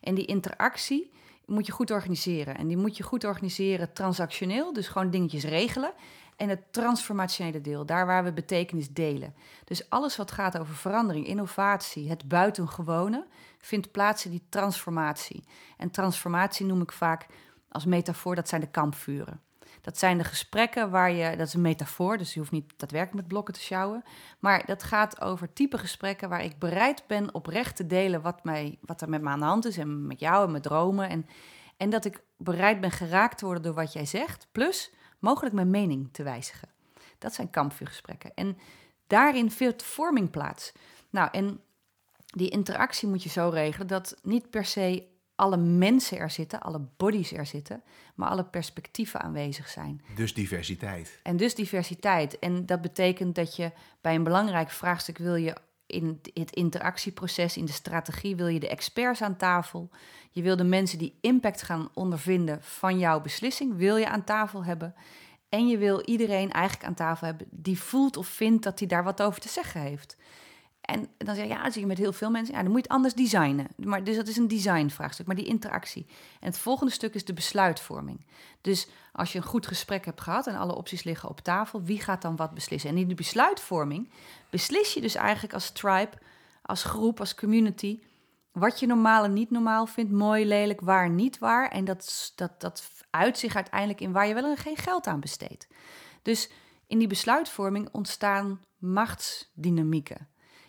En 0.00 0.14
die 0.14 0.24
interactie 0.24 1.10
moet 1.46 1.66
je 1.66 1.72
goed 1.72 1.90
organiseren. 1.90 2.56
En 2.56 2.66
die 2.66 2.76
moet 2.76 2.96
je 2.96 3.02
goed 3.02 3.24
organiseren 3.24 3.92
transactioneel, 3.92 4.72
dus 4.72 4.88
gewoon 4.88 5.10
dingetjes 5.10 5.44
regelen. 5.44 5.92
En 6.36 6.48
het 6.48 6.72
transformationele 6.72 7.60
deel, 7.60 7.86
daar 7.86 8.06
waar 8.06 8.24
we 8.24 8.32
betekenis 8.32 8.92
delen. 8.92 9.34
Dus 9.64 9.90
alles 9.90 10.16
wat 10.16 10.30
gaat 10.30 10.58
over 10.58 10.74
verandering, 10.74 11.26
innovatie, 11.26 12.08
het 12.08 12.28
buitengewone, 12.28 13.26
vindt 13.58 13.90
plaats 13.90 14.24
in 14.24 14.30
die 14.30 14.46
transformatie. 14.48 15.44
En 15.76 15.90
transformatie 15.90 16.66
noem 16.66 16.80
ik 16.80 16.92
vaak 16.92 17.26
als 17.68 17.84
metafoor, 17.84 18.34
dat 18.34 18.48
zijn 18.48 18.60
de 18.60 18.70
kampvuren. 18.70 19.40
Dat 19.80 19.98
zijn 19.98 20.18
de 20.18 20.24
gesprekken 20.24 20.90
waar 20.90 21.10
je, 21.12 21.36
dat 21.36 21.46
is 21.46 21.54
een 21.54 21.60
metafoor, 21.60 22.18
dus 22.18 22.32
je 22.32 22.38
hoeft 22.38 22.52
niet 22.52 22.72
daadwerkelijk 22.76 23.20
met 23.20 23.28
blokken 23.28 23.54
te 23.54 23.60
sjouwen. 23.60 24.02
Maar 24.38 24.66
dat 24.66 24.82
gaat 24.82 25.20
over 25.20 25.52
type 25.52 25.78
gesprekken 25.78 26.28
waar 26.28 26.44
ik 26.44 26.58
bereid 26.58 27.06
ben 27.06 27.34
oprecht 27.34 27.76
te 27.76 27.86
delen 27.86 28.22
wat, 28.22 28.44
mij, 28.44 28.78
wat 28.80 29.00
er 29.00 29.08
met 29.08 29.22
me 29.22 29.28
aan 29.28 29.38
de 29.38 29.44
hand 29.44 29.64
is 29.64 29.78
en 29.78 30.06
met 30.06 30.20
jou 30.20 30.44
en 30.44 30.50
mijn 30.50 30.62
dromen. 30.62 31.08
En, 31.08 31.26
en 31.76 31.90
dat 31.90 32.04
ik 32.04 32.22
bereid 32.36 32.80
ben 32.80 32.90
geraakt 32.90 33.38
te 33.38 33.44
worden 33.44 33.62
door 33.62 33.74
wat 33.74 33.92
jij 33.92 34.06
zegt, 34.06 34.46
plus 34.52 34.92
mogelijk 35.18 35.54
mijn 35.54 35.70
mening 35.70 36.08
te 36.12 36.22
wijzigen. 36.22 36.68
Dat 37.18 37.34
zijn 37.34 37.50
kampvuurgesprekken. 37.50 38.34
En 38.34 38.58
daarin 39.06 39.50
vindt 39.50 39.82
vorming 39.82 40.30
plaats. 40.30 40.72
Nou, 41.10 41.28
en 41.32 41.60
die 42.26 42.50
interactie 42.50 43.08
moet 43.08 43.22
je 43.22 43.28
zo 43.28 43.48
regelen 43.48 43.86
dat 43.86 44.16
niet 44.22 44.50
per 44.50 44.64
se 44.64 45.07
alle 45.38 45.56
mensen 45.56 46.18
er 46.18 46.30
zitten, 46.30 46.60
alle 46.60 46.80
bodies 46.96 47.32
er 47.32 47.46
zitten, 47.46 47.82
maar 48.14 48.28
alle 48.28 48.44
perspectieven 48.44 49.20
aanwezig 49.20 49.68
zijn. 49.68 50.02
Dus 50.14 50.34
diversiteit. 50.34 51.18
En 51.22 51.36
dus 51.36 51.54
diversiteit. 51.54 52.38
En 52.38 52.66
dat 52.66 52.80
betekent 52.80 53.34
dat 53.34 53.56
je 53.56 53.72
bij 54.00 54.14
een 54.14 54.22
belangrijk 54.22 54.70
vraagstuk 54.70 55.18
wil 55.18 55.34
je 55.34 55.56
in 55.86 56.20
het 56.34 56.50
interactieproces, 56.50 57.56
in 57.56 57.64
de 57.64 57.72
strategie, 57.72 58.36
wil 58.36 58.46
je 58.46 58.60
de 58.60 58.68
experts 58.68 59.22
aan 59.22 59.36
tafel. 59.36 59.90
Je 60.30 60.42
wil 60.42 60.56
de 60.56 60.64
mensen 60.64 60.98
die 60.98 61.18
impact 61.20 61.62
gaan 61.62 61.88
ondervinden 61.94 62.58
van 62.62 62.98
jouw 62.98 63.20
beslissing, 63.20 63.76
wil 63.76 63.96
je 63.96 64.08
aan 64.08 64.24
tafel 64.24 64.64
hebben. 64.64 64.94
En 65.48 65.68
je 65.68 65.78
wil 65.78 66.02
iedereen 66.04 66.52
eigenlijk 66.52 66.88
aan 66.88 66.94
tafel 66.94 67.26
hebben 67.26 67.46
die 67.50 67.78
voelt 67.78 68.16
of 68.16 68.26
vindt 68.26 68.62
dat 68.62 68.78
hij 68.78 68.88
daar 68.88 69.04
wat 69.04 69.22
over 69.22 69.40
te 69.40 69.48
zeggen 69.48 69.80
heeft. 69.80 70.16
En 70.88 71.08
dan 71.18 71.34
zeg 71.34 71.44
je, 71.44 71.50
ja, 71.50 71.70
zie 71.70 71.80
je 71.80 71.86
met 71.86 71.98
heel 71.98 72.12
veel 72.12 72.30
mensen, 72.30 72.54
ja, 72.54 72.62
dan 72.62 72.70
moet 72.70 72.80
je 72.80 72.86
het 72.86 72.96
anders 72.96 73.14
designen. 73.14 73.66
Maar, 73.76 74.04
dus 74.04 74.16
dat 74.16 74.28
is 74.28 74.36
een 74.36 74.48
designvraagstuk, 74.48 75.26
maar 75.26 75.36
die 75.36 75.44
interactie. 75.44 76.06
En 76.40 76.46
het 76.46 76.58
volgende 76.58 76.92
stuk 76.92 77.14
is 77.14 77.24
de 77.24 77.32
besluitvorming. 77.32 78.24
Dus 78.60 78.88
als 79.12 79.32
je 79.32 79.38
een 79.38 79.44
goed 79.44 79.66
gesprek 79.66 80.04
hebt 80.04 80.20
gehad 80.20 80.46
en 80.46 80.56
alle 80.56 80.76
opties 80.76 81.02
liggen 81.02 81.28
op 81.28 81.40
tafel, 81.40 81.82
wie 81.82 82.00
gaat 82.00 82.22
dan 82.22 82.36
wat 82.36 82.54
beslissen? 82.54 82.90
En 82.90 82.96
in 82.96 83.08
de 83.08 83.14
besluitvorming 83.14 84.10
beslis 84.50 84.94
je 84.94 85.00
dus 85.00 85.14
eigenlijk 85.14 85.54
als 85.54 85.70
tribe, 85.70 86.10
als 86.62 86.84
groep, 86.84 87.20
als 87.20 87.34
community, 87.34 88.00
wat 88.52 88.80
je 88.80 88.86
normaal 88.86 89.24
en 89.24 89.32
niet 89.32 89.50
normaal 89.50 89.86
vindt, 89.86 90.12
mooi, 90.12 90.46
lelijk, 90.46 90.80
waar, 90.80 91.10
niet 91.10 91.38
waar. 91.38 91.70
En 91.70 91.84
dat, 91.84 92.32
dat, 92.36 92.60
dat 92.60 92.90
uit 93.10 93.38
zich 93.38 93.54
uiteindelijk 93.54 94.00
in 94.00 94.12
waar 94.12 94.26
je 94.26 94.34
wel 94.34 94.50
en 94.50 94.56
geen 94.56 94.76
geld 94.76 95.06
aan 95.06 95.20
besteedt. 95.20 95.68
Dus 96.22 96.50
in 96.86 96.98
die 96.98 97.08
besluitvorming 97.08 97.88
ontstaan 97.92 98.60
machtsdynamieken. 98.78 100.28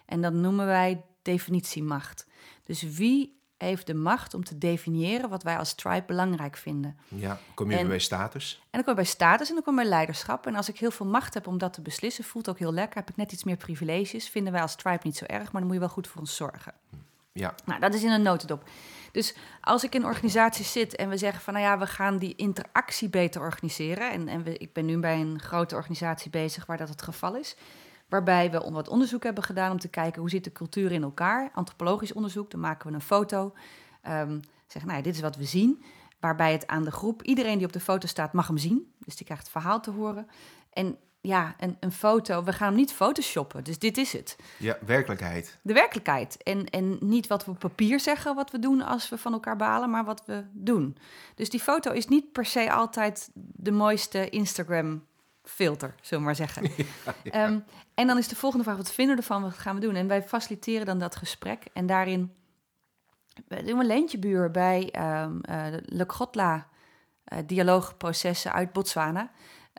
En 0.09 0.21
dat 0.21 0.33
noemen 0.33 0.65
wij 0.65 1.03
definitiemacht. 1.21 2.27
Dus 2.63 2.81
wie 2.81 3.37
heeft 3.57 3.87
de 3.87 3.93
macht 3.93 4.33
om 4.33 4.43
te 4.43 4.57
definiëren 4.57 5.29
wat 5.29 5.43
wij 5.43 5.57
als 5.57 5.73
tribe 5.73 6.03
belangrijk 6.07 6.57
vinden? 6.57 6.97
Ja, 7.07 7.39
kom 7.53 7.71
je 7.71 7.77
en, 7.77 7.87
bij 7.87 7.99
status? 7.99 8.55
En 8.61 8.67
dan 8.71 8.81
kom 8.81 8.89
je 8.89 9.01
bij 9.01 9.09
status 9.09 9.47
en 9.47 9.53
dan 9.53 9.63
kom 9.63 9.75
je 9.75 9.81
bij 9.81 9.89
leiderschap. 9.89 10.47
En 10.47 10.55
als 10.55 10.69
ik 10.69 10.79
heel 10.79 10.91
veel 10.91 11.05
macht 11.05 11.33
heb 11.33 11.47
om 11.47 11.57
dat 11.57 11.73
te 11.73 11.81
beslissen, 11.81 12.23
voelt 12.23 12.49
ook 12.49 12.59
heel 12.59 12.73
lekker. 12.73 12.99
Heb 12.99 13.09
ik 13.09 13.15
net 13.15 13.31
iets 13.31 13.43
meer 13.43 13.57
privileges. 13.57 14.29
Vinden 14.29 14.53
wij 14.53 14.61
als 14.61 14.75
tribe 14.75 14.99
niet 15.03 15.17
zo 15.17 15.25
erg, 15.25 15.51
maar 15.51 15.61
dan 15.61 15.63
moet 15.63 15.73
je 15.73 15.79
wel 15.79 15.89
goed 15.89 16.07
voor 16.07 16.21
ons 16.21 16.35
zorgen. 16.35 16.73
Ja. 17.31 17.55
Nou, 17.65 17.79
dat 17.79 17.93
is 17.93 18.03
in 18.03 18.11
een 18.11 18.21
notendop. 18.21 18.63
Dus 19.11 19.35
als 19.61 19.83
ik 19.83 19.95
in 19.95 20.05
organisaties 20.05 20.71
zit 20.71 20.95
en 20.95 21.09
we 21.09 21.17
zeggen 21.17 21.41
van, 21.41 21.53
nou 21.53 21.65
ja, 21.65 21.77
we 21.77 21.87
gaan 21.87 22.17
die 22.17 22.35
interactie 22.35 23.09
beter 23.09 23.41
organiseren. 23.41 24.11
En, 24.11 24.27
en 24.27 24.43
we, 24.43 24.57
ik 24.57 24.73
ben 24.73 24.85
nu 24.85 24.97
bij 24.97 25.19
een 25.19 25.39
grote 25.39 25.75
organisatie 25.75 26.29
bezig 26.29 26.65
waar 26.65 26.77
dat 26.77 26.89
het 26.89 27.01
geval 27.01 27.35
is. 27.35 27.55
Waarbij 28.09 28.51
we 28.51 28.71
wat 28.71 28.87
onderzoek 28.87 29.23
hebben 29.23 29.43
gedaan 29.43 29.71
om 29.71 29.79
te 29.79 29.87
kijken 29.87 30.21
hoe 30.21 30.29
zit 30.29 30.43
de 30.43 30.51
cultuur 30.51 30.91
in 30.91 31.03
elkaar. 31.03 31.49
Antropologisch 31.53 32.13
onderzoek, 32.13 32.51
dan 32.51 32.59
maken 32.59 32.89
we 32.89 32.93
een 32.93 33.01
foto. 33.01 33.53
Um, 34.07 34.39
zeggen, 34.67 34.85
nou 34.85 34.97
ja, 34.97 35.01
dit 35.01 35.15
is 35.15 35.21
wat 35.21 35.35
we 35.35 35.43
zien. 35.43 35.83
Waarbij 36.19 36.51
het 36.51 36.67
aan 36.67 36.83
de 36.83 36.91
groep, 36.91 37.23
iedereen 37.23 37.57
die 37.57 37.67
op 37.67 37.73
de 37.73 37.79
foto 37.79 38.07
staat, 38.07 38.33
mag 38.33 38.47
hem 38.47 38.57
zien. 38.57 38.93
Dus 38.99 39.15
die 39.15 39.25
krijgt 39.25 39.43
het 39.43 39.51
verhaal 39.51 39.81
te 39.81 39.91
horen. 39.91 40.27
En 40.73 40.97
ja, 41.21 41.55
een, 41.59 41.77
een 41.79 41.91
foto, 41.91 42.43
we 42.43 42.53
gaan 42.53 42.67
hem 42.67 42.75
niet 42.75 42.93
photoshoppen. 42.93 43.63
Dus 43.63 43.79
dit 43.79 43.97
is 43.97 44.13
het. 44.13 44.35
Ja, 44.57 44.77
werkelijkheid. 44.85 45.59
De 45.61 45.73
werkelijkheid. 45.73 46.43
En, 46.43 46.65
en 46.65 46.97
niet 46.99 47.27
wat 47.27 47.45
we 47.45 47.51
op 47.51 47.59
papier 47.59 47.99
zeggen 47.99 48.35
wat 48.35 48.51
we 48.51 48.59
doen 48.59 48.81
als 48.81 49.09
we 49.09 49.17
van 49.17 49.33
elkaar 49.33 49.55
balen, 49.55 49.89
maar 49.89 50.05
wat 50.05 50.23
we 50.25 50.43
doen. 50.51 50.97
Dus 51.35 51.49
die 51.49 51.59
foto 51.59 51.91
is 51.91 52.07
niet 52.07 52.31
per 52.31 52.45
se 52.45 52.71
altijd 52.71 53.29
de 53.33 53.71
mooiste 53.71 54.29
Instagram 54.29 55.07
filter, 55.49 55.95
zullen 56.01 56.19
we 56.19 56.25
maar 56.25 56.35
zeggen. 56.35 56.71
Ehm, 57.23 57.59
en 57.93 58.07
dan 58.07 58.17
is 58.17 58.27
de 58.27 58.35
volgende 58.35 58.63
vraag, 58.63 58.77
wat 58.77 58.91
vinden 58.91 59.15
we 59.15 59.21
ervan, 59.21 59.41
wat 59.41 59.57
gaan 59.57 59.75
we 59.75 59.81
doen? 59.81 59.95
En 59.95 60.07
wij 60.07 60.23
faciliteren 60.23 60.85
dan 60.85 60.99
dat 60.99 61.15
gesprek. 61.15 61.63
En 61.73 61.85
daarin 61.85 62.33
we 63.47 63.63
doen 63.63 63.77
we 63.77 63.81
een 63.81 63.85
leentjebuur 63.85 64.51
bij 64.51 64.93
um, 65.23 65.41
uh, 65.49 65.65
Le 65.85 66.03
Grotla 66.07 66.67
uh, 67.33 67.39
dialoogprocessen 67.45 68.53
uit 68.53 68.73
Botswana. 68.73 69.31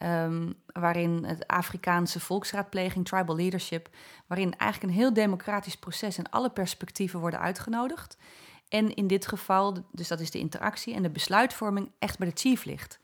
Um, 0.02 0.54
waarin 0.66 1.24
het 1.24 1.46
Afrikaanse 1.46 2.20
volksraadpleging, 2.20 3.06
tribal 3.08 3.36
leadership, 3.36 3.88
waarin 4.26 4.56
eigenlijk 4.56 4.92
een 4.92 4.98
heel 4.98 5.12
democratisch 5.12 5.76
proces 5.76 6.18
en 6.18 6.30
alle 6.30 6.50
perspectieven 6.50 7.20
worden 7.20 7.40
uitgenodigd. 7.40 8.16
En 8.68 8.94
in 8.94 9.06
dit 9.06 9.26
geval, 9.26 9.76
dus 9.92 10.08
dat 10.08 10.20
is 10.20 10.30
de 10.30 10.38
interactie 10.38 10.94
en 10.94 11.02
de 11.02 11.10
besluitvorming, 11.10 11.90
echt 11.98 12.18
bij 12.18 12.28
de 12.28 12.36
chief 12.36 12.64
ligt 12.64 13.00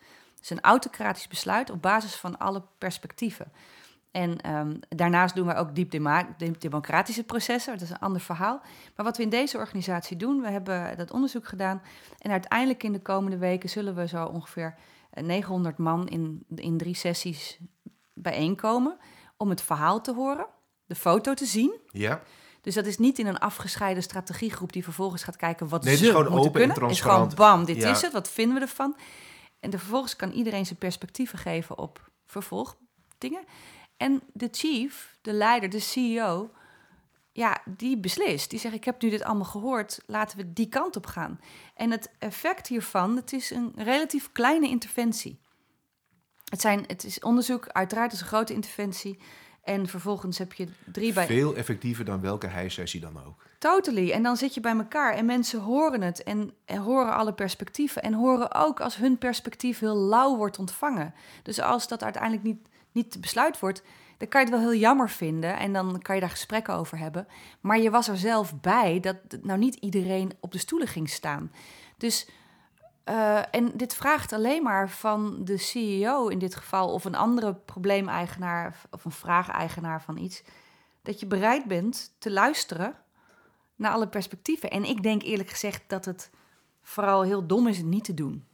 is 0.51 0.57
een 0.57 0.71
autocratisch 0.71 1.29
besluit 1.29 1.71
op 1.71 1.83
basis 1.83 2.15
van 2.15 2.39
alle 2.39 2.63
perspectieven. 2.79 3.53
En 4.11 4.51
um, 4.57 4.81
daarnaast 4.89 5.35
doen 5.35 5.47
we 5.47 5.55
ook 5.55 5.75
diep, 5.75 5.91
democratische 6.59 7.25
processen. 7.25 7.73
Dat 7.73 7.83
is 7.83 7.91
een 7.91 7.99
ander 7.99 8.21
verhaal. 8.21 8.61
Maar 8.97 9.07
wat 9.07 9.17
we 9.17 9.23
in 9.23 9.29
deze 9.29 9.59
organisatie 9.59 10.17
doen, 10.17 10.41
we 10.41 10.49
hebben 10.49 10.97
dat 10.97 11.11
onderzoek 11.11 11.47
gedaan. 11.47 11.83
En 12.19 12.31
uiteindelijk 12.31 12.83
in 12.83 12.93
de 12.93 13.01
komende 13.01 13.39
weken 13.39 13.69
zullen 13.69 13.95
we 13.95 14.09
zo 14.09 14.25
ongeveer 14.25 14.75
900 15.13 15.75
eh, 15.79 15.85
man 15.85 16.09
in, 16.09 16.45
in 16.55 16.79
drie 16.79 16.95
sessies 16.95 17.59
bijeenkomen. 18.15 18.97
Om 19.37 19.51
het 19.51 19.63
verhaal 19.63 20.01
te 20.01 20.15
horen, 20.15 20.47
de 20.87 20.95
foto 20.95 21.35
te 21.35 21.47
zien. 21.47 21.75
Ja. 21.87 22.23
Dus 22.61 22.75
dat 22.75 22.87
is 22.87 22.99
niet 22.99 23.19
in 23.19 23.27
een 23.27 23.39
afgescheiden 23.39 24.03
strategiegroep 24.03 24.73
die 24.73 24.85
vervolgens 24.85 25.23
gaat 25.23 25.37
kijken 25.37 25.69
wat 25.69 25.85
nee, 25.85 25.97
ze 25.97 26.05
het 26.05 26.15
is 26.15 26.21
gewoon 26.21 26.39
open 26.39 26.51
kunnen. 26.51 26.69
en 26.69 26.75
transparant. 26.75 27.23
Het 27.23 27.33
is 27.33 27.45
gewoon 27.45 27.65
bam, 27.65 27.75
dit 27.75 27.85
is 27.85 28.03
het, 28.03 28.13
wat 28.13 28.31
vinden 28.31 28.55
we 28.55 28.61
ervan? 28.61 28.97
En 29.73 29.79
vervolgens 29.79 30.17
kan 30.17 30.31
iedereen 30.31 30.67
zijn 30.67 30.79
perspectieven 30.79 31.39
geven 31.39 31.79
op 31.79 32.11
vervolgdingen. 32.27 33.45
En 33.97 34.23
de 34.33 34.49
chief, 34.53 35.17
de 35.23 35.33
leider, 35.33 35.69
de 35.71 35.81
CEO, 35.81 36.51
ja, 37.33 37.63
die 37.65 37.99
beslist. 37.99 38.51
Die 38.51 38.59
zegt, 38.59 38.75
ik 38.75 38.85
heb 38.85 39.03
nu 39.03 39.11
dit 39.11 39.23
allemaal 39.23 39.45
gehoord, 39.45 40.01
laten 40.07 40.39
we 40.39 40.53
die 40.53 40.69
kant 40.69 40.97
op 40.97 41.07
gaan. 41.07 41.41
En 41.75 41.91
het 41.91 42.11
effect 42.19 42.67
hiervan, 42.67 43.17
het 43.17 43.33
is 43.33 43.51
een 43.51 43.73
relatief 43.77 44.33
kleine 44.33 44.69
interventie. 44.69 45.41
Het, 46.45 46.61
zijn, 46.61 46.85
het 46.87 47.05
is 47.05 47.21
onderzoek, 47.21 47.69
uiteraard 47.69 48.13
is 48.13 48.21
een 48.21 48.27
grote 48.27 48.55
interventie. 48.55 49.19
En 49.67 49.87
vervolgens 49.87 50.39
heb 50.39 50.53
je 50.53 50.69
drie 50.93 51.13
bij... 51.13 51.27
Veel 51.27 51.55
effectiever 51.55 52.05
dan 52.05 52.21
welke 52.21 52.47
hijsessie 52.47 53.01
dan 53.01 53.25
ook. 53.27 53.47
Totally. 53.59 54.11
En 54.11 54.23
dan 54.23 54.37
zit 54.37 54.55
je 54.55 54.61
bij 54.61 54.77
elkaar 54.77 55.15
en 55.15 55.27
mensen 55.27 55.61
horen 55.61 56.03
het 56.03 56.23
en, 56.23 56.53
en, 56.65 56.79
horen 56.79 57.15
alle 57.15 57.33
perspectieven. 57.33 58.03
En 58.03 58.13
horen 58.13 58.55
ook 58.55 58.81
als 58.81 58.97
hun 58.97 59.19
perspectief 59.19 59.79
heel 59.79 59.97
lauw 59.97 60.37
wordt 60.37 60.59
ontvangen. 60.59 61.15
Dus 61.43 61.61
als 61.61 61.89
dat 61.89 62.03
uiteindelijk 62.03 62.43
niet, 62.43 62.59
niet 62.93 63.21
besluit 63.21 63.61
wordt, 63.61 63.83
dan 64.19 64.29
kan 64.29 64.41
je 64.41 64.47
het 64.47 64.57
wel 64.57 64.71
heel 64.71 64.81
jammer 64.81 65.11
vinden. 65.11 65.59
En 65.59 65.73
dan 65.73 66.03
kan 66.03 66.15
je 66.15 66.21
daar 66.21 66.31
gesprekken 66.31 66.75
over 66.75 66.99
hebben. 66.99 67.27
Maar 67.61 67.79
je 67.79 67.91
was 67.91 68.09
er 68.09 68.17
zelf 68.17 68.61
bij 68.61 69.01
dat 69.01 69.17
nou 69.43 69.59
niet 69.59 69.75
iedereen 69.75 70.33
op 70.41 70.53
de 70.53 70.59
stoelen 70.59 70.89
ging 70.89 71.11
staan. 71.11 71.53
Dus 71.97 72.29
uh, 73.09 73.55
en 73.55 73.73
dit 73.75 73.95
vraagt 73.95 74.33
alleen 74.33 74.63
maar 74.63 74.91
van 74.91 75.45
de 75.45 75.57
CEO 75.57 76.29
in 76.29 76.39
dit 76.39 76.55
geval, 76.55 76.93
of 76.93 77.05
een 77.05 77.15
andere 77.15 77.55
probleemeigenaar 77.55 78.81
of 78.91 79.05
een 79.05 79.11
vraageigenaar 79.11 80.03
van 80.03 80.17
iets, 80.17 80.43
dat 81.03 81.21
je 81.21 81.27
bereid 81.27 81.65
bent 81.65 82.15
te 82.19 82.31
luisteren 82.31 82.95
naar 83.77 83.93
alle 83.93 84.09
perspectieven. 84.09 84.71
En 84.71 84.85
ik 84.85 85.03
denk 85.03 85.23
eerlijk 85.23 85.51
gezegd 85.51 85.83
dat 85.87 86.05
het 86.05 86.31
vooral 86.83 87.23
heel 87.23 87.47
dom 87.47 87.69
is 87.69 87.77
het 87.77 87.87
niet 87.87 88.05
te 88.05 88.15
doen. 88.15 88.45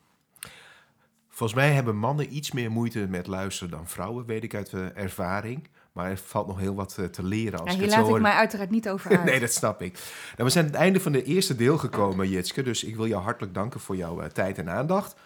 Volgens 1.29 1.61
mij 1.61 1.73
hebben 1.73 1.97
mannen 1.97 2.37
iets 2.37 2.53
meer 2.53 2.71
moeite 2.71 3.07
met 3.09 3.27
luisteren 3.27 3.71
dan 3.71 3.89
vrouwen, 3.89 4.27
weet 4.27 4.45
ik 4.45 4.55
uit 4.55 4.73
uh, 4.73 4.97
ervaring. 4.97 5.69
Maar 5.93 6.11
er 6.11 6.17
valt 6.17 6.47
nog 6.47 6.59
heel 6.59 6.75
wat 6.75 6.97
uh, 7.01 7.07
te 7.07 7.25
leren. 7.25 7.59
Als 7.59 7.71
ja, 7.71 7.77
hier 7.77 7.85
ik 7.85 7.91
laat 7.91 8.09
ik 8.09 8.21
mij 8.21 8.33
uiteraard 8.33 8.71
niet 8.71 8.89
over 8.89 9.11
uit. 9.17 9.25
nee, 9.25 9.41
dat 9.41 9.53
snap 9.53 9.83
ik. 9.83 9.93
Nou, 9.93 10.45
we 10.45 10.51
zijn 10.51 10.65
aan 10.65 10.71
het 10.71 10.81
einde 10.81 11.01
van 11.01 11.13
de 11.13 11.23
eerste 11.23 11.57
deel 11.57 11.79
gekomen, 11.79 12.29
Jitske. 12.29 12.63
Dus 12.63 12.85
ik 12.85 12.97
wil 12.97 13.07
jou 13.07 13.23
hartelijk 13.23 13.55
danken 13.55 13.81
voor 13.81 13.97
jouw 13.97 14.21
uh, 14.21 14.27
tijd 14.27 14.59
en 14.59 14.71
aandacht. 14.71 15.17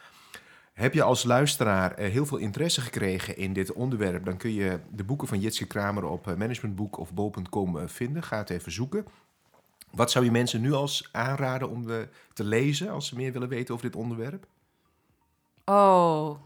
Heb 0.73 0.95
je 0.95 1.03
als 1.03 1.25
luisteraar 1.25 2.01
uh, 2.01 2.11
heel 2.11 2.27
veel 2.27 2.39
interesse 2.39 2.81
gekregen 2.81 3.37
in 3.37 3.53
dit 3.53 3.73
onderwerp... 3.73 4.25
dan 4.25 4.37
kun 4.37 4.53
je 4.53 4.81
de 4.91 5.05
boeken 5.05 5.29
van 5.29 5.41
Jitske 5.41 5.67
Kramer 5.67 6.05
op 6.05 6.27
managementboek 6.39 6.99
of 6.99 7.13
bol.com 7.13 7.89
vinden. 7.89 8.23
Ga 8.23 8.39
het 8.39 8.51
even 8.51 8.73
zoeken. 8.73 9.07
Wat 9.91 10.11
zou 10.11 10.25
je 10.25 10.31
mensen 10.31 10.61
nu 10.61 10.73
als 10.73 11.09
aanraden 11.13 11.71
om 11.71 11.87
te 12.33 12.45
lezen... 12.45 12.91
als 12.91 13.07
ze 13.07 13.17
meer 13.17 13.33
willen 13.33 13.49
weten 13.49 13.75
over 13.75 13.87
dit 13.87 13.97
onderwerp? 13.97 14.47
Oh, 15.65 16.39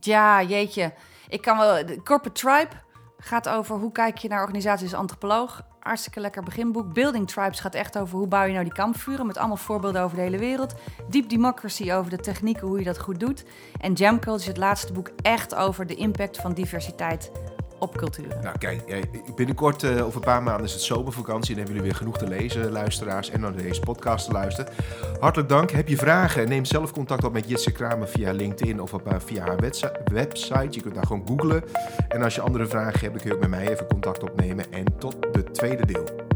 ja, 0.00 0.42
jeetje. 0.42 0.92
Ik 1.28 1.42
kan 1.42 1.58
wel... 1.58 1.84
Corporate 1.84 2.32
Tribe 2.32 2.88
Gaat 3.22 3.48
over 3.48 3.76
hoe 3.76 3.92
kijk 3.92 4.18
je 4.18 4.28
naar 4.28 4.40
organisaties 4.40 4.90
als 4.90 5.00
antropoloog. 5.00 5.62
Hartstikke 5.80 6.20
lekker 6.20 6.42
beginboek. 6.42 6.92
Building 6.92 7.28
Tribes 7.28 7.60
gaat 7.60 7.74
echt 7.74 7.98
over 7.98 8.18
hoe 8.18 8.26
bouw 8.26 8.44
je 8.44 8.52
nou 8.52 8.64
die 8.64 8.72
kampvuren. 8.72 9.26
Met 9.26 9.38
allemaal 9.38 9.56
voorbeelden 9.56 10.02
over 10.02 10.16
de 10.16 10.22
hele 10.22 10.38
wereld. 10.38 10.74
Deep 11.08 11.28
Democracy 11.28 11.92
over 11.92 12.10
de 12.10 12.16
technieken, 12.16 12.66
hoe 12.66 12.78
je 12.78 12.84
dat 12.84 12.98
goed 12.98 13.20
doet. 13.20 13.44
En 13.80 13.92
Jam 13.92 14.18
Culture 14.18 14.40
is 14.40 14.46
het 14.46 14.56
laatste 14.56 14.92
boek 14.92 15.10
echt 15.22 15.54
over 15.54 15.86
de 15.86 15.94
impact 15.94 16.36
van 16.36 16.52
diversiteit 16.52 17.30
op 17.80 17.96
culturen. 17.96 18.42
Nou 18.42 18.58
kijk, 18.58 19.08
binnenkort 19.34 19.82
uh, 19.82 20.06
over 20.06 20.16
een 20.16 20.24
paar 20.24 20.42
maanden 20.42 20.64
is 20.64 20.72
het 20.72 20.82
zomervakantie 20.82 21.50
en 21.50 21.56
hebben 21.56 21.74
jullie 21.74 21.90
weer 21.90 21.98
genoeg 21.98 22.18
te 22.18 22.28
lezen, 22.28 22.70
luisteraars, 22.70 23.30
en 23.30 23.40
naar 23.40 23.56
deze 23.56 23.80
podcast 23.80 24.26
te 24.26 24.32
luisteren. 24.32 24.72
Hartelijk 25.20 25.48
dank. 25.48 25.70
Heb 25.70 25.88
je 25.88 25.96
vragen? 25.96 26.48
Neem 26.48 26.64
zelf 26.64 26.92
contact 26.92 27.24
op 27.24 27.32
met 27.32 27.48
Jitse 27.48 27.72
Kramer 27.72 28.08
via 28.08 28.32
LinkedIn 28.32 28.80
of 28.80 28.94
op, 28.94 29.06
uh, 29.06 29.14
via 29.18 29.44
haar 29.44 29.56
website. 30.12 30.68
Je 30.70 30.80
kunt 30.80 30.94
daar 30.94 31.06
gewoon 31.06 31.26
googlen. 31.26 31.62
En 32.08 32.22
als 32.22 32.34
je 32.34 32.40
andere 32.40 32.66
vragen 32.66 33.00
hebt, 33.00 33.22
kun 33.22 33.28
je 33.28 33.34
ook 33.34 33.40
met 33.40 33.50
mij 33.50 33.68
even 33.68 33.86
contact 33.86 34.22
opnemen. 34.22 34.72
En 34.72 34.84
tot 34.98 35.16
de 35.32 35.42
tweede 35.50 35.86
deel. 35.86 36.29